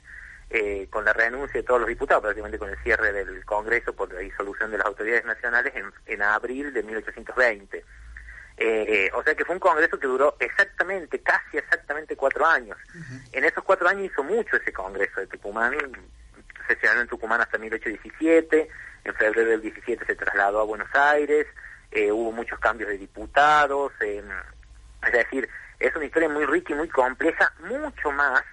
eh, 0.51 0.87
con 0.89 1.05
la 1.05 1.13
renuncia 1.13 1.61
de 1.61 1.65
todos 1.65 1.79
los 1.79 1.89
diputados, 1.89 2.21
prácticamente 2.21 2.59
con 2.59 2.69
el 2.69 2.77
cierre 2.83 3.11
del 3.13 3.43
Congreso 3.45 3.93
por 3.93 4.13
la 4.13 4.19
disolución 4.19 4.69
de 4.69 4.77
las 4.77 4.85
autoridades 4.85 5.25
nacionales 5.25 5.73
en, 5.75 5.85
en 6.05 6.21
abril 6.21 6.73
de 6.73 6.83
1820. 6.83 7.83
Eh, 8.63 9.09
o 9.15 9.23
sea 9.23 9.33
que 9.33 9.43
fue 9.43 9.55
un 9.55 9.59
congreso 9.59 9.99
que 9.99 10.05
duró 10.05 10.35
exactamente, 10.39 11.19
casi 11.21 11.57
exactamente 11.57 12.15
cuatro 12.15 12.45
años. 12.45 12.77
En 13.31 13.43
esos 13.43 13.63
cuatro 13.63 13.87
años 13.87 14.11
hizo 14.11 14.23
mucho 14.23 14.55
ese 14.55 14.71
congreso 14.71 15.19
de 15.19 15.25
Tucumán, 15.25 15.73
sesionó 16.67 17.01
en 17.01 17.07
Tucumán 17.07 17.41
hasta 17.41 17.57
1817, 17.57 18.69
en 19.03 19.15
febrero 19.15 19.49
del 19.49 19.61
17 19.61 20.05
se 20.05 20.15
trasladó 20.15 20.59
a 20.59 20.65
Buenos 20.65 20.93
Aires, 20.93 21.47
eh, 21.89 22.11
hubo 22.11 22.31
muchos 22.31 22.59
cambios 22.59 22.91
de 22.91 22.99
diputados, 22.99 23.93
eh, 24.01 24.23
es 25.07 25.11
decir, 25.11 25.49
es 25.79 25.95
una 25.95 26.05
historia 26.05 26.29
muy 26.29 26.45
rica 26.45 26.73
y 26.73 26.75
muy 26.75 26.89
compleja, 26.89 27.51
mucho 27.67 28.11
más 28.11 28.43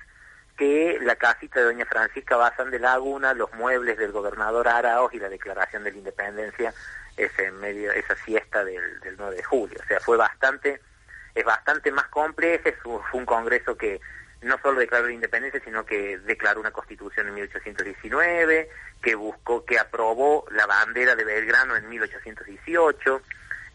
que 0.57 0.99
la 1.03 1.17
casita 1.17 1.61
de 1.61 1.67
doña 1.67 1.85
Francisca 1.85 2.37
Bazán 2.37 2.71
de 2.71 2.79
Laguna, 2.79 3.35
los 3.35 3.53
muebles 3.53 3.99
del 3.99 4.11
gobernador 4.11 4.69
Araos 4.69 5.13
y 5.13 5.19
la 5.19 5.29
declaración 5.29 5.85
de 5.85 5.93
la 5.93 5.99
independencia 5.99 6.73
ese 7.19 7.51
medio 7.53 7.93
esa 7.93 8.15
siesta 8.17 8.65
del, 8.65 9.01
del 9.01 9.17
9 9.19 9.37
de 9.37 9.43
julio. 9.43 9.79
O 9.83 9.87
sea, 9.87 10.01
fue 10.01 10.17
bastante, 10.17 10.81
es 11.35 11.45
bastante 11.45 11.91
más 11.93 12.07
un- 12.85 13.03
fue 13.11 13.21
un 13.21 13.27
congreso 13.27 13.77
que 13.77 14.01
no 14.43 14.57
solo 14.63 14.79
declaró 14.79 15.07
la 15.07 15.13
independencia, 15.13 15.61
sino 15.65 15.85
que 15.85 16.19
declaró 16.19 16.61
una 16.61 16.71
constitución 16.71 17.27
en 17.27 17.35
1819, 17.35 18.69
que 19.03 19.15
buscó, 19.15 19.65
que 19.65 19.79
aprobó 19.79 20.45
la 20.53 20.67
bandera 20.67 21.17
de 21.17 21.25
Belgrano 21.25 21.77
en 21.77 21.89
1818, 21.89 23.23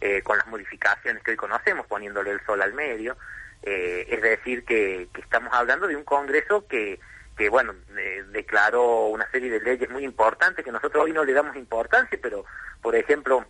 eh, 0.01 0.21
con 0.21 0.37
las 0.37 0.47
modificaciones 0.47 1.21
que 1.23 1.31
hoy 1.31 1.37
conocemos, 1.37 1.85
poniéndole 1.87 2.31
el 2.31 2.41
sol 2.45 2.61
al 2.61 2.73
medio. 2.73 3.17
Eh, 3.61 4.07
es 4.09 4.21
decir, 4.21 4.65
que, 4.65 5.07
que 5.13 5.21
estamos 5.21 5.53
hablando 5.53 5.87
de 5.87 5.95
un 5.95 6.03
Congreso 6.03 6.67
que, 6.67 6.99
que 7.37 7.49
bueno, 7.49 7.73
eh, 7.97 8.23
declaró 8.31 9.07
una 9.07 9.29
serie 9.31 9.49
de 9.49 9.61
leyes 9.61 9.89
muy 9.89 10.03
importantes 10.03 10.63
que 10.65 10.71
nosotros 10.71 11.03
hoy 11.05 11.13
no 11.13 11.23
le 11.23 11.33
damos 11.33 11.55
importancia, 11.55 12.19
pero, 12.21 12.45
por 12.83 12.95
ejemplo, 12.95 13.43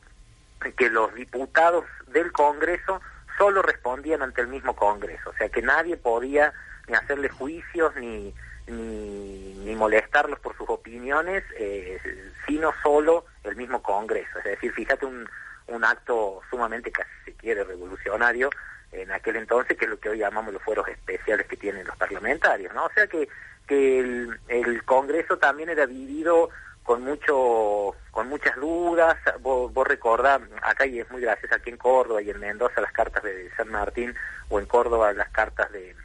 que 0.78 0.90
los 0.90 1.14
diputados 1.14 1.84
del 2.08 2.32
Congreso 2.32 3.02
solo 3.38 3.62
respondían 3.62 4.22
ante 4.22 4.42
el 4.42 4.48
mismo 4.48 4.76
Congreso, 4.76 5.32
o 5.32 5.34
sea 5.34 5.50
que 5.50 5.62
nadie 5.62 5.98
podía 5.98 6.54
ni 6.88 6.96
hacerle 6.96 7.28
juicios 7.30 7.94
ni, 7.96 8.34
ni, 8.68 9.54
ni 9.66 9.76
molestarlos 9.76 10.40
por 10.40 10.56
sus 10.56 10.70
opiniones, 10.70 11.44
eh, 11.58 12.00
sino 12.48 12.72
solo 12.82 13.26
el 13.44 13.56
mismo 13.56 13.82
Congreso. 13.82 14.38
Es 14.40 14.44
decir, 14.46 14.72
fíjate 14.74 15.06
un, 15.06 15.28
un 15.68 15.84
acto 15.84 16.42
sumamente, 16.50 16.92
casi 16.92 17.10
se 17.26 17.34
quiere, 17.34 17.64
revolucionario 17.64 18.50
en 18.92 19.12
aquel 19.12 19.38
entonces, 19.38 19.78
que 19.78 19.86
es 19.86 19.92
lo 19.92 20.00
que 20.00 20.10
hoy 20.10 20.20
llamamos 20.20 20.54
los 20.54 20.62
fueros 20.62 20.88
especiales 20.88 21.48
que 21.48 21.58
tienen 21.58 21.88
los 21.88 21.98
parlamentarios, 21.98 22.74
¿no? 22.74 22.86
O 22.86 22.92
sea 22.94 23.08
que, 23.08 23.28
que 23.66 24.00
el, 24.00 24.40
el 24.50 24.84
Congreso 24.84 25.38
también 25.38 25.70
era 25.70 25.86
vivido 25.86 26.50
con 26.84 27.04
mucho 27.04 27.96
con 28.12 28.30
muchas 28.30 28.56
dudas. 28.58 29.18
Vos, 29.42 29.74
vos 29.74 29.88
recordás 29.88 30.42
acá 30.62 30.86
y 30.86 31.00
es 31.00 31.10
muy 31.10 31.22
gracioso 31.22 31.56
aquí 31.56 31.70
en 31.70 31.78
Córdoba 31.78 32.22
y 32.22 32.30
en 32.30 32.40
Mendoza 32.40 32.82
las 32.82 32.92
cartas 32.92 33.24
de 33.24 33.50
San 33.58 33.70
Martín 33.70 34.14
o 34.50 34.60
en 34.60 34.66
Córdoba 34.66 35.14
las 35.14 35.30
cartas 35.30 35.72
de, 35.72 35.96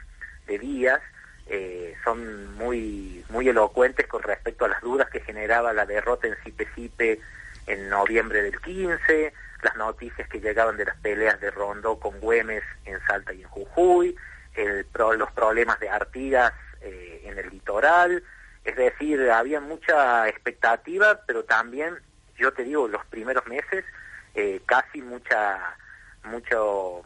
de 0.47 0.59
Díaz 0.59 1.01
eh, 1.47 1.95
son 2.03 2.55
muy 2.55 3.23
muy 3.29 3.47
elocuentes 3.49 4.07
con 4.07 4.23
respecto 4.23 4.65
a 4.65 4.69
las 4.69 4.81
dudas 4.81 5.09
que 5.09 5.19
generaba 5.21 5.73
la 5.73 5.85
derrota 5.85 6.27
en 6.27 6.35
Sipe-Sipe 6.43 7.19
en 7.67 7.89
noviembre 7.89 8.41
del 8.41 8.59
15 8.59 9.33
las 9.61 9.75
noticias 9.75 10.27
que 10.29 10.39
llegaban 10.39 10.77
de 10.77 10.85
las 10.85 10.97
peleas 10.97 11.39
de 11.41 11.51
Rondó 11.51 11.99
con 11.99 12.19
Güemes 12.19 12.63
en 12.85 12.99
Salta 13.05 13.33
y 13.33 13.41
en 13.41 13.49
Jujuy 13.49 14.15
el 14.55 14.85
los 15.17 15.31
problemas 15.31 15.79
de 15.79 15.89
Artigas 15.89 16.53
eh, 16.81 17.21
en 17.25 17.37
el 17.37 17.49
litoral 17.49 18.23
es 18.69 18.75
decir, 18.75 19.29
había 19.31 19.59
mucha 19.59 20.27
expectativa, 20.29 21.19
pero 21.25 21.43
también, 21.43 21.97
yo 22.37 22.53
te 22.53 22.63
digo, 22.63 22.87
los 22.87 23.03
primeros 23.07 23.45
meses, 23.47 23.83
eh, 24.35 24.61
casi 24.65 25.01
mucha, 25.01 25.75
mucho, 26.23 27.01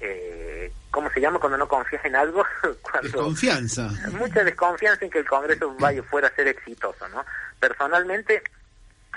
eh, 0.00 0.72
¿cómo 0.90 1.08
se 1.10 1.20
llama 1.20 1.38
cuando 1.38 1.56
no 1.56 1.68
confías 1.68 2.04
en 2.04 2.16
algo? 2.16 2.44
cuando 2.82 3.22
Confianza. 3.22 3.88
mucha 4.18 4.42
desconfianza 4.42 5.04
en 5.04 5.10
que 5.10 5.20
el 5.20 5.28
Congreso 5.28 5.72
vaya 5.78 6.02
fuera 6.02 6.28
a 6.28 6.34
ser 6.34 6.48
exitoso, 6.48 7.08
¿no? 7.08 7.24
Personalmente, 7.60 8.42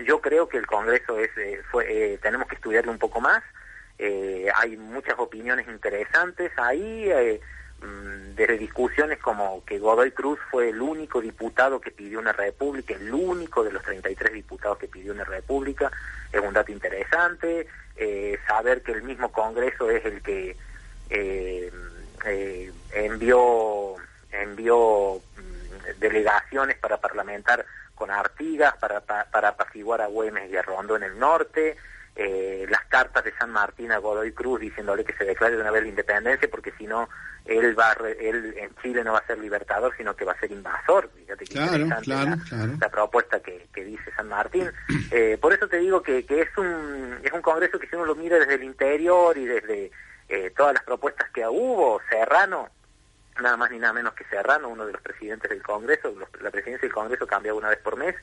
yo 0.06 0.22
creo 0.22 0.48
que 0.48 0.58
el 0.58 0.68
Congreso 0.68 1.18
es, 1.18 1.32
eh, 1.38 1.62
fue, 1.72 1.86
eh, 2.14 2.18
tenemos 2.20 2.48
que 2.48 2.56
estudiarlo 2.56 2.92
un 2.92 3.00
poco 3.00 3.20
más. 3.22 3.42
Eh, 3.98 4.48
hay 4.56 4.78
muchas 4.78 5.16
opiniones 5.18 5.68
interesantes 5.68 6.52
ahí, 6.58 7.10
eh, 7.10 7.42
desde 8.36 8.58
discusiones 8.58 9.20
como 9.20 9.64
que 9.66 9.80
Godoy 9.80 10.12
Cruz 10.12 10.40
fue 10.50 10.70
el 10.70 10.82
único 10.82 11.20
diputado 11.22 11.80
que 11.82 11.92
pidió 11.92 12.20
una 12.20 12.32
república, 12.34 12.94
el 12.94 13.14
único 13.14 13.64
de 13.64 13.72
los 13.72 13.84
33 13.84 14.34
diputados 14.34 14.78
que 14.78 14.88
pidió 14.88 15.14
una 15.14 15.24
república, 15.24 15.92
es 16.32 16.40
un 16.42 16.54
dato 16.54 16.72
interesante. 16.72 17.68
Eh, 17.96 18.40
saber 18.48 18.82
que 18.82 18.94
el 18.94 19.04
mismo 19.04 19.32
Congreso 19.32 19.90
es 19.92 20.06
el 20.06 20.22
que 20.22 20.56
eh, 21.10 21.72
eh, 22.26 22.72
envió 22.94 23.96
envió 24.32 25.22
mm, 25.38 26.00
delegaciones 26.00 26.78
para 26.78 26.98
parlamentar 26.98 27.66
con 27.96 28.10
Artigas, 28.10 28.76
para, 28.78 29.02
pa- 29.02 29.26
para 29.32 29.50
apaciguar 29.50 30.02
a 30.02 30.08
Güemes 30.08 30.50
y 30.50 30.56
a 30.58 30.62
Rondo 30.62 30.96
en 30.96 31.04
el 31.04 31.20
norte, 31.20 31.76
eh, 32.16 32.66
las 32.70 32.86
cartas 32.86 33.24
de 33.24 33.34
San 33.38 33.52
Martín 33.52 33.92
a 33.92 33.98
Godoy 33.98 34.34
Cruz 34.34 34.60
diciéndole 34.60 35.04
que 35.06 35.14
se 35.14 35.24
declare 35.26 35.56
de 35.56 35.62
una 35.62 35.72
vez 35.72 35.84
la 35.84 35.90
independencia 35.90 36.50
porque 36.52 36.74
si 36.78 36.86
no 36.86 37.08
él 37.46 37.78
va 37.80 37.92
a 37.92 37.96
re- 37.96 38.18
él 38.30 38.54
en 38.58 38.76
Chile 38.82 39.04
no 39.04 39.14
va 39.14 39.20
a 39.20 39.26
ser 39.26 39.40
libertador 39.40 39.94
sino 39.98 40.16
que 40.16 40.26
va 40.26 40.34
a 40.34 40.40
ser 40.40 40.52
invasor 40.52 41.10
fíjate 41.16 41.46
qué 41.46 41.54
Claro, 41.54 41.76
interesante 41.78 42.04
claro, 42.06 42.30
la- 42.32 42.38
claro. 42.50 42.74
la 42.80 42.90
propuesta 42.90 43.40
que, 43.40 43.68
que 43.74 43.84
dice 43.86 44.12
San 44.16 44.28
Martín. 44.28 44.70
Eh, 45.14 45.38
por 45.42 45.52
eso 45.54 45.68
te 45.68 45.78
digo 45.78 46.02
que, 46.02 46.26
que 46.26 46.42
es 46.42 46.58
un 46.58 47.18
es 47.24 47.32
un 47.34 47.42
congreso 47.42 47.78
que 47.80 47.88
si 47.88 47.96
uno 47.98 48.06
lo 48.06 48.16
mira 48.16 48.38
desde 48.40 48.56
el 48.56 48.64
interior 48.64 49.38
y 49.38 49.46
desde 49.46 49.92
eh, 50.30 50.52
todas 50.56 50.74
las 50.74 50.84
propuestas 50.84 51.30
que 51.32 51.46
hubo, 51.46 52.00
Serrano, 52.10 52.70
nada 53.42 53.58
más 53.58 53.72
ni 53.72 53.78
nada 53.80 53.92
menos 53.92 54.14
que 54.14 54.24
Serrano, 54.26 54.70
uno 54.70 54.86
de 54.86 54.94
los 54.94 55.02
presidentes 55.02 55.50
del 55.50 55.62
Congreso, 55.62 56.14
los- 56.18 56.30
la 56.42 56.50
presidencia 56.50 56.88
del 56.88 56.94
Congreso 56.94 57.28
cambia 57.28 57.54
una 57.54 57.68
vez 57.70 57.80
por 57.80 57.98
mes, 57.98 58.16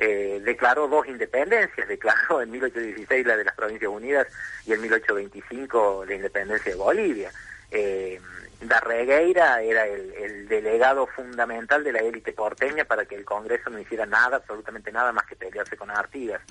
eh, 0.00 0.40
declaró 0.42 0.88
dos 0.88 1.06
independencias, 1.06 1.86
declaró 1.86 2.40
en 2.40 2.50
1816 2.50 3.26
la 3.26 3.36
de 3.36 3.44
las 3.44 3.54
Provincias 3.54 3.90
Unidas 3.90 4.26
y 4.66 4.72
en 4.72 4.80
1825 4.80 6.04
la 6.08 6.14
independencia 6.14 6.72
de 6.72 6.78
Bolivia. 6.78 7.30
eh, 7.70 8.18
Darregueira 8.62 9.62
era 9.62 9.86
el, 9.86 10.12
el 10.14 10.48
delegado 10.48 11.06
fundamental 11.06 11.82
de 11.82 11.92
la 11.92 12.00
élite 12.00 12.32
porteña 12.32 12.84
para 12.84 13.04
que 13.06 13.14
el 13.14 13.24
Congreso 13.24 13.70
no 13.70 13.78
hiciera 13.78 14.04
nada, 14.04 14.36
absolutamente 14.36 14.92
nada 14.92 15.12
más 15.12 15.24
que 15.26 15.36
pelearse 15.36 15.76
con 15.76 15.90
Artigas. 15.90 16.42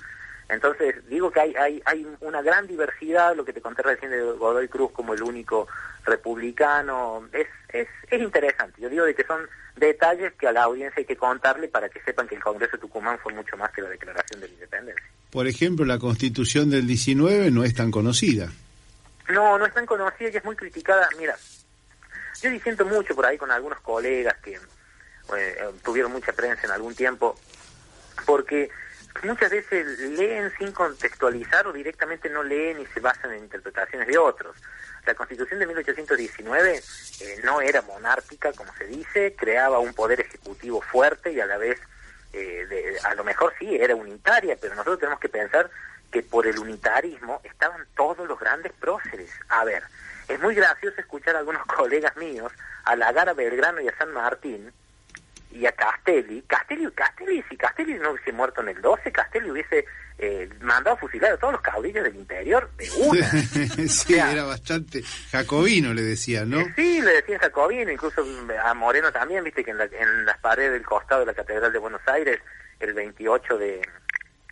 Entonces, 0.50 0.96
digo 1.08 1.30
que 1.30 1.40
hay, 1.40 1.54
hay, 1.54 1.82
hay 1.84 2.06
una 2.20 2.42
gran 2.42 2.66
diversidad, 2.66 3.36
lo 3.36 3.44
que 3.44 3.52
te 3.52 3.60
conté 3.60 3.82
recién 3.82 4.10
de 4.10 4.20
Godoy 4.20 4.68
Cruz 4.68 4.90
como 4.92 5.14
el 5.14 5.22
único 5.22 5.68
republicano, 6.04 7.28
es, 7.32 7.46
es, 7.68 7.88
es 8.10 8.20
interesante. 8.20 8.80
Yo 8.80 8.88
digo 8.88 9.04
de 9.04 9.14
que 9.14 9.24
son 9.24 9.40
detalles 9.76 10.32
que 10.34 10.48
a 10.48 10.52
la 10.52 10.64
audiencia 10.64 11.00
hay 11.00 11.04
que 11.04 11.16
contarle 11.16 11.68
para 11.68 11.88
que 11.88 12.00
sepan 12.02 12.26
que 12.26 12.34
el 12.34 12.42
Congreso 12.42 12.76
de 12.76 12.80
Tucumán 12.80 13.18
fue 13.18 13.32
mucho 13.32 13.56
más 13.56 13.70
que 13.70 13.82
la 13.82 13.88
Declaración 13.88 14.40
de 14.40 14.48
la 14.48 14.54
Independencia. 14.54 15.06
Por 15.30 15.46
ejemplo, 15.46 15.84
la 15.84 15.98
Constitución 15.98 16.70
del 16.70 16.86
19 16.86 17.50
no 17.52 17.62
es 17.62 17.74
tan 17.74 17.90
conocida. 17.90 18.50
No, 19.28 19.56
no 19.56 19.66
es 19.66 19.72
tan 19.72 19.86
conocida 19.86 20.30
y 20.30 20.36
es 20.36 20.44
muy 20.44 20.56
criticada. 20.56 21.08
Mira, 21.16 21.36
yo 22.42 22.50
disiento 22.50 22.84
mucho 22.84 23.14
por 23.14 23.26
ahí 23.26 23.38
con 23.38 23.50
algunos 23.52 23.80
colegas 23.80 24.36
que 24.42 24.54
eh, 24.54 25.56
tuvieron 25.84 26.10
mucha 26.10 26.32
prensa 26.32 26.62
en 26.66 26.72
algún 26.72 26.96
tiempo, 26.96 27.38
porque 28.26 28.68
muchas 29.22 29.50
veces 29.50 29.98
leen 29.98 30.52
sin 30.58 30.72
contextualizar 30.72 31.66
o 31.66 31.72
directamente 31.72 32.28
no 32.30 32.42
leen 32.42 32.80
y 32.80 32.86
se 32.86 33.00
basan 33.00 33.32
en 33.32 33.44
interpretaciones 33.44 34.06
de 34.08 34.18
otros. 34.18 34.56
La 35.06 35.14
Constitución 35.14 35.58
de 35.60 35.66
1819 35.66 36.76
eh, 36.76 37.40
no 37.44 37.60
era 37.60 37.82
monárquica, 37.82 38.52
como 38.52 38.72
se 38.74 38.86
dice, 38.86 39.34
creaba 39.36 39.78
un 39.78 39.94
poder 39.94 40.20
ejecutivo 40.20 40.80
fuerte 40.80 41.32
y 41.32 41.40
a 41.40 41.46
la 41.46 41.58
vez, 41.58 41.80
eh, 42.32 42.66
de, 42.68 42.98
a 43.04 43.14
lo 43.14 43.24
mejor 43.24 43.54
sí, 43.58 43.76
era 43.76 43.94
unitaria, 43.94 44.56
pero 44.60 44.74
nosotros 44.74 45.00
tenemos 45.00 45.20
que 45.20 45.28
pensar 45.28 45.70
que 46.10 46.22
por 46.22 46.46
el 46.46 46.58
unitarismo 46.58 47.40
estaban 47.44 47.86
todos 47.96 48.28
los 48.28 48.38
grandes 48.38 48.72
próceres. 48.72 49.30
A 49.48 49.64
ver, 49.64 49.82
es 50.28 50.40
muy 50.40 50.54
gracioso 50.54 51.00
escuchar 51.00 51.36
a 51.36 51.40
algunos 51.40 51.64
colegas 51.76 52.16
míos 52.16 52.52
halagar 52.84 53.28
a 53.28 53.34
Belgrano 53.34 53.80
y 53.80 53.88
a 53.88 53.96
San 53.96 54.12
Martín 54.12 54.72
y 55.52 55.66
a 55.66 55.72
Castelli. 55.72 56.42
Castelli, 56.46 56.90
Castelli, 56.92 57.44
si 57.48 57.56
Castelli 57.56 57.94
no 57.94 58.12
hubiese 58.12 58.32
muerto 58.32 58.60
en 58.62 58.68
el 58.68 58.80
12, 58.80 59.10
Castelli 59.12 59.50
hubiese 59.50 59.84
eh, 60.18 60.48
mandado 60.60 60.96
a 60.96 60.98
fusilar 60.98 61.32
a 61.32 61.36
todos 61.38 61.54
los 61.54 61.62
caudillos 61.62 62.04
del 62.04 62.14
interior 62.16 62.70
de 62.76 62.88
una. 62.98 63.26
sí, 63.88 64.14
era 64.14 64.44
bastante 64.44 65.02
jacobino, 65.30 65.94
le 65.94 66.02
decían, 66.02 66.50
¿no? 66.50 66.58
Sí, 66.76 67.00
le 67.00 67.12
decían 67.12 67.38
jacobino, 67.40 67.90
incluso 67.90 68.22
a 68.64 68.74
Moreno 68.74 69.10
también, 69.12 69.42
viste 69.44 69.64
que 69.64 69.70
en, 69.70 69.78
la- 69.78 69.84
en 69.84 70.24
las 70.26 70.38
paredes 70.38 70.72
del 70.72 70.84
costado 70.84 71.20
de 71.20 71.26
la 71.26 71.34
Catedral 71.34 71.72
de 71.72 71.78
Buenos 71.78 72.02
Aires, 72.06 72.38
el 72.80 72.92
28 72.94 73.58
de 73.58 73.80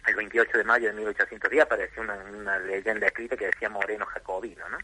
el 0.09 0.15
28 0.15 0.59
de 0.59 0.65
mayo 0.65 0.89
de 0.89 0.95
1810 0.95 1.63
apareció 1.63 2.03
una, 2.03 2.15
una 2.15 2.59
leyenda 2.59 3.07
escrita 3.07 3.37
que 3.37 3.47
decía 3.47 3.69
Moreno 3.69 4.07
Jacobino, 4.07 4.69
¿no? 4.69 4.79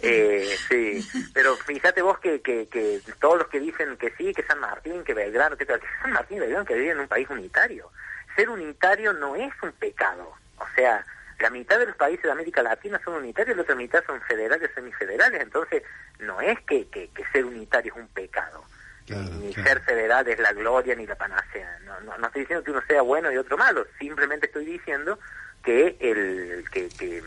Eh, 0.00 0.56
sí, 0.68 1.06
pero 1.34 1.56
fíjate 1.56 2.02
vos 2.02 2.18
que, 2.18 2.40
que, 2.40 2.68
que 2.68 3.00
todos 3.20 3.38
los 3.38 3.48
que 3.48 3.60
dicen 3.60 3.96
que 3.96 4.12
sí, 4.16 4.32
que 4.34 4.42
San 4.42 4.60
Martín, 4.60 5.04
que 5.04 5.14
Belgrano, 5.14 5.56
que, 5.56 5.66
que 5.66 5.80
San 6.02 6.12
Martín 6.12 6.38
y 6.38 6.40
Belgrano 6.40 6.64
que 6.64 6.74
viven 6.74 6.92
en 6.92 7.00
un 7.00 7.08
país 7.08 7.28
unitario. 7.30 7.90
Ser 8.34 8.50
unitario 8.50 9.12
no 9.12 9.36
es 9.36 9.52
un 9.62 9.72
pecado. 9.72 10.34
O 10.58 10.66
sea, 10.74 11.04
la 11.38 11.50
mitad 11.50 11.78
de 11.78 11.86
los 11.86 11.96
países 11.96 12.24
de 12.24 12.32
América 12.32 12.62
Latina 12.62 13.00
son 13.04 13.14
unitarios, 13.14 13.56
la 13.56 13.62
otra 13.62 13.74
mitad 13.74 14.04
son 14.06 14.20
federales, 14.22 14.70
semifederales. 14.74 15.42
Entonces, 15.42 15.82
no 16.18 16.40
es 16.40 16.58
que, 16.60 16.88
que, 16.88 17.08
que 17.08 17.24
ser 17.32 17.44
unitario 17.44 17.92
es 17.94 18.00
un 18.00 18.08
pecado. 18.08 18.64
Ni 19.08 19.52
ser 19.54 19.80
federal 19.82 20.26
es 20.28 20.38
la 20.38 20.52
gloria 20.52 20.94
ni 20.94 21.06
la 21.06 21.14
panacea. 21.14 21.78
No, 21.84 22.00
no, 22.00 22.18
no 22.18 22.26
estoy 22.26 22.42
diciendo 22.42 22.64
que 22.64 22.70
uno 22.70 22.82
sea 22.86 23.02
bueno 23.02 23.30
y 23.30 23.36
otro 23.36 23.56
malo. 23.56 23.86
Simplemente 23.98 24.46
estoy 24.46 24.64
diciendo 24.64 25.18
que 25.62 25.96
el 26.00 26.64
que, 26.70 26.88
que, 26.88 27.22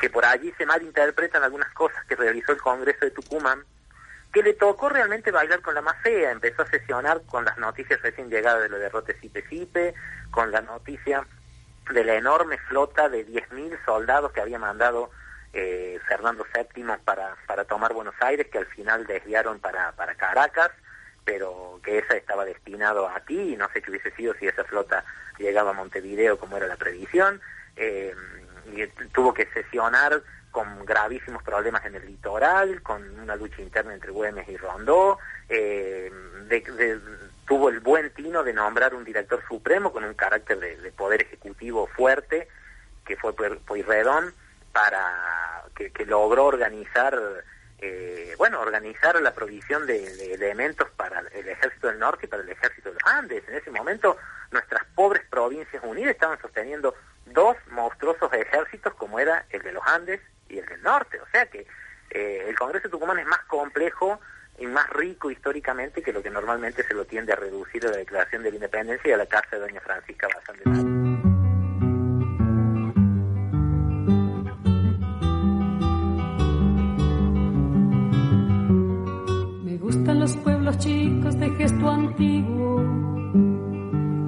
que 0.00 0.10
por 0.10 0.24
allí 0.24 0.52
se 0.56 0.66
malinterpretan 0.66 1.42
algunas 1.42 1.72
cosas 1.74 2.04
que 2.06 2.16
realizó 2.16 2.52
el 2.52 2.58
Congreso 2.58 3.04
de 3.04 3.10
Tucumán 3.10 3.64
que 4.32 4.42
le 4.42 4.54
tocó 4.54 4.88
realmente 4.88 5.30
bailar 5.30 5.62
con 5.62 5.74
la 5.74 5.80
más 5.80 5.96
fea, 6.02 6.30
empezó 6.30 6.62
a 6.62 6.66
sesionar 6.66 7.22
con 7.26 7.44
las 7.44 7.56
noticias 7.58 8.00
recién 8.02 8.28
llegadas 8.28 8.62
de 8.62 8.68
lo 8.68 8.78
de 8.78 8.88
Rote 8.88 9.18
Sipe 9.18 9.42
Sipe, 9.48 9.94
con 10.30 10.50
la 10.52 10.60
noticia 10.60 11.26
de 11.90 12.04
la 12.04 12.14
enorme 12.14 12.58
flota 12.68 13.08
de 13.08 13.26
10.000 13.26 13.82
soldados 13.84 14.32
que 14.32 14.42
había 14.42 14.58
mandado 14.58 15.10
eh, 15.54 15.98
Fernando 16.06 16.46
VII 16.54 16.84
para, 17.04 17.36
para 17.46 17.64
tomar 17.64 17.94
Buenos 17.94 18.14
Aires, 18.20 18.48
que 18.52 18.58
al 18.58 18.66
final 18.66 19.06
desviaron 19.06 19.60
para, 19.60 19.92
para 19.92 20.14
Caracas, 20.14 20.70
pero 21.28 21.78
que 21.84 21.98
esa 21.98 22.16
estaba 22.16 22.46
destinado 22.46 23.06
a 23.06 23.20
ti 23.20 23.38
y 23.52 23.56
no 23.56 23.68
sé 23.70 23.82
qué 23.82 23.90
hubiese 23.90 24.10
sido 24.12 24.32
si 24.40 24.46
esa 24.46 24.64
flota 24.64 25.04
llegaba 25.36 25.70
a 25.72 25.74
Montevideo 25.74 26.38
como 26.38 26.56
era 26.56 26.66
la 26.66 26.76
previsión, 26.76 27.38
eh, 27.76 28.14
y 28.72 28.86
tuvo 29.12 29.34
que 29.34 29.44
sesionar 29.52 30.22
con 30.50 30.86
gravísimos 30.86 31.42
problemas 31.42 31.84
en 31.84 31.96
el 31.96 32.06
litoral, 32.06 32.80
con 32.82 33.02
una 33.20 33.36
lucha 33.36 33.60
interna 33.60 33.92
entre 33.92 34.10
Güemes 34.10 34.48
y 34.48 34.56
Rondó, 34.56 35.18
eh, 35.50 36.10
de- 36.46 36.60
de- 36.62 36.98
tuvo 37.46 37.68
el 37.68 37.80
buen 37.80 38.08
tino 38.14 38.42
de 38.42 38.54
nombrar 38.54 38.94
un 38.94 39.04
director 39.04 39.42
supremo 39.46 39.92
con 39.92 40.04
un 40.04 40.14
carácter 40.14 40.58
de, 40.58 40.78
de 40.78 40.92
poder 40.92 41.20
ejecutivo 41.20 41.86
fuerte, 41.88 42.48
que 43.04 43.16
fue 43.16 43.34
Pueyrredón, 43.34 44.32
para 44.72 45.62
que 45.74 46.06
logró 46.06 46.46
organizar, 46.46 47.14
eh, 47.80 48.34
bueno, 48.36 48.60
organizar 48.60 49.20
la 49.20 49.32
provisión 49.32 49.86
de, 49.86 50.34
elementos 50.34 50.88
para 50.96 51.20
el 51.20 51.48
ejército 51.48 51.86
del 51.88 51.98
norte 51.98 52.26
y 52.26 52.28
para 52.28 52.42
el 52.42 52.48
ejército 52.48 52.88
de 52.88 52.94
los 52.94 53.12
Andes. 53.12 53.44
En 53.48 53.54
ese 53.54 53.70
momento, 53.70 54.16
nuestras 54.50 54.84
pobres 54.94 55.22
provincias 55.30 55.82
unidas 55.84 56.12
estaban 56.12 56.40
sosteniendo 56.40 56.94
dos 57.26 57.56
monstruosos 57.70 58.32
ejércitos 58.32 58.94
como 58.94 59.20
era 59.20 59.44
el 59.50 59.62
de 59.62 59.72
los 59.72 59.86
Andes 59.86 60.20
y 60.48 60.58
el 60.58 60.66
del 60.66 60.82
norte. 60.82 61.20
O 61.20 61.26
sea 61.30 61.46
que 61.46 61.66
eh, 62.10 62.44
el 62.48 62.56
Congreso 62.56 62.88
de 62.88 62.92
Tucumán 62.92 63.18
es 63.18 63.26
más 63.26 63.44
complejo 63.44 64.20
y 64.58 64.66
más 64.66 64.88
rico 64.90 65.30
históricamente 65.30 66.02
que 66.02 66.12
lo 66.12 66.22
que 66.22 66.30
normalmente 66.30 66.82
se 66.82 66.94
lo 66.94 67.04
tiende 67.04 67.32
a 67.32 67.36
reducir 67.36 67.86
a 67.86 67.90
la 67.90 67.98
Declaración 67.98 68.42
de 68.42 68.50
la 68.50 68.56
Independencia 68.56 69.08
y 69.08 69.12
a 69.12 69.18
la 69.18 69.26
casa 69.26 69.48
de 69.52 69.60
doña 69.60 69.80
Francisca 69.80 70.26
Bazán 70.34 70.56
de. 70.56 70.97
Los 80.28 80.36
pueblos 80.44 80.76
chicos 80.76 81.38
de 81.38 81.48
gesto 81.52 81.88
antiguo, 81.88 82.76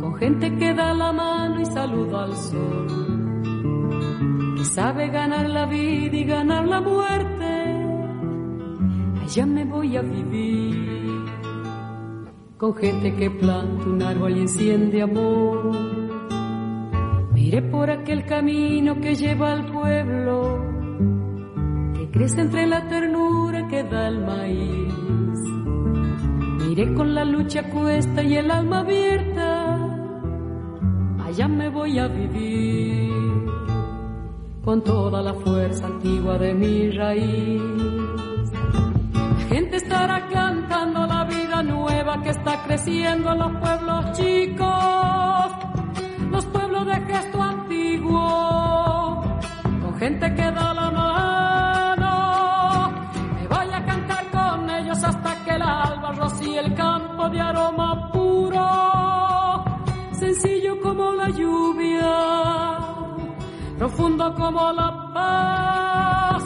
con 0.00 0.14
gente 0.14 0.56
que 0.56 0.72
da 0.72 0.94
la 0.94 1.12
mano 1.12 1.60
y 1.60 1.66
saluda 1.66 2.24
al 2.24 2.34
sol, 2.34 2.86
que 4.56 4.64
sabe 4.64 5.08
ganar 5.08 5.50
la 5.50 5.66
vida 5.66 6.16
y 6.16 6.24
ganar 6.24 6.66
la 6.66 6.80
muerte. 6.80 7.84
Allá 9.22 9.44
me 9.44 9.64
voy 9.66 9.98
a 9.98 10.00
vivir, 10.00 11.26
con 12.56 12.74
gente 12.76 13.14
que 13.14 13.30
planta 13.30 13.84
un 13.84 14.02
árbol 14.02 14.38
y 14.38 14.40
enciende 14.40 15.02
amor. 15.02 15.70
Miré 17.34 17.60
por 17.60 17.90
aquel 17.90 18.24
camino 18.24 18.98
que 19.02 19.14
lleva 19.14 19.52
al 19.52 19.66
pueblo 19.66 20.64
que 21.92 22.10
crece 22.10 22.40
entre 22.40 22.66
la 22.66 22.88
ternura 22.88 23.68
que 23.68 23.82
da 23.82 24.08
el 24.08 24.24
maíz. 24.24 25.19
Miré 26.60 26.94
con 26.94 27.14
la 27.14 27.24
lucha 27.24 27.62
cuesta 27.64 28.22
y 28.22 28.36
el 28.36 28.50
alma 28.50 28.80
abierta, 28.80 29.76
allá 31.24 31.48
me 31.48 31.68
voy 31.68 31.98
a 31.98 32.06
vivir 32.06 33.10
con 34.64 34.84
toda 34.84 35.22
la 35.22 35.34
fuerza 35.34 35.86
antigua 35.86 36.38
de 36.38 36.54
mi 36.54 36.90
raíz. 36.90 37.62
La 39.14 39.44
gente 39.48 39.76
estará 39.78 40.28
cantando 40.28 41.06
la 41.06 41.24
vida 41.24 41.62
nueva 41.62 42.22
que 42.22 42.30
está 42.30 42.62
creciendo 42.64 43.32
en 43.32 43.38
los 43.38 43.52
pueblos 43.56 44.12
chicos, 44.12 45.52
los 46.30 46.44
pueblos 46.46 46.86
de 46.86 46.94
gesto 46.94 47.42
antiguo, 47.42 49.24
con 49.82 49.98
gente 49.98 50.34
que 50.34 50.50
da 50.52 50.69
como 60.82 61.12
la 61.12 61.28
lluvia, 61.30 62.78
profundo 63.78 64.34
como 64.34 64.72
la 64.72 65.12
paz. 65.14 66.44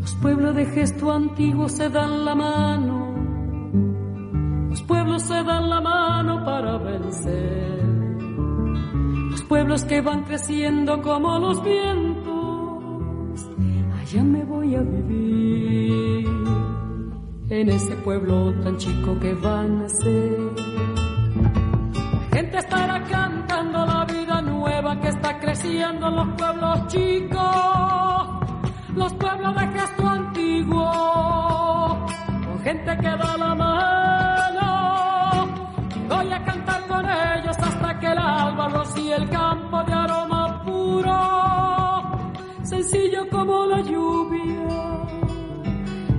Los 0.00 0.14
pueblos 0.14 0.54
de 0.54 0.66
gesto 0.66 1.12
antiguo 1.12 1.68
se 1.68 1.88
dan 1.88 2.24
la 2.24 2.34
mano, 2.34 3.14
los 4.70 4.82
pueblos 4.82 5.22
se 5.22 5.42
dan 5.42 5.68
la 5.68 5.80
mano 5.80 6.44
para 6.44 6.78
vencer. 6.78 7.84
Los 9.30 9.42
pueblos 9.42 9.84
que 9.84 10.00
van 10.00 10.24
creciendo 10.24 11.02
como 11.02 11.38
los 11.38 11.62
vientos, 11.62 13.50
allá 14.00 14.22
me 14.22 14.44
voy 14.44 14.74
a 14.74 14.80
vivir. 14.80 16.28
En 17.50 17.68
ese 17.68 17.94
pueblo 17.96 18.52
tan 18.62 18.76
chico 18.78 19.18
que 19.20 19.34
van 19.34 19.82
a 19.82 19.88
ser. 19.88 20.73
Los 25.92 26.28
pueblos 26.36 26.86
chicos. 26.88 27.74
Los 28.94 29.12
pueblos 29.14 29.34
pueblo 29.44 29.60
de 29.60 29.66
gesto 29.78 30.06
antiguo, 30.06 30.90
con 32.46 32.58
gente 32.62 32.96
que 32.96 33.08
da 33.08 33.36
la 33.36 33.54
mano. 33.54 34.68
Voy 36.08 36.32
a 36.32 36.44
cantar 36.44 36.86
con 36.86 37.04
ellos 37.04 37.56
hasta 37.58 37.98
que 37.98 38.06
el 38.06 38.18
alba 38.18 38.68
rocíe 38.68 39.14
el 39.16 39.28
campo 39.28 39.82
de 39.82 39.92
aroma 39.92 40.62
puro, 40.64 41.20
sencillo 42.62 43.28
como 43.30 43.66
la 43.66 43.80
lluvia, 43.80 45.04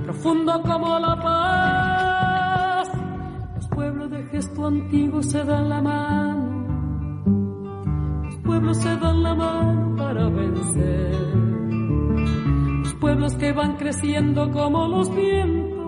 profundo 0.04 0.62
como 0.62 0.98
la 0.98 1.16
paz. 1.16 2.90
Los 3.56 3.68
pueblos 3.68 4.10
de 4.10 4.24
gesto 4.26 4.66
antiguo 4.66 5.22
se 5.22 5.42
dan 5.44 5.68
la 5.68 5.80
mano, 5.80 6.35
pueblos 8.66 8.82
se 8.82 8.96
dan 8.96 9.22
la 9.22 9.34
mano 9.34 9.94
para 9.96 10.28
vencer. 10.28 11.14
Los 12.82 12.94
pueblos 12.94 13.34
que 13.36 13.52
van 13.52 13.76
creciendo 13.76 14.50
como 14.50 14.88
los 14.88 15.14
vientos, 15.14 15.78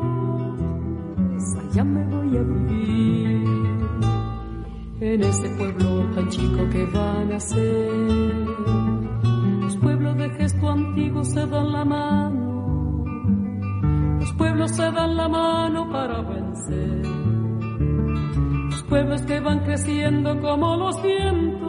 allá 1.58 1.82
me 1.82 2.04
voy 2.04 2.36
a 2.36 2.42
vivir. 2.42 3.48
En 5.00 5.22
ese 5.22 5.48
pueblo 5.56 6.06
tan 6.14 6.28
chico 6.28 6.68
que 6.70 6.84
van 6.86 7.32
a 7.32 7.40
ser. 7.40 7.90
Los 9.60 9.76
pueblos 9.78 10.16
de 10.16 10.30
gesto 10.30 10.68
antiguo 10.68 11.24
se 11.24 11.46
dan 11.46 11.72
la 11.72 11.84
mano. 11.84 13.04
Los 14.20 14.32
pueblos 14.34 14.70
se 14.70 14.82
dan 14.92 15.16
la 15.16 15.28
mano 15.28 15.90
para 15.90 16.20
vencer. 16.22 17.06
Los 18.70 18.82
pueblos 18.84 19.22
que 19.22 19.40
van 19.40 19.64
creciendo 19.64 20.40
como 20.40 20.76
los 20.76 21.02
vientos, 21.02 21.67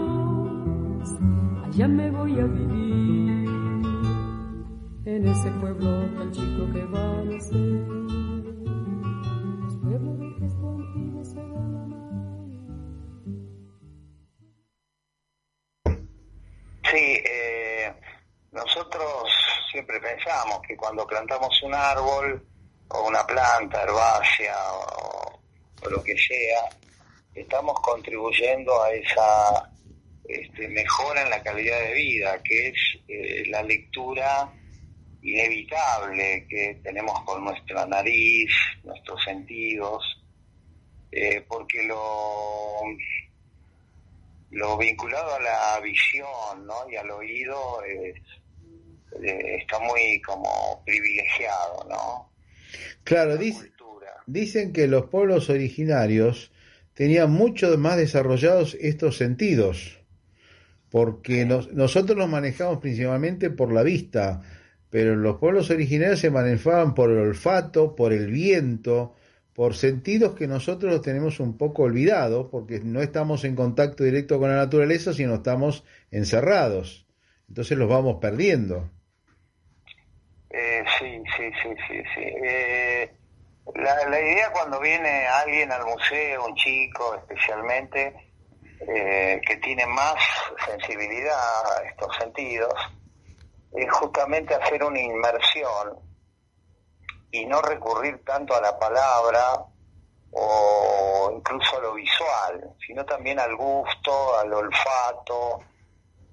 allá 1.64 1.88
me 1.88 2.10
voy 2.12 2.40
a 2.40 2.46
vivir. 2.46 3.50
En 5.06 5.28
ese 5.28 5.50
pueblo 5.60 6.06
tan 6.16 6.32
chico 6.32 6.72
que 6.74 6.84
van 6.86 7.34
a 7.34 7.40
ser. 7.40 7.56
Los 9.64 9.76
pueblos 9.78 10.20
antiguo 10.22 11.26
se 11.26 11.36
dan. 11.36 11.90
Sí, 16.92 17.24
eh, 17.26 17.94
nosotros 18.52 19.30
siempre 19.72 20.00
pensamos 20.00 20.60
que 20.68 20.76
cuando 20.76 21.08
plantamos 21.08 21.62
un 21.64 21.74
árbol 21.74 22.46
o 22.90 23.08
una 23.08 23.26
planta 23.26 23.84
herbácea 23.84 24.58
o, 24.74 25.40
o 25.86 25.90
lo 25.90 26.04
que 26.04 26.18
sea, 26.18 26.70
estamos 27.34 27.80
contribuyendo 27.82 28.82
a 28.82 28.92
esa 28.92 29.72
este, 30.30 30.68
mejora 30.70 31.24
en 31.24 31.30
la 31.32 31.42
calidad 31.42 31.80
de 31.82 31.94
vida, 31.94 32.42
que 32.44 32.68
es 32.70 32.76
eh, 33.08 33.44
la 33.48 33.64
lectura 33.64 34.54
inevitable 35.22 36.46
que 36.50 36.80
tenemos 36.84 37.20
con 37.26 37.44
nuestra 37.44 37.86
nariz, 37.86 38.52
nuestros 38.84 39.24
sentidos, 39.24 40.04
eh, 41.12 41.44
porque 41.48 41.84
lo 41.84 42.84
lo 44.52 44.78
vinculado 44.78 45.36
a 45.36 45.40
la 45.40 45.80
visión 45.82 46.66
¿no? 46.66 46.90
y 46.92 46.96
al 46.96 47.12
oído 47.12 47.84
es, 47.84 48.16
eh, 49.24 49.58
está 49.62 49.80
muy 49.80 50.20
como 50.22 50.82
privilegiado, 50.86 51.86
¿no? 51.88 52.32
Claro, 53.04 53.36
dic- 53.38 53.72
dicen 54.26 54.74
que 54.74 54.88
los 54.88 55.06
pueblos 55.06 55.50
originarios 55.50 56.52
tenían 56.96 57.32
mucho 57.32 57.78
más 57.78 57.98
desarrollados 57.98 58.76
estos 58.80 59.18
sentidos, 59.18 59.99
porque 60.90 61.46
nos- 61.46 61.72
nosotros 61.74 62.18
los 62.18 62.30
manejamos 62.30 62.80
principalmente 62.80 63.50
por 63.50 63.72
la 63.72 63.84
vista, 63.84 64.42
pero 64.90 65.16
los 65.16 65.38
pueblos 65.38 65.70
originarios 65.70 66.20
se 66.20 66.32
manejaban 66.32 66.96
por 66.96 67.12
el 67.12 67.18
olfato, 67.20 67.96
por 67.96 68.14
el 68.14 68.32
viento, 68.32 69.16
por 69.54 69.76
sentidos 69.76 70.36
que 70.36 70.48
nosotros 70.48 70.92
los 70.92 71.02
tenemos 71.02 71.40
un 71.40 71.58
poco 71.58 71.84
olvidados, 71.84 72.48
porque 72.52 72.80
no 72.80 73.02
estamos 73.02 73.44
en 73.44 73.56
contacto 73.56 74.04
directo 74.04 74.40
con 74.40 74.50
la 74.50 74.56
naturaleza, 74.58 75.14
sino 75.14 75.36
estamos 75.36 75.84
encerrados. 76.12 77.08
Entonces 77.48 77.78
los 77.78 77.90
vamos 77.90 78.18
perdiendo. 78.22 78.90
Eh, 80.50 80.84
sí, 80.98 81.22
sí, 81.38 81.52
sí, 81.62 81.70
sí, 81.88 82.04
sí. 82.16 82.22
Eh, 82.44 83.12
la, 83.76 84.10
la 84.10 84.20
idea 84.22 84.52
cuando 84.52 84.80
viene 84.80 85.28
alguien 85.28 85.72
al 85.72 85.86
museo, 85.86 86.46
un 86.48 86.56
chico 86.56 87.16
especialmente, 87.16 88.29
eh, 88.88 89.42
que 89.46 89.58
tiene 89.58 89.86
más 89.86 90.16
sensibilidad 90.66 91.78
a 91.78 91.84
estos 91.84 92.16
sentidos, 92.18 92.74
es 93.74 93.92
justamente 93.92 94.56
hacer 94.56 94.84
una 94.84 95.00
inmersión 95.00 96.00
y 97.32 97.46
no 97.46 97.62
recurrir 97.62 98.24
tanto 98.24 98.56
a 98.56 98.62
la 98.62 98.78
palabra 98.80 99.66
o 100.32 101.32
incluso 101.36 101.78
a 101.78 101.82
lo 101.82 101.94
visual, 101.94 102.76
sino 102.86 103.06
también 103.06 103.40
al 103.40 103.56
gusto, 103.56 104.38
al 104.38 104.54
olfato, 104.54 105.60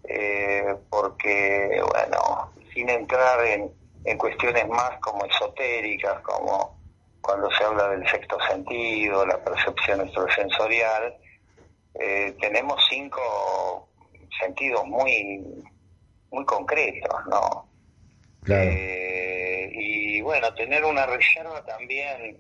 eh, 0.05 0.77
porque, 0.89 1.83
bueno, 1.93 2.53
sin 2.73 2.89
entrar 2.89 3.45
en, 3.45 3.73
en 4.05 4.19
cuestiones 4.19 4.69
más 4.69 4.99
como 5.01 5.25
esotéricas, 5.25 6.21
como 6.21 6.77
cuando 7.21 7.51
se 7.51 7.65
habla 7.65 7.89
del 7.89 8.09
sexto 8.09 8.39
sentido, 8.49 9.27
la 9.27 9.43
percepción 9.43 10.01
extrasensorial, 10.03 11.17
eh, 12.01 12.35
tenemos 12.41 12.85
cinco 12.89 13.89
sentidos 14.41 14.87
muy, 14.87 15.45
muy 16.31 16.45
concretos, 16.45 17.15
¿no? 17.31 17.69
Claro. 18.43 18.71
Eh, 18.71 19.71
y 19.73 20.21
bueno, 20.21 20.53
tener 20.55 20.85
una 20.85 21.07
reserva 21.07 21.65
también 21.65 22.39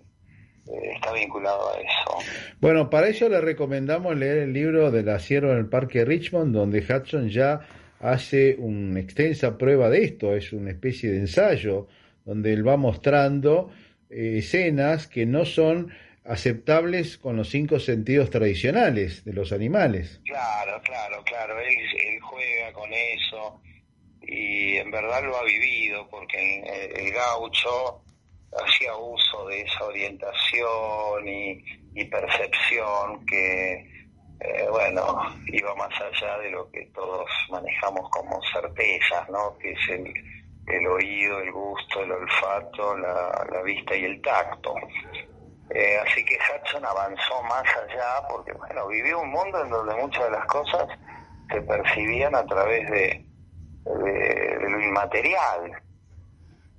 eh, 0.68 0.92
está 0.94 1.12
vinculado 1.12 1.74
a 1.74 1.80
eso. 1.80 2.30
Bueno, 2.60 2.90
para 2.90 3.08
ello 3.08 3.28
le 3.28 3.40
recomendamos 3.40 4.16
leer 4.16 4.38
el 4.38 4.52
libro 4.52 4.90
de 4.90 5.02
la 5.02 5.18
sierva 5.18 5.52
en 5.52 5.58
el 5.58 5.68
Parque 5.68 6.04
Richmond, 6.04 6.54
donde 6.54 6.80
Hudson 6.80 7.28
ya 7.28 7.60
hace 8.00 8.56
una 8.58 9.00
extensa 9.00 9.56
prueba 9.56 9.88
de 9.90 10.04
esto, 10.04 10.34
es 10.34 10.52
una 10.52 10.70
especie 10.70 11.10
de 11.10 11.18
ensayo, 11.18 11.88
donde 12.24 12.52
él 12.52 12.66
va 12.66 12.76
mostrando 12.76 13.70
eh, 14.10 14.38
escenas 14.38 15.06
que 15.06 15.26
no 15.26 15.44
son 15.44 15.92
aceptables 16.28 17.18
con 17.18 17.36
los 17.36 17.50
cinco 17.50 17.78
sentidos 17.78 18.30
tradicionales 18.30 19.24
de 19.24 19.32
los 19.32 19.52
animales. 19.52 20.20
Claro, 20.24 20.80
claro, 20.82 21.22
claro, 21.24 21.58
él, 21.60 22.20
juega 22.20 22.72
con 22.72 22.92
eso 22.92 23.60
y 24.22 24.76
en 24.76 24.90
verdad 24.90 25.22
lo 25.24 25.36
ha 25.36 25.44
vivido 25.44 26.08
porque 26.10 26.62
el, 26.94 27.12
gaucho 27.12 28.02
hacía 28.52 28.96
uso 28.96 29.46
de 29.46 29.62
esa 29.62 29.84
orientación 29.84 31.28
y, 31.28 31.64
y 31.94 32.04
percepción 32.06 33.24
que, 33.26 33.72
eh, 34.40 34.66
bueno, 34.70 35.36
iba 35.46 35.74
más 35.76 35.92
allá 36.00 36.38
de 36.38 36.50
lo 36.50 36.70
que 36.70 36.86
todos 36.94 37.28
manejamos 37.50 38.10
como 38.10 38.40
certezas, 38.52 39.28
¿no? 39.30 39.56
Que 39.58 39.72
es 39.72 39.88
el, 39.90 40.12
el 40.66 40.86
oído, 40.86 41.40
el 41.40 41.52
gusto, 41.52 42.02
el 42.02 42.12
olfato, 42.12 42.96
la, 42.98 43.46
la 43.52 43.62
vista 43.62 43.94
y 43.96 44.04
el 44.04 44.20
tacto. 44.20 44.74
Eh, 45.70 45.98
así 46.06 46.24
que 46.24 46.36
Hudson 46.36 46.84
avanzó 46.84 47.42
más 47.42 47.64
allá 47.76 48.26
porque, 48.30 48.52
bueno, 48.52 48.86
vivió 48.86 49.20
un 49.20 49.30
mundo 49.30 49.62
en 49.64 49.70
donde 49.70 49.94
muchas 49.96 50.24
de 50.24 50.30
las 50.30 50.46
cosas 50.46 50.86
se 51.50 51.60
percibían 51.62 52.34
a 52.36 52.44
través 52.46 52.88
de, 52.90 53.26
de, 53.84 54.58
lo 54.60 54.80
inmaterial. 54.80 55.82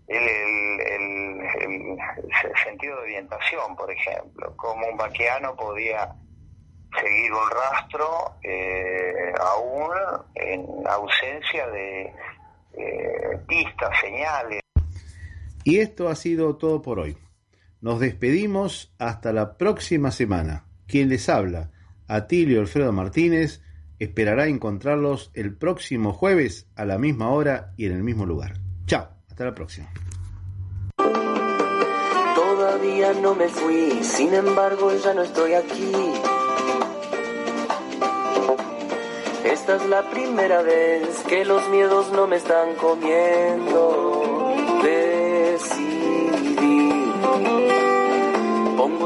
El, 0.07 0.23
el, 0.23 0.79
el, 0.79 1.41
el- 1.61 1.97
el 2.43 2.57
sentido 2.63 2.95
de 2.97 3.01
orientación, 3.03 3.75
por 3.75 3.91
ejemplo, 3.91 4.55
como 4.55 4.87
un 4.87 4.95
vaqueano 4.97 5.53
podía 5.55 6.13
seguir 7.01 7.33
un 7.33 7.49
rastro 7.51 8.35
eh, 8.41 9.33
aún 9.37 9.91
en 10.35 10.65
ausencia 10.87 11.67
de 11.67 12.13
eh, 12.73 13.37
pistas, 13.47 13.89
señales. 13.99 14.61
Y 15.65 15.79
esto 15.79 16.07
ha 16.07 16.15
sido 16.15 16.55
todo 16.55 16.81
por 16.81 16.99
hoy. 16.99 17.17
Nos 17.79 17.99
despedimos 17.99 18.93
hasta 18.97 19.31
la 19.31 19.57
próxima 19.57 20.11
semana. 20.11 20.65
Quien 20.87 21.09
les 21.09 21.29
habla, 21.29 21.71
Atilio 22.07 22.59
Alfredo 22.59 22.91
Martínez, 22.91 23.61
esperará 23.99 24.47
encontrarlos 24.47 25.31
el 25.33 25.55
próximo 25.55 26.13
jueves 26.13 26.67
a 26.75 26.85
la 26.85 26.97
misma 26.97 27.29
hora 27.29 27.73
y 27.77 27.85
en 27.85 27.91
el 27.93 28.03
mismo 28.03 28.25
lugar. 28.25 28.53
Chao, 28.85 29.09
hasta 29.29 29.45
la 29.45 29.53
próxima. 29.53 29.89
Todavía 32.35 33.13
no 33.13 33.35
me 33.35 33.47
fui, 33.47 33.99
sin 34.01 34.33
embargo 34.33 34.91
ya 35.03 35.13
no 35.13 35.21
estoy 35.21 35.53
aquí. 35.53 35.91
Esta 39.43 39.75
es 39.75 39.85
la 39.87 40.09
primera 40.09 40.61
vez 40.61 41.23
que 41.27 41.45
los 41.45 41.69
miedos 41.69 42.11
no 42.11 42.27
me 42.27 42.37
están 42.37 42.75
comiendo. 42.75 44.53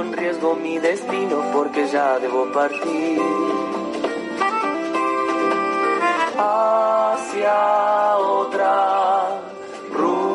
pongo 0.01 0.15
riesgo 0.15 0.55
mi 0.55 0.79
destino 0.79 1.51
porque 1.53 1.87
ya 1.87 2.17
debo 2.19 2.51
partir. 2.51 3.21
Hacia 6.37 8.17
otra 8.17 9.41
ruta. 9.93 10.31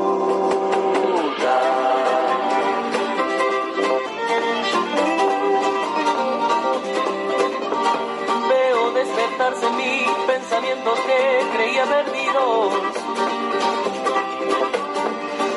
Veo 8.49 8.91
despertarse 8.93 9.67
en 9.67 9.77
mí 9.77 10.07
pensamientos 10.27 10.99
que 11.01 11.47
creía 11.57 11.85
perdidos 11.85 12.73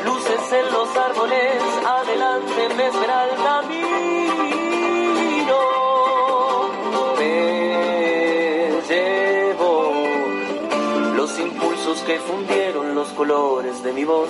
Luces 0.06 0.52
en 0.54 0.72
los 0.72 0.98
árboles, 0.98 1.62
adelante 1.86 2.70
me 2.76 2.88
esmeralda 2.88 3.62
mi 3.64 3.89
que 12.06 12.20
fundieron 12.20 12.94
los 12.96 13.10
colores 13.10 13.84
de 13.84 13.94
mi 13.94 14.04
voz. 14.04 14.30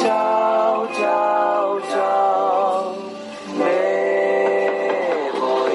Chao, 0.00 0.88
chao, 0.98 1.80
chao. 1.90 2.96
Me 3.58 5.30
voy. 5.38 5.72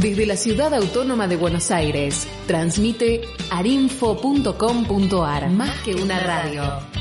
Desde 0.00 0.26
la 0.26 0.36
ciudad 0.36 0.74
autónoma 0.74 1.28
de 1.28 1.36
Buenos 1.36 1.70
Aires, 1.70 2.26
transmite 2.46 3.22
arinfo.com.ar. 3.50 5.50
Más 5.50 5.82
que 5.82 5.94
una 5.94 6.18
radio. 6.20 6.95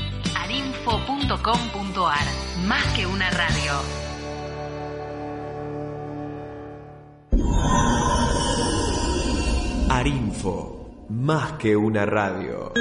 arinfo.com.ar. 1.26 2.28
Más 2.67 2.86
que 2.95 3.05
una 3.05 3.30
radio. 3.30 3.73
Arinfo, 9.89 11.05
más 11.09 11.53
que 11.53 11.76
una 11.76 12.05
radio. 12.05 12.73